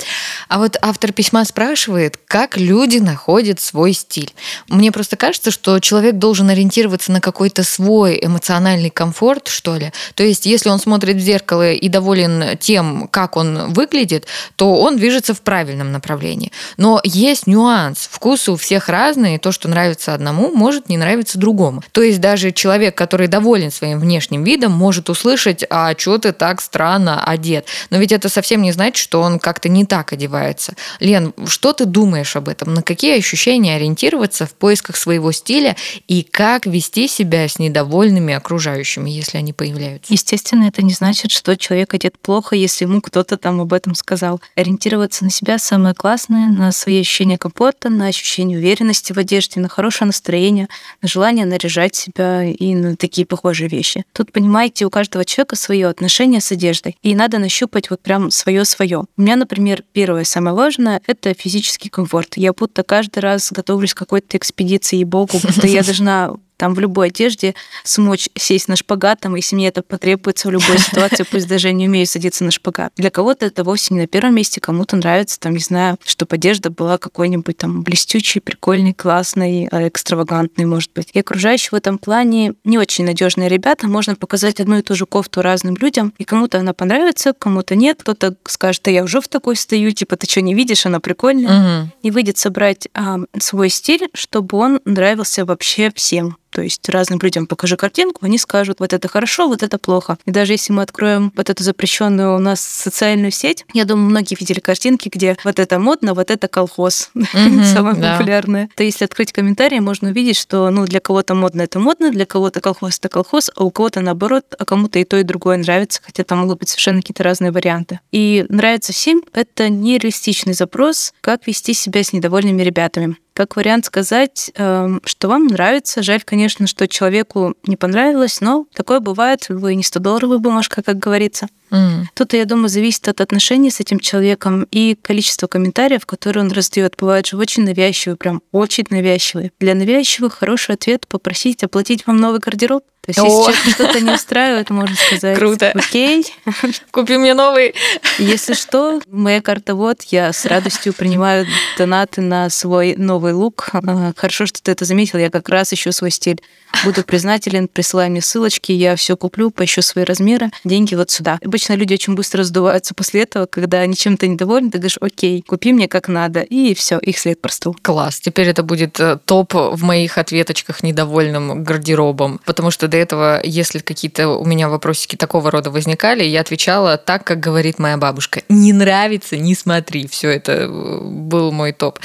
А 0.49 0.59
вот 0.59 0.77
автор 0.81 1.13
письма 1.13 1.45
спрашивает, 1.45 2.19
как 2.27 2.57
люди 2.57 2.99
находят 2.99 3.61
свой 3.61 3.93
стиль. 3.93 4.33
Мне 4.69 4.93
просто 4.93 5.17
кажется, 5.17 5.51
что 5.51 5.79
человек 5.81 6.17
должен 6.17 6.51
ориентироваться 6.51 7.13
на 7.13 7.21
какой-то 7.21 7.63
свой 7.63 8.19
эмоциональный 8.21 8.91
комфорт, 8.91 9.49
что 9.49 9.77
ли. 9.77 9.93
То 10.15 10.23
есть, 10.23 10.47
если 10.47 10.69
он 10.69 10.79
смотрит 10.79 11.17
в 11.17 11.21
зеркало 11.21 11.73
и 11.73 11.89
доволен 11.89 12.57
тем, 12.59 13.09
как 13.09 13.37
он 13.37 13.73
выглядит, 13.73 14.27
то 14.57 14.77
он 14.77 14.97
движется 14.97 15.35
в 15.35 15.41
правильном 15.41 15.93
направлении. 15.93 16.53
Но 16.77 17.01
есть 17.05 17.47
нюанс. 17.47 18.09
Вкусы 18.11 18.53
у 18.53 18.57
всех 18.57 18.89
разные, 18.89 19.37
и 19.37 19.39
то, 19.39 19.53
что 19.53 19.69
нравится 19.69 20.15
одному, 20.15 20.51
может 20.55 20.89
не 20.89 20.97
нравиться 20.97 21.39
другому. 21.39 21.83
То 21.93 22.03
есть, 22.03 22.21
даже 22.21 22.53
человек, 22.53 22.95
который 22.97 23.29
доволен 23.29 23.71
своим 23.71 23.99
внешним 23.99 24.45
видом, 24.45 24.73
может 24.73 25.11
услышать, 25.11 25.65
а 25.71 25.95
что 25.97 26.19
ты 26.19 26.33
так 26.33 26.61
странно 26.61 27.25
одет. 27.25 27.67
Но 27.91 27.99
ведь 27.99 28.13
это 28.13 28.29
совсем 28.29 28.63
не 28.63 28.73
значит, 28.73 28.97
что 28.97 29.21
он 29.21 29.39
как-то 29.39 29.69
не 29.69 29.85
так 29.85 30.13
одевается. 30.13 30.75
Лен, 31.01 31.33
что 31.47 31.73
ты 31.73 31.85
думаешь 31.85 32.37
об 32.37 32.49
этом? 32.49 32.75
На 32.75 32.83
какие 32.83 33.19
ощущения 33.19 33.77
ориентироваться 33.77 34.26
ориентироваться 34.27 34.47
в 34.47 34.55
поисках 34.55 34.97
своего 34.97 35.33
стиля 35.33 35.77
и 36.09 36.23
как 36.23 36.67
вести 36.67 37.09
себя 37.09 37.49
с 37.49 37.59
недовольными 37.59 38.35
окружающими, 38.35 39.11
если 39.11 39.39
они 39.39 39.53
появляются. 39.53 40.13
Естественно, 40.13 40.65
это 40.65 40.83
не 40.83 40.93
значит, 40.93 41.31
что 41.31 41.57
человек 41.57 41.95
одет 41.95 42.19
плохо, 42.19 42.57
если 42.57 42.85
ему 42.85 43.01
кто-то 43.01 43.37
там 43.37 43.61
об 43.61 43.73
этом 43.73 43.95
сказал. 43.95 44.41
Ориентироваться 44.57 45.25
на 45.25 45.31
себя 45.31 45.59
самое 45.59 45.95
классное, 45.95 46.49
на 46.49 46.73
свои 46.73 47.01
ощущения 47.01 47.39
комфорта, 47.39 47.89
на 47.89 48.07
ощущение 48.07 48.59
уверенности 48.59 49.13
в 49.13 49.19
одежде, 49.19 49.61
на 49.61 49.69
хорошее 49.69 50.07
настроение, 50.07 50.69
на 51.03 51.09
желание 51.09 51.47
наряжать 51.47 51.95
себя 51.95 52.45
и 52.45 52.75
на 52.75 52.97
такие 52.97 53.27
похожие 53.27 53.69
вещи. 53.69 54.05
Тут, 54.13 54.33
понимаете, 54.33 54.87
у 54.87 54.91
каждого 54.91 55.25
человека 55.25 55.57
свое 55.57 55.89
отношение 55.89 56.41
с 56.41 56.53
одеждой, 56.53 56.97
и 57.03 57.15
надо 57.15 57.39
нащупать 57.39 57.91
вот 57.91 58.01
прям 58.01 58.31
свое-свое. 58.31 59.05
У 59.17 59.23
меня, 59.23 59.37
например, 59.37 59.85
первое 59.93 60.25
самое 60.25 60.57
важное— 60.57 61.01
это 61.07 61.35
физический 61.35 61.89
комфорт. 61.89 62.37
Я 62.37 62.53
будто 62.53 62.83
каждый 62.83 63.21
раз 63.21 63.53
готовлюсь 63.53 63.95
к 63.95 64.03
какой-то 64.17 64.37
экспедиции, 64.37 64.99
и 64.99 65.05
богу, 65.05 65.39
будто 65.43 65.67
я 65.67 65.83
должна 65.85 66.35
там 66.57 66.75
в 66.75 66.81
любой 66.81 67.09
одежде 67.09 67.55
смочь 67.85 68.29
сесть 68.37 68.69
на 68.69 68.77
шпагат, 68.77 69.21
там, 69.21 69.35
если 69.35 69.57
мне 69.57 69.69
это 69.69 69.83
потребуется 69.83 70.49
в 70.49 70.51
любой 70.51 70.79
ситуации, 70.79 71.25
пусть 71.31 71.49
даже 71.49 71.73
не 71.73 71.87
умею 71.87 72.07
садиться 72.07 72.45
на 72.45 72.51
шпагат. 72.51 72.93
Для 72.97 73.11
кого-то 73.11 73.47
это 73.47 73.65
вовсе 73.65 73.95
не 73.95 74.01
на 74.01 74.07
первом 74.07 74.35
месте, 74.35 74.61
кому-то 74.61 74.97
нравится, 74.97 75.39
там, 75.39 75.53
не 75.53 75.61
знаю, 75.61 75.99
чтобы 76.05 76.37
одежда 76.37 76.71
была 76.71 76.99
какой-нибудь 76.99 77.57
там 77.57 77.83
блестючей, 77.83 78.41
прикольной, 78.41 78.95
классной, 78.95 79.69
а, 79.71 79.89
экстравагантной, 79.89 80.65
может 80.65 80.93
быть. 80.95 81.11
И 81.13 81.21
окружающие 81.21 81.71
в 81.71 81.75
этом 81.75 81.99
плане 81.99 82.55
не 82.65 82.79
очень 82.79 83.05
надежные 83.05 83.49
ребята. 83.49 83.87
Можно 83.87 84.17
показать 84.17 84.61
одну 84.61 84.79
и 84.79 84.83
ту 84.83 84.95
же 84.95 85.07
кофту 85.07 85.43
разным 85.43 85.77
людям, 85.77 86.13
и 86.19 86.25
кому-то 86.25 86.59
она 86.59 86.73
понравится, 86.73 87.33
кому-то 87.33 87.75
нет. 87.75 87.99
Кто-то 88.01 88.37
скажет, 88.47 88.83
да 88.85 88.91
я 88.91 89.05
уже 89.05 89.21
в 89.21 89.29
такой 89.29 89.57
стою, 89.57 89.91
типа, 89.93 90.17
ты 90.17 90.29
что, 90.31 90.41
не 90.41 90.55
видишь, 90.55 90.87
она 90.87 91.01
прикольная. 91.01 91.83
Угу. 91.83 91.91
И 92.03 92.11
выйдет 92.11 92.39
собрать 92.39 92.89
а, 92.95 93.19
свой 93.39 93.69
стиль, 93.71 94.09
чтобы 94.15 94.59
он 94.59 94.81
нравился 94.85 95.45
вообще 95.45 95.91
всем. 95.95 96.37
То 96.57 96.63
есть 96.63 96.89
разным 96.89 97.19
людям 97.23 97.47
покажи 97.47 97.77
картинку, 97.77 98.25
они 98.25 98.39
скажут, 98.39 98.81
вот 98.81 98.95
это 98.95 99.09
хорошо, 99.09 99.47
вот 99.47 99.63
это 99.63 99.77
плохо. 99.77 100.17
И 100.25 100.31
даже 100.31 100.55
если 100.55 100.73
мы 100.73 100.81
откроем 100.81 101.31
вот 101.37 101.51
эту 101.51 101.63
запрещенную 101.63 102.35
у 102.35 102.39
нас 102.39 102.63
социальную 102.63 103.31
сеть, 103.31 103.67
я 103.75 103.85
думаю, 103.85 104.09
многие 104.09 104.39
видели 104.41 104.59
картинки, 104.59 105.11
где 105.13 105.37
вот 105.45 105.59
это 105.59 105.79
модно, 105.79 106.15
вот 106.15 106.31
это 106.31 106.49
колхоз, 106.49 107.11
самое 107.75 107.97
популярное. 107.97 108.71
То 108.75 108.85
если 108.85 109.05
открыть 109.05 109.33
комментарии, 109.33 109.81
можно 109.81 110.09
увидеть, 110.09 110.39
что 110.39 110.71
ну 110.71 110.87
для 110.87 111.01
кого-то 111.01 111.35
модно 111.35 111.61
это 111.61 111.79
модно, 111.79 112.11
для 112.11 112.25
кого-то 112.25 112.63
колхоз 112.63 112.97
это 112.97 113.11
колхоз, 113.11 113.51
а 113.55 113.63
у 113.63 113.71
кого-то 113.71 114.01
наоборот, 114.01 114.47
а 114.59 114.65
кому-то 114.65 114.99
и 114.99 115.05
то, 115.05 115.19
и 115.19 115.25
другое 115.25 115.59
нравится, 115.59 116.01
хотя 116.03 116.25
там 116.25 116.39
могут 116.39 116.61
быть 116.61 116.71
совершенно 116.71 117.03
какие-то 117.03 117.23
разные 117.23 117.53
варианты. 117.53 118.01
И 118.13 118.47
нравится 118.49 118.95
всем— 118.95 119.23
это 119.35 119.69
нереалистичный 119.69 120.55
запрос, 120.55 121.13
как 121.21 121.47
вести 121.47 121.75
себя 121.75 122.03
с 122.03 122.15
недовольными 122.15 122.63
ребятами 122.63 123.19
как 123.37 123.55
вариант 123.55 123.85
сказать, 123.85 124.51
эм, 124.55 125.03
что 125.05 125.29
вам 125.29 125.47
нравится. 125.47 126.03
Жаль, 126.03 126.23
конечно, 126.25 126.67
что 126.67 126.89
человеку 126.89 127.55
не 127.67 127.77
понравилось, 127.77 128.41
но 128.41 128.65
такое 128.75 128.99
бывает. 129.01 129.45
Вы 129.51 129.75
не 129.75 129.83
100-долларовая 129.83 130.39
бумажка, 130.39 130.83
как 130.83 130.99
говорится. 130.99 131.47
Mm. 131.71 132.05
Тут, 132.15 132.33
я 132.33 132.47
думаю, 132.47 132.71
зависит 132.71 133.09
от 133.09 133.21
отношений 133.21 133.71
с 133.71 133.79
этим 133.79 133.99
человеком 133.99 134.67
и 134.71 134.97
количества 135.03 135.49
комментариев, 135.49 136.07
которые 136.07 136.45
он 136.45 136.51
раздает. 136.51 136.95
Бывают 136.99 137.27
же 137.27 137.37
очень 137.37 137.65
навязчивые, 137.65 138.17
прям 138.17 138.41
очень 138.53 138.87
навязчивые. 138.89 139.53
Для 139.61 139.75
навязчивых 139.75 140.33
хороший 140.33 140.77
ответ— 140.77 141.07
попросить 141.09 141.63
оплатить 141.63 142.07
вам 142.07 142.17
новый 142.17 142.41
гардероб. 142.41 142.85
То 143.07 143.13
есть, 143.13 143.21
О! 143.21 143.51
если 143.51 143.71
что-то 143.71 144.01
не 144.01 144.11
устраивает, 144.13 144.71
можно 144.71 144.95
сказать, 144.97 145.39
Круто. 145.39 145.73
окей. 145.75 146.27
Купи 146.91 147.17
мне 147.17 147.35
новый. 147.35 147.75
Если 148.19 148.55
что, 148.55 149.01
моя 149.11 149.41
карта 149.41 149.75
вот, 149.75 150.03
я 150.05 150.33
с 150.33 150.45
радостью 150.45 150.93
принимаю 150.93 151.47
донаты 151.79 152.21
на 152.21 152.51
свой 152.51 152.97
новый 152.97 153.33
лук. 153.33 153.71
А, 153.73 154.13
хорошо, 154.17 154.47
что 154.47 154.61
ты 154.63 154.73
это 154.73 154.85
заметил, 154.85 155.19
я 155.19 155.31
как 155.31 155.49
раз 155.49 155.73
ищу 155.73 155.93
свой 155.93 156.11
стиль. 156.11 156.41
Буду 156.85 157.05
признателен, 157.05 157.69
присылай 157.69 158.09
мне 158.11 158.21
ссылочки, 158.21 158.73
я 158.73 158.97
все 158.97 159.17
куплю, 159.17 159.51
поищу 159.51 159.83
свои 159.83 160.05
размеры, 160.05 160.51
деньги 160.65 160.95
вот 160.95 161.11
сюда. 161.11 161.39
Обычно 161.43 161.75
люди 161.75 161.95
очень 161.95 162.15
быстро 162.15 162.45
сдуваются 162.45 162.95
после 162.95 163.23
этого, 163.23 163.47
когда 163.47 163.79
они 163.79 163.95
чем-то 163.95 164.27
недовольны, 164.27 164.71
ты 164.71 164.79
говоришь, 164.79 164.99
окей, 165.01 165.43
купи 165.47 165.73
мне 165.73 165.89
как 165.89 166.09
надо, 166.09 166.41
и 166.41 166.75
все, 166.75 166.99
их 166.99 167.19
след 167.19 167.41
простыл. 167.41 167.77
Класс, 167.81 168.21
теперь 168.21 168.49
это 168.49 168.63
будет 168.63 169.01
э, 169.01 169.19
топ 169.25 169.55
в 169.55 169.83
моих 169.83 170.19
ответочках 170.19 170.83
недовольным 170.83 171.65
гардеробом, 171.65 172.41
потому 172.45 172.71
что 172.71 172.89
до 172.97 173.03
этого, 173.03 173.41
если 173.45 173.81
какие-то 173.81 174.29
у 174.29 174.45
меня 174.47 174.69
вопросики 174.69 175.17
такого 175.17 175.51
рода 175.51 175.71
возникали, 175.71 176.25
я 176.25 176.41
отвечала 176.41 176.97
так, 176.97 177.25
как 177.25 177.41
говорит 177.41 177.79
моя 177.79 177.99
бабушка. 177.99 178.43
Не 178.49 178.73
нравится, 178.73 179.37
не 179.37 179.55
смотри. 179.55 180.09
Все 180.09 180.31
это 180.31 180.53
э, 180.53 180.69
был 180.69 181.53
мой 181.53 181.73
топ. 181.73 181.99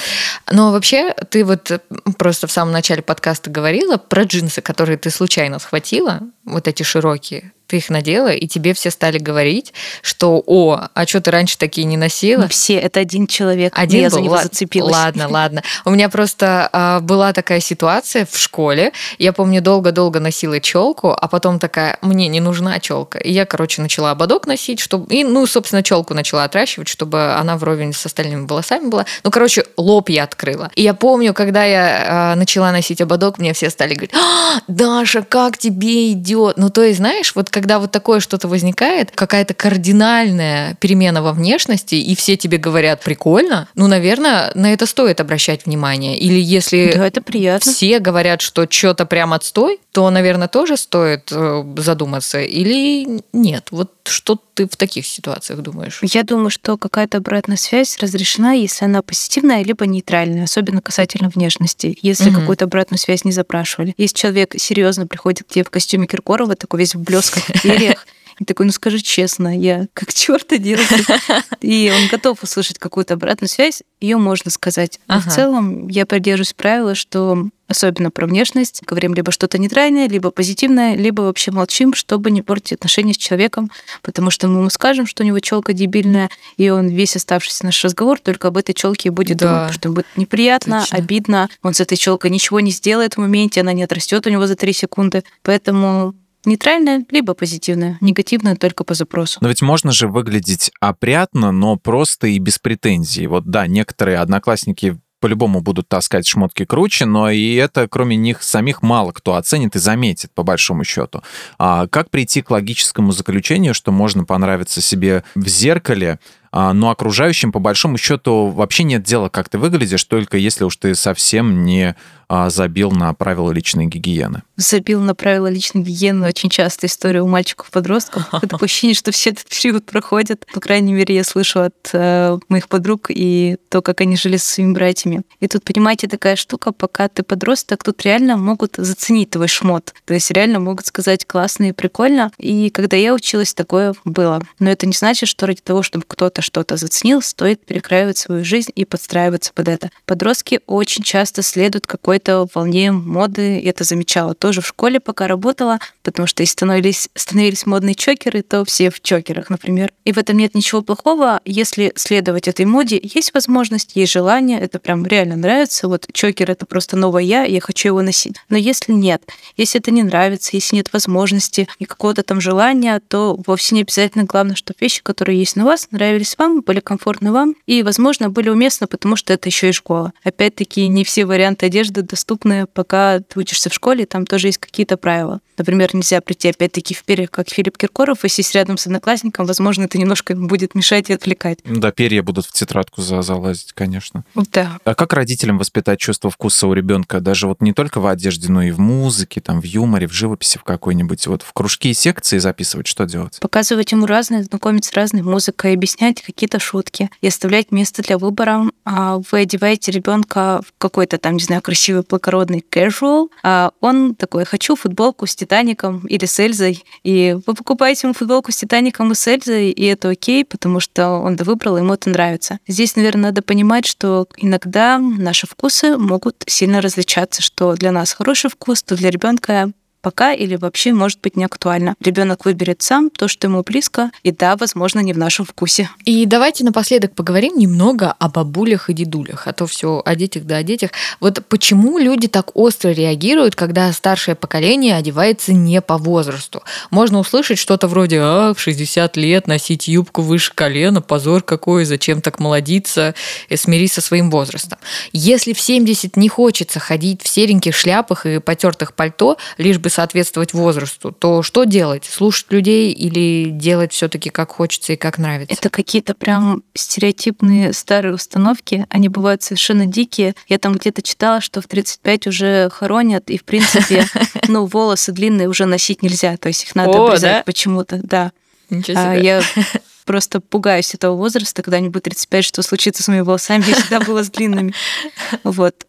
Но 0.52 0.72
вообще, 0.72 1.14
ты 1.30 1.46
вот 1.46 1.82
просто 2.18 2.48
в 2.48 2.52
самом 2.52 2.74
начале 2.74 3.02
подкаста 3.02 3.50
говорила 3.50 3.98
про 3.98 4.24
джинсы, 4.24 4.62
которые 4.62 4.98
ты 4.98 5.10
случайно 5.10 5.60
схватила, 5.60 6.20
вот 6.44 6.68
эти 6.68 6.84
широкие 6.84 7.54
ты 7.72 7.78
их 7.78 7.90
надела, 7.90 8.34
и 8.34 8.48
тебе 8.48 8.74
все 8.74 8.92
стали 8.92 9.18
говорить, 9.18 9.74
что 10.02 10.44
«О, 10.46 10.82
а 10.94 11.08
что 11.08 11.22
ты 11.22 11.32
раньше 11.32 11.58
такие 11.58 11.86
не 11.86 11.96
носила?» 11.96 12.42
ну, 12.42 12.48
Все, 12.50 12.76
это 12.76 13.00
один 13.00 13.28
человек, 13.28 13.72
один 13.78 14.02
я 14.02 14.10
был? 14.10 14.18
за 14.18 14.22
него 14.22 14.38
зацепилась. 14.38 14.92
Ладно, 14.92 15.28
ладно. 15.30 15.64
У 15.86 15.90
меня 15.92 16.10
просто 16.10 16.70
а, 16.74 17.00
была 17.00 17.32
такая 17.32 17.62
ситуация 17.62 18.28
в 18.30 18.38
школе. 18.38 18.92
Я 19.20 19.32
помню, 19.32 19.62
долго-долго 19.62 20.20
носила 20.20 20.60
челку, 20.60 21.16
а 21.18 21.28
потом 21.30 21.60
такая, 21.60 21.98
мне 22.02 22.28
не 22.28 22.42
нужна 22.42 22.80
челка. 22.82 23.20
И 23.20 23.32
я, 23.32 23.46
короче, 23.46 23.82
начала 23.82 24.12
ободок 24.12 24.48
носить, 24.48 24.82
чтобы... 24.82 25.14
и, 25.14 25.24
ну, 25.24 25.48
собственно, 25.48 25.82
челку 25.82 26.14
начала 26.14 26.44
отращивать, 26.44 26.90
чтобы 26.90 27.36
она 27.36 27.56
вровень 27.56 27.94
с 27.94 28.06
остальными 28.06 28.46
волосами 28.46 28.90
была. 28.90 29.06
Ну, 29.24 29.32
короче, 29.32 29.64
лоб 29.78 30.10
я 30.10 30.26
открыла. 30.26 30.72
И 30.76 30.82
я 30.82 30.94
помню, 30.94 31.34
когда 31.34 31.64
я 31.64 32.06
а, 32.06 32.36
начала 32.36 32.74
носить 32.74 33.00
ободок, 33.00 33.38
мне 33.38 33.54
все 33.54 33.70
стали 33.70 33.94
говорить, 33.94 34.14
а, 34.14 34.60
Даша, 34.68 35.22
как 35.22 35.58
тебе 35.58 36.12
идет? 36.12 36.58
Ну, 36.58 36.70
то 36.70 36.84
есть, 36.84 36.98
знаешь, 36.98 37.34
вот 37.34 37.50
как 37.50 37.61
когда 37.62 37.78
вот 37.78 37.92
такое 37.92 38.22
что-то 38.22 38.48
возникает, 38.48 39.12
какая-то 39.12 39.54
кардинальная 39.54 40.74
перемена 40.80 41.22
во 41.22 41.32
внешности, 41.32 41.94
и 41.94 42.16
все 42.16 42.36
тебе 42.36 42.58
говорят 42.58 43.02
прикольно, 43.04 43.68
ну, 43.76 43.86
наверное, 43.86 44.52
на 44.56 44.74
это 44.74 44.88
стоит 44.88 45.22
обращать 45.22 45.68
внимание. 45.68 46.18
Или 46.18 46.40
если 46.40 46.92
да, 46.96 47.06
это 47.06 47.22
приятно. 47.22 47.72
все 47.72 48.00
говорят, 48.00 48.42
что 48.42 48.66
что-то 48.68 49.06
прям 49.06 49.34
отстой, 49.34 49.80
то, 49.92 50.10
наверное, 50.10 50.48
тоже 50.48 50.76
стоит 50.76 51.32
э, 51.32 51.64
задуматься. 51.78 52.42
Или 52.42 53.22
нет? 53.32 53.68
Вот 53.70 53.92
что 54.06 54.40
ты 54.54 54.68
в 54.68 54.76
таких 54.76 55.06
ситуациях 55.06 55.62
думаешь? 55.62 56.00
Я 56.02 56.24
думаю, 56.24 56.50
что 56.50 56.78
какая-то 56.78 57.18
обратная 57.18 57.58
связь 57.58 57.98
разрешена, 58.00 58.54
если 58.54 58.86
она 58.86 59.02
позитивная, 59.02 59.64
либо 59.64 59.86
нейтральная, 59.86 60.44
особенно 60.44 60.82
касательно 60.82 61.30
внешности. 61.30 61.98
Если 62.02 62.30
угу. 62.30 62.40
какую-то 62.40 62.66
обратную 62.66 63.00
связь 63.00 63.26
не 63.26 63.32
запрашивали. 63.32 63.94
Если 63.98 64.16
человек 64.18 64.56
серьезно 64.58 65.08
приходит 65.08 65.44
к 65.48 65.52
тебе 65.52 65.64
в 65.64 65.70
костюме 65.70 66.08
Киркорова, 66.08 66.56
такой 66.56 66.80
весь 66.82 66.96
в 66.96 67.02
блесках, 67.02 67.44
перьях, 67.62 68.06
и 68.42 68.44
такой, 68.44 68.66
ну 68.66 68.72
скажи 68.72 69.00
честно, 69.02 69.56
я 69.56 69.86
как 69.94 70.12
черт 70.14 70.48
делаю. 70.50 70.88
И 71.62 71.94
он 71.96 72.10
готов 72.10 72.42
услышать 72.42 72.80
какую-то 72.80 73.14
обратную 73.14 73.50
связь, 73.50 73.84
ее 74.00 74.18
можно 74.18 74.50
сказать. 74.50 75.00
Но 75.08 75.18
ага. 75.18 75.30
в 75.30 75.34
целом 75.34 75.88
я 75.88 76.08
придерживаюсь 76.08 76.54
правила, 76.54 76.96
что 76.96 77.50
особенно 77.68 78.10
про 78.10 78.26
внешность, 78.26 78.82
говорим 78.84 79.14
либо 79.14 79.32
что-то 79.32 79.60
нейтральное, 79.60 80.10
либо 80.10 80.32
позитивное, 80.32 80.96
либо 80.96 81.22
вообще 81.22 81.52
молчим, 81.52 81.94
чтобы 81.94 82.32
не 82.32 82.42
портить 82.42 82.74
отношения 82.74 83.14
с 83.14 83.18
человеком, 83.18 83.70
потому 84.02 84.32
что 84.32 84.48
мы 84.48 84.62
ему 84.62 84.72
скажем, 84.72 85.06
что 85.06 85.22
у 85.22 85.26
него 85.26 85.40
челка 85.40 85.72
дебильная, 85.74 86.32
и 86.58 86.68
он 86.72 86.90
весь 86.90 87.16
оставшийся 87.16 87.66
наш 87.66 87.82
разговор 87.84 88.20
только 88.20 88.48
об 88.48 88.58
этой 88.58 88.74
челке 88.74 89.12
будет 89.12 89.38
да. 89.38 89.60
думать, 89.60 89.74
что 89.76 89.90
будет 89.90 90.08
неприятно, 90.16 90.82
Точно. 90.82 90.98
обидно, 90.98 91.50
он 91.62 91.76
с 91.76 91.80
этой 91.80 91.96
челкой 91.96 92.32
ничего 92.32 92.60
не 92.60 92.72
сделает 92.72 93.14
в 93.14 93.18
моменте, 93.20 93.62
она 93.62 93.72
не 93.72 93.84
отрастет 93.84 94.26
у 94.26 94.32
него 94.32 94.48
за 94.48 94.56
три 94.56 94.74
секунды, 94.74 95.24
поэтому 95.44 96.16
Нейтральная, 96.46 97.06
либо 97.12 97.34
позитивная. 97.34 97.98
Негативная 98.02 98.56
только 98.56 98.84
по 98.84 98.94
запросу. 98.94 99.40
Но 99.42 99.50
ведь 99.50 99.62
можно 99.62 99.92
же 99.92 100.08
выглядеть 100.08 100.72
опрятно, 100.80 101.52
но 101.52 101.76
просто 101.78 102.28
и 102.28 102.40
без 102.40 102.58
претензий. 102.60 103.28
Вот 103.28 103.46
да, 103.46 103.68
некоторые 103.68 104.18
одноклассники 104.18 104.98
по-любому 105.22 105.62
будут 105.62 105.88
таскать 105.88 106.28
шмотки 106.28 106.66
круче, 106.66 107.06
но 107.06 107.30
и 107.30 107.54
это, 107.54 107.88
кроме 107.88 108.16
них 108.18 108.42
самих, 108.42 108.82
мало 108.82 109.12
кто 109.12 109.36
оценит 109.36 109.76
и 109.76 109.80
заметит, 109.80 110.32
по 110.34 110.44
большому 110.44 110.84
счету. 110.84 111.22
А 111.60 111.88
как 111.88 112.10
прийти 112.10 112.42
к 112.42 112.50
логическому 112.50 113.12
заключению, 113.12 113.74
что 113.74 113.92
можно 113.92 114.26
понравиться 114.26 114.82
себе 114.82 115.24
в 115.36 115.48
зеркале, 115.48 116.20
но 116.52 116.90
окружающим, 116.90 117.52
по 117.52 117.60
большому 117.60 117.98
счету, 117.98 118.48
вообще 118.48 118.84
нет 118.84 119.04
дела, 119.04 119.30
как 119.30 119.50
ты 119.50 119.58
выглядишь, 119.58 120.04
только 120.04 120.38
если 120.38 120.64
уж 120.66 120.76
ты 120.76 120.96
совсем 120.96 121.64
не 121.64 121.96
а, 122.34 122.50
забил 122.50 122.92
на 122.92 123.14
правила 123.14 123.52
личной 123.52 123.88
гигиены. 123.88 124.44
Забил 124.56 125.02
на 125.02 125.14
правила 125.14 125.48
личной 125.48 125.82
гигиены 125.82 126.26
очень 126.26 126.50
часто 126.50 126.88
история 126.88 127.22
у 127.22 127.28
мальчиков-подростков. 127.28 128.30
Такое 128.50 128.68
ощущение, 128.68 128.96
что 128.96 129.12
все 129.12 129.32
этот 129.32 129.50
период 129.50 129.86
проходят. 129.86 130.46
По 130.54 130.62
крайней 130.62 130.94
мере, 130.94 131.14
я 131.14 131.26
слышу 131.26 131.60
от 131.60 131.90
э, 131.92 132.38
моих 132.48 132.70
подруг 132.70 133.08
и 133.10 133.58
то, 133.68 133.82
как 133.82 134.00
они 134.00 134.16
жили 134.16 134.38
со 134.38 134.54
своими 134.54 134.72
братьями. 134.72 135.24
И 135.42 135.50
тут, 135.50 135.66
понимаете, 135.66 136.08
такая 136.08 136.38
штука, 136.38 136.72
пока 136.72 137.10
ты 137.10 137.24
подросток, 137.24 137.84
тут 137.84 138.02
реально 138.04 138.38
могут 138.38 138.76
заценить 138.78 139.32
твой 139.32 139.50
шмот. 139.50 139.94
То 140.06 140.14
есть 140.14 140.32
реально 140.32 140.62
могут 140.62 140.86
сказать 140.86 141.26
классно 141.26 141.66
и 141.66 141.72
прикольно. 141.74 142.32
И 142.38 142.70
когда 142.70 142.96
я 142.96 143.14
училась, 143.14 143.54
такое 143.54 143.94
было. 144.06 144.42
Но 144.60 144.70
это 144.70 144.86
не 144.86 144.94
значит, 144.94 145.28
что 145.28 145.48
ради 145.48 145.60
того, 145.62 145.84
чтобы 145.84 146.06
кто-то 146.08 146.41
кто-то 146.42 146.62
что-то 146.62 146.78
заценил, 146.78 147.22
стоит 147.22 147.66
перекраивать 147.66 148.18
свою 148.18 148.46
жизнь 148.46 148.72
и 148.76 148.86
подстраиваться 148.86 149.52
под 149.54 149.68
это. 149.68 149.90
Подростки 150.06 150.60
очень 150.68 151.04
часто 151.04 151.42
следуют 151.42 151.88
какой-то 151.88 152.48
волне 152.54 152.92
моды. 152.92 153.60
Я 153.60 153.72
это 153.72 153.84
замечала 153.84 154.36
тоже 154.36 154.62
в 154.62 154.68
школе, 154.68 155.00
пока 155.00 155.28
работала, 155.28 155.80
потому 156.04 156.28
что 156.28 156.44
если 156.44 156.54
становились, 156.54 157.10
становились 157.16 157.66
модные 157.66 157.96
чокеры, 157.96 158.42
то 158.44 158.64
все 158.64 158.92
в 158.92 159.02
чокерах, 159.02 159.50
например. 159.50 159.92
И 160.06 160.12
в 160.12 160.18
этом 160.18 160.38
нет 160.38 160.54
ничего 160.54 160.82
плохого, 160.82 161.42
если 161.46 161.94
следовать 161.96 162.48
этой 162.48 162.66
моде. 162.66 163.00
Есть 163.02 163.34
возможность, 163.34 163.96
есть 163.96 164.12
желание, 164.12 164.60
это 164.60 164.80
прям 164.80 165.06
реально 165.06 165.36
нравится. 165.36 165.88
Вот 165.88 166.06
чокер— 166.14 166.52
это 166.52 166.66
просто 166.66 166.96
новое 166.96 167.24
я, 167.24 167.44
я 167.44 167.60
хочу 167.60 167.90
его 167.90 168.02
носить. 168.02 168.36
Но 168.50 168.58
если 168.58 168.94
нет, 168.94 169.24
если 169.58 169.80
это 169.80 169.92
не 169.92 170.04
нравится, 170.04 170.52
если 170.54 170.76
нет 170.76 170.94
возможности 170.94 171.68
и 171.80 171.86
какого-то 171.86 172.24
там 172.24 172.40
желания, 172.40 173.02
то 173.08 173.40
вовсе 173.48 173.76
не 173.76 173.82
обязательно 173.82 174.26
главное, 174.26 174.56
чтобы 174.56 174.78
вещи, 174.80 175.02
которые 175.02 175.40
есть 175.40 175.56
на 175.56 175.66
вас, 175.66 175.88
нравились 175.92 176.31
вам, 176.38 176.62
были 176.62 176.80
комфортны 176.80 177.32
вам 177.32 177.56
и, 177.66 177.84
возможно, 177.84 178.30
были 178.30 178.50
уместны, 178.50 178.88
потому 178.88 179.16
что 179.16 179.34
это 179.34 179.50
еще 179.50 179.70
и 179.70 179.74
школа. 179.74 180.14
Опять-таки, 180.24 180.88
не 180.88 181.04
все 181.04 181.26
варианты 181.26 181.68
одежды 181.68 182.02
доступны, 182.02 182.68
пока 182.68 183.20
ты 183.20 183.40
учишься 183.40 183.70
в 183.70 183.74
школе, 183.74 184.06
там 184.06 184.26
тоже 184.26 184.48
есть 184.48 184.58
какие-то 184.58 184.98
правила. 184.98 185.42
Например, 185.58 185.94
нельзя 185.94 186.22
прийти 186.22 186.50
опять-таки 186.50 186.94
в 186.94 187.04
перьях, 187.04 187.30
как 187.30 187.50
Филипп 187.50 187.78
Киркоров, 187.78 188.26
и 188.26 188.30
сесть 188.30 188.56
рядом 188.56 188.78
с 188.78 188.88
одноклассником, 188.88 189.46
возможно, 189.46 189.84
это 189.84 189.98
немножко 189.98 190.36
будет 190.36 190.74
мешать 190.76 191.10
и 191.10 191.14
отвлекать. 191.14 191.60
Да, 191.64 191.92
перья 191.92 192.24
будут 192.24 192.46
в 192.46 192.52
тетрадку 192.52 193.02
за 193.02 193.22
залазить, 193.22 193.74
конечно. 193.74 194.24
Да. 194.52 194.80
А 194.84 194.96
как 194.96 195.14
родителям 195.14 195.58
воспитать 195.58 196.00
чувство 196.00 196.30
вкуса 196.30 196.68
у 196.68 196.74
ребенка, 196.74 197.20
даже 197.20 197.48
вот 197.48 197.62
не 197.62 197.74
только 197.74 198.00
в 198.00 198.08
одежде, 198.08 198.52
но 198.52 198.64
и 198.64 198.72
в 198.72 198.80
музыке, 198.80 199.42
там, 199.42 199.62
в 199.62 199.66
юморе, 199.66 200.08
в 200.08 200.14
живописи 200.14 200.58
в 200.58 200.64
какой-нибудь, 200.64 201.28
вот 201.28 201.44
в 201.44 201.54
кружки 201.54 201.90
и 201.90 201.94
секции 201.94 202.40
записывать, 202.40 202.88
что 202.88 203.06
делать? 203.06 203.40
Показывать 203.40 203.92
ему 203.92 204.06
разное, 204.06 204.44
знакомить 204.44 204.86
с 204.86 204.94
разной 204.94 205.22
музыкой, 205.22 205.74
объяснять 205.74 206.21
какие-то 206.24 206.60
шутки 206.60 207.10
и 207.22 207.28
оставлять 207.28 207.72
место 207.72 208.02
для 208.02 208.18
выбора. 208.18 208.66
А 208.86 209.20
вы 209.32 209.40
одеваете 209.40 209.92
ребенка 209.92 210.62
в 210.66 210.74
какой-то 210.78 211.18
там, 211.18 211.34
не 211.34 211.44
знаю, 211.44 211.62
красивый 211.62 212.04
благородный 212.08 212.64
casual, 212.70 213.30
а 213.44 213.72
он 213.82 214.16
такой, 214.16 214.46
хочу 214.46 214.76
футболку 214.76 215.28
с 215.28 215.36
Титаником 215.36 216.06
или 216.08 216.26
с 216.26 216.40
Эльзой. 216.40 216.84
И 217.04 217.38
вы 217.46 217.54
покупаете 217.54 218.08
ему 218.08 218.14
футболку 218.14 218.52
с 218.52 218.56
Титаником 218.58 219.12
и 219.12 219.16
с 219.16 219.28
Эльзой, 219.28 219.70
и 219.70 219.86
это 219.86 220.10
окей, 220.10 220.46
потому 220.46 220.80
что 220.80 221.10
он 221.10 221.34
это 221.36 221.44
выбрал, 221.44 221.78
ему 221.78 221.94
это 221.94 222.10
нравится. 222.10 222.60
Здесь, 222.68 222.96
наверное, 222.96 223.26
надо 223.26 223.42
понимать, 223.42 223.86
что 223.86 224.28
иногда 224.38 224.98
наши 225.00 225.48
вкусы 225.48 225.98
могут 225.98 226.44
сильно 226.48 226.82
различаться, 226.82 227.42
что 227.42 227.74
для 227.76 227.92
нас 227.92 228.14
хороший 228.14 228.50
вкус, 228.50 228.84
то 228.84 228.96
для 228.96 229.10
ребенка 229.10 229.72
пока 230.02 230.34
или 230.34 230.56
вообще 230.56 230.94
может 230.94 231.20
быть 231.22 231.38
не 231.38 231.46
актуально. 231.46 231.96
Ребенок 232.00 232.46
выберет 232.46 232.82
сам 232.82 233.10
то, 233.10 233.28
что 233.28 233.48
ему 233.48 233.64
близко, 233.64 234.12
и 234.24 234.32
да, 234.32 234.56
возможно, 234.58 235.00
не 235.00 235.14
в 235.14 235.18
нашем 235.18 235.46
вкусе. 235.46 235.90
И 236.06 236.26
давайте 236.26 236.64
напоследок 236.64 237.14
поговорим 237.14 237.58
немного 237.58 238.12
о 238.12 238.30
бабулях 238.30 238.90
и 238.90 238.94
дедулях, 238.94 239.48
а 239.48 239.54
то 239.54 239.68
все 239.68 240.02
о 240.04 240.16
детях 240.16 240.44
да 240.44 240.58
о 240.58 240.64
детях. 240.64 240.92
Вот 241.20 241.46
почему 241.48 241.98
люди 242.00 242.28
так 242.28 242.56
остро 242.56 242.90
реагируют, 242.90 243.56
когда 243.56 243.92
старшее 243.94 244.36
поколение 244.36 244.96
одевается 244.96 245.54
не 245.54 245.82
по 245.82 245.98
возрасту? 245.98 246.64
Можно 246.90 247.20
услышать 247.20 247.60
что-то 247.60 247.88
вроде 247.88 248.20
«А, 248.22 248.54
в 248.54 248.60
60 248.60 249.18
лет 249.18 249.48
носить 249.48 249.88
юбку 249.88 250.22
выше 250.22 250.52
колена, 250.54 251.02
позор 251.02 251.44
какой, 251.44 251.86
зачем 251.86 252.22
так 252.22 252.40
молодиться, 252.40 253.14
и 253.50 253.56
смирись 253.56 253.94
со 253.94 254.02
своим 254.02 254.32
возрастом». 254.32 254.80
Если 255.14 255.54
в 255.54 255.60
70 255.60 256.18
не 256.18 256.30
хочется 256.30 256.80
ходить 256.80 257.22
в 257.22 257.28
сереньких 257.28 257.76
шляпах 257.76 258.26
и 258.26 258.40
потертых 258.40 258.94
пальто, 258.94 259.38
лишь 259.58 259.78
бы 259.78 259.91
соответствовать 259.92 260.54
возрасту, 260.54 261.12
то 261.12 261.44
что 261.44 261.66
делать? 261.66 262.06
Слушать 262.06 262.48
людей 262.52 262.92
или 262.92 263.50
делать 263.50 263.94
все-таки 263.94 264.30
как 264.30 264.52
хочется 264.52 264.94
и 264.94 264.96
как 264.96 265.18
нравится? 265.18 265.54
Это 265.54 265.70
какие-то 265.70 266.16
прям 266.16 266.64
стереотипные 266.74 267.74
старые 267.74 268.14
установки. 268.14 268.86
Они 268.90 269.10
бывают 269.10 269.44
совершенно 269.44 269.86
дикие. 269.86 270.34
Я 270.48 270.58
там 270.58 270.74
где-то 270.74 271.02
читала, 271.02 271.42
что 271.42 271.62
в 271.62 271.68
35 271.68 272.28
уже 272.28 272.70
хоронят, 272.72 273.30
и 273.30 273.38
в 273.38 273.44
принципе, 273.44 274.06
ну, 274.48 274.66
волосы 274.66 275.12
длинные 275.12 275.48
уже 275.50 275.66
носить 275.66 276.02
нельзя, 276.02 276.38
то 276.38 276.48
есть 276.48 276.64
их 276.64 276.76
надо 276.76 276.98
обрезать 277.04 277.46
почему-то, 277.46 278.00
да. 278.04 278.32
Ничего 278.70 278.98
А, 279.00 279.16
себе. 279.16 279.26
я 279.26 279.42
просто 280.06 280.40
пугаюсь 280.40 280.94
этого 280.96 281.16
возраста, 281.16 281.62
когда 281.62 281.80
мне 281.80 281.90
будет 281.90 282.04
35, 282.04 282.46
что 282.46 282.62
случится 282.62 283.04
с 283.04 283.08
моими 283.08 283.22
волосами, 283.22 283.64
я 283.68 283.76
всегда 283.76 284.00
была 284.00 284.24
с 284.24 284.30
длинными. 284.30 284.74
Вот. 285.44 285.86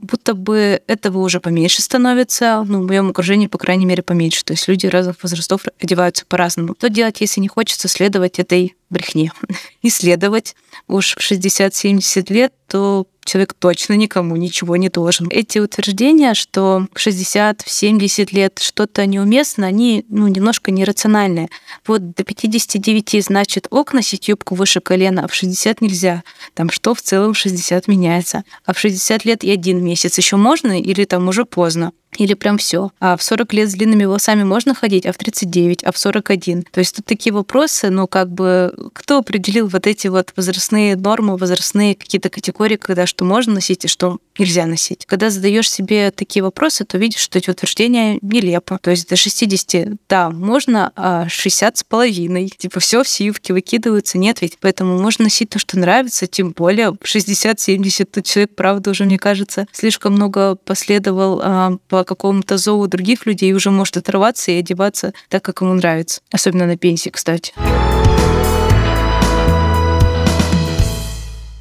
Будто 0.00 0.34
бы 0.34 0.80
этого 0.86 1.18
уже 1.18 1.40
поменьше 1.40 1.82
становится, 1.82 2.64
ну, 2.66 2.82
в 2.82 2.86
моем 2.86 3.10
окружении, 3.10 3.46
по 3.46 3.58
крайней 3.58 3.84
мере, 3.84 4.02
поменьше. 4.02 4.44
То 4.44 4.54
есть 4.54 4.66
люди 4.66 4.86
разных 4.86 5.22
возрастов 5.22 5.62
одеваются 5.80 6.24
по-разному. 6.26 6.74
Что 6.78 6.88
делать, 6.88 7.20
если 7.20 7.40
не 7.40 7.48
хочется 7.48 7.88
следовать 7.88 8.38
этой 8.38 8.76
брехне? 8.88 9.32
Исследовать 9.82 10.56
уж 10.88 11.16
в 11.16 11.20
60-70 11.20 12.32
лет, 12.32 12.52
то 12.66 13.06
человек 13.24 13.54
точно 13.54 13.94
никому 13.94 14.36
ничего 14.36 14.76
не 14.76 14.88
должен. 14.88 15.28
Эти 15.30 15.58
утверждения, 15.58 16.34
что 16.34 16.86
в 16.92 16.98
60, 16.98 17.62
в 17.62 17.70
70 17.70 18.32
лет 18.32 18.58
что-то 18.58 19.06
неуместно, 19.06 19.66
они 19.66 20.04
ну, 20.08 20.26
немножко 20.26 20.70
нерациональные. 20.70 21.48
Вот 21.86 22.14
до 22.14 22.24
59 22.24 23.24
значит 23.24 23.66
ок 23.70 23.92
носить 23.92 24.28
юбку 24.28 24.54
выше 24.54 24.80
колена, 24.80 25.24
а 25.24 25.28
в 25.28 25.34
60 25.34 25.80
нельзя. 25.80 26.24
Там 26.54 26.70
что 26.70 26.94
в 26.94 27.02
целом 27.02 27.34
в 27.34 27.38
60 27.38 27.86
меняется. 27.88 28.44
А 28.64 28.72
в 28.72 28.78
60 28.78 29.24
лет 29.24 29.44
и 29.44 29.50
один 29.50 29.84
месяц 29.90 30.18
еще 30.18 30.36
можно 30.36 30.80
или 30.80 31.04
там 31.04 31.28
уже 31.28 31.44
поздно? 31.44 31.92
Или 32.16 32.34
прям 32.34 32.58
все. 32.58 32.90
А 32.98 33.16
в 33.16 33.22
40 33.22 33.52
лет 33.54 33.70
с 33.70 33.74
длинными 33.74 34.04
волосами 34.04 34.42
можно 34.42 34.74
ходить, 34.74 35.06
а 35.06 35.12
в 35.12 35.16
39, 35.16 35.84
а 35.84 35.92
в 35.92 35.98
41. 35.98 36.64
То 36.64 36.80
есть 36.80 36.96
тут 36.96 37.06
такие 37.06 37.32
вопросы, 37.32 37.90
ну 37.90 38.06
как 38.06 38.30
бы 38.30 38.74
кто 38.92 39.18
определил 39.18 39.68
вот 39.68 39.86
эти 39.86 40.08
вот 40.08 40.32
возрастные 40.36 40.96
нормы, 40.96 41.36
возрастные 41.36 41.94
какие-то 41.94 42.28
категории, 42.28 42.76
когда 42.76 43.06
что 43.06 43.24
можно 43.24 43.54
носить 43.54 43.84
и 43.84 43.88
что 43.88 44.18
нельзя 44.38 44.66
носить. 44.66 45.06
Когда 45.06 45.30
задаешь 45.30 45.70
себе 45.70 46.10
такие 46.10 46.42
вопросы, 46.42 46.84
то 46.84 46.98
видишь, 46.98 47.20
что 47.20 47.38
эти 47.38 47.50
утверждения 47.50 48.18
нелепо. 48.22 48.78
То 48.82 48.90
есть 48.90 49.08
до 49.08 49.16
60, 49.16 49.98
да, 50.08 50.30
можно, 50.30 50.92
а 50.96 51.28
60 51.28 51.78
с 51.78 51.84
половиной. 51.84 52.48
Типа 52.56 52.80
все 52.80 53.02
в 53.02 53.08
сивке 53.08 53.52
выкидываются. 53.52 54.18
Нет, 54.18 54.40
ведь 54.40 54.58
поэтому 54.60 54.98
можно 54.98 55.24
носить 55.24 55.50
то, 55.50 55.58
что 55.58 55.78
нравится, 55.78 56.26
тем 56.26 56.52
более 56.52 56.90
в 56.90 57.04
60-70 57.04 58.04
тут 58.06 58.24
человек, 58.24 58.54
правда, 58.56 58.90
уже, 58.90 59.04
мне 59.04 59.18
кажется, 59.18 59.66
слишком 59.72 60.14
много 60.14 60.56
последовал 60.56 61.40
а, 61.42 61.76
по 61.88 61.99
какому-то 62.04 62.58
зову 62.58 62.86
других 62.86 63.26
людей 63.26 63.50
и 63.50 63.54
уже 63.54 63.70
может 63.70 63.96
оторваться 63.96 64.50
и 64.50 64.58
одеваться 64.58 65.12
так, 65.28 65.42
как 65.42 65.60
ему 65.60 65.74
нравится. 65.74 66.20
Особенно 66.32 66.66
на 66.66 66.76
пенсии, 66.76 67.10
кстати. 67.10 67.52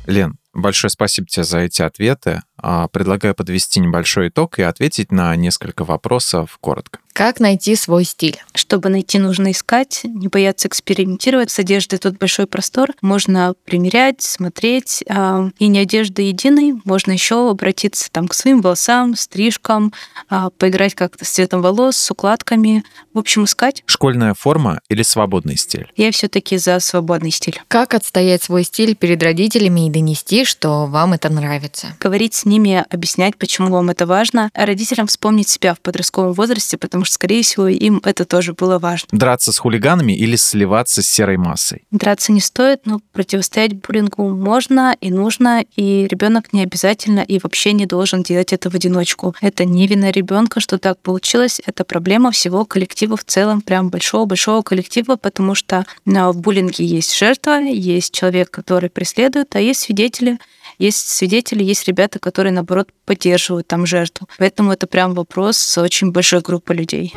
Лен, 0.05 0.37
большое 0.53 0.89
спасибо 0.89 1.27
тебе 1.27 1.43
за 1.43 1.59
эти 1.59 1.81
ответы. 1.81 2.41
А, 2.57 2.87
Предлагаю 2.87 3.35
подвести 3.35 3.79
небольшой 3.79 4.29
итог 4.29 4.57
и 4.57 4.63
ответить 4.63 5.11
на 5.11 5.35
несколько 5.35 5.83
вопросов 5.83 6.57
коротко. 6.59 6.99
Как 7.19 7.41
найти 7.41 7.75
свой 7.75 8.05
стиль? 8.05 8.37
Чтобы 8.55 8.87
найти, 8.87 9.19
нужно 9.19 9.51
искать, 9.51 9.99
не 10.05 10.29
бояться 10.29 10.69
экспериментировать. 10.69 11.51
С 11.51 11.59
одеждой 11.59 11.97
тут 11.97 12.17
большой 12.17 12.47
простор. 12.47 12.91
Можно 13.01 13.55
примерять, 13.65 14.21
смотреть. 14.21 15.03
а, 15.09 15.49
И 15.59 15.67
не 15.67 15.79
одежда 15.79 16.21
единой. 16.21 16.75
Можно 16.85 17.11
еще 17.11 17.49
обратиться 17.49 18.09
там, 18.09 18.29
к 18.29 18.33
своим 18.33 18.61
волосам, 18.61 19.17
стрижкам, 19.17 19.91
а, 20.29 20.49
поиграть 20.51 20.95
как-то 20.95 21.25
с 21.25 21.29
цветом 21.31 21.61
волос, 21.61 21.97
с 21.97 22.09
укладками. 22.09 22.85
В 23.13 23.19
общем, 23.19 23.43
искать. 23.43 23.83
Школьная 23.85 24.33
форма 24.33 24.79
или 24.87 25.03
свободный 25.03 25.57
стиль? 25.57 25.91
Я 25.97 26.13
все 26.13 26.29
таки 26.29 26.55
за 26.55 26.79
свободный 26.79 27.31
стиль. 27.31 27.61
Как 27.67 27.95
отстоять 27.95 28.43
свой 28.43 28.63
стиль 28.63 28.95
перед 28.95 29.21
родителями 29.21 29.87
и 29.87 29.89
донести, 29.89 30.45
что 30.45 30.85
вам 30.85 31.11
это 31.11 31.27
нравится? 31.27 31.87
Говорить 31.99 32.33
с 32.33 32.45
ними, 32.45 32.85
объяснять, 32.89 33.35
почему 33.35 33.71
вам 33.71 33.89
это 33.89 34.05
важно. 34.05 34.49
А 34.53 34.65
родителям 34.65 35.07
вспомнить 35.07 35.49
себя 35.49 35.73
в 35.73 35.81
подростковом 35.81 36.31
возрасте, 36.31 36.77
потому 36.77 37.03
что, 37.03 37.08
скорее 37.09 37.43
всего, 37.43 37.67
им 37.67 38.01
это 38.03 38.25
тоже 38.25 38.53
было 38.53 38.79
важно. 38.79 39.07
Драться 39.11 39.51
с 39.51 39.57
хулиганами 39.57 40.13
или 40.13 40.35
сливаться 40.35 41.01
с 41.01 41.07
серой 41.07 41.37
массой? 41.37 41.85
Драться 41.91 42.31
не 42.31 42.41
стоит, 42.41 42.85
но 42.85 43.01
противостоять 43.13 43.73
буллингу 43.73 44.29
можно 44.29 44.95
и 45.01 45.11
нужно, 45.11 45.65
и 45.75 46.07
ребенок 46.09 46.53
не 46.53 46.63
обязательно 46.63 47.21
и 47.21 47.39
вообще 47.39 47.73
не 47.73 47.85
должен 47.85 48.23
делать 48.23 48.53
это 48.53 48.69
в 48.69 48.75
одиночку. 48.75 49.35
Это 49.41 49.65
не 49.65 49.87
вина 49.87 50.11
ребенка, 50.11 50.59
что 50.59 50.77
так 50.77 50.99
получилось, 50.99 51.61
это 51.65 51.83
проблема 51.83 52.31
всего 52.31 52.65
коллектива 52.65 53.17
в 53.17 53.23
целом, 53.23 53.61
прям 53.61 53.89
большого-большого 53.89 54.61
коллектива, 54.61 55.15
потому 55.15 55.55
что 55.55 55.85
а, 56.05 56.31
в 56.31 56.37
буллинге 56.37 56.85
есть 56.85 57.17
жертва, 57.17 57.59
есть 57.59 58.13
человек, 58.13 58.51
который 58.51 58.89
преследует, 58.89 59.55
а 59.55 59.59
есть 59.59 59.81
свидетели, 59.81 60.39
есть 60.79 61.09
свидетели, 61.09 61.63
есть 61.63 61.87
ребята, 61.87 62.17
которые, 62.19 62.53
наоборот, 62.53 62.89
поддерживают 63.05 63.67
там 63.67 63.85
жертву. 63.85 64.27
Поэтому 64.37 64.71
это 64.71 64.87
прям 64.87 65.13
вопрос 65.13 65.77
очень 65.77 66.11
большой 66.11 66.41
группой 66.41 66.75
людей. 66.75 67.13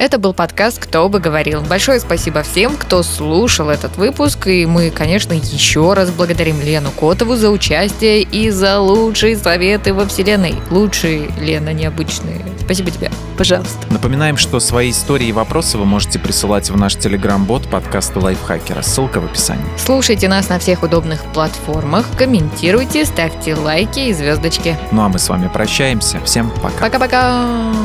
Это 0.00 0.16
был 0.16 0.32
подкаст 0.32 0.78
«Кто 0.78 1.10
бы 1.10 1.20
говорил». 1.20 1.60
Большое 1.60 2.00
спасибо 2.00 2.42
всем, 2.42 2.74
кто 2.78 3.02
слушал 3.02 3.68
этот 3.68 3.98
выпуск. 3.98 4.46
И 4.46 4.64
мы, 4.64 4.88
конечно, 4.88 5.34
еще 5.34 5.92
раз 5.92 6.10
благодарим 6.10 6.58
Лену 6.62 6.90
Котову 6.90 7.36
за 7.36 7.50
участие 7.50 8.22
и 8.22 8.48
за 8.48 8.78
лучшие 8.78 9.36
советы 9.36 9.92
во 9.92 10.06
Вселенной. 10.06 10.54
Лучшие, 10.70 11.30
Лена, 11.38 11.74
необычные. 11.74 12.42
Спасибо 12.64 12.90
тебе. 12.90 13.10
Пожалуйста. 13.36 13.76
Напоминаем, 13.90 14.38
что 14.38 14.58
свои 14.58 14.90
истории 14.90 15.26
и 15.26 15.32
вопросы 15.32 15.76
вы 15.76 15.84
можете 15.84 16.18
присылать 16.18 16.70
в 16.70 16.78
наш 16.78 16.94
телеграм-бот 16.96 17.68
подкаста 17.68 18.20
Лайфхакера. 18.20 18.80
Ссылка 18.80 19.20
в 19.20 19.26
описании. 19.26 19.66
Слушайте 19.76 20.28
нас 20.28 20.48
на 20.48 20.58
всех 20.58 20.82
удобных 20.82 21.22
платформах, 21.34 22.06
комментируйте, 22.16 23.04
ставьте 23.04 23.54
лайки 23.54 24.00
и 24.00 24.14
звездочки. 24.14 24.78
Ну 24.92 25.02
а 25.02 25.10
мы 25.10 25.18
с 25.18 25.28
вами 25.28 25.50
прощаемся. 25.52 26.20
Всем 26.24 26.50
пока. 26.62 26.86
Пока-пока. 26.86 27.44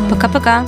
Пока-пока. 0.09 0.65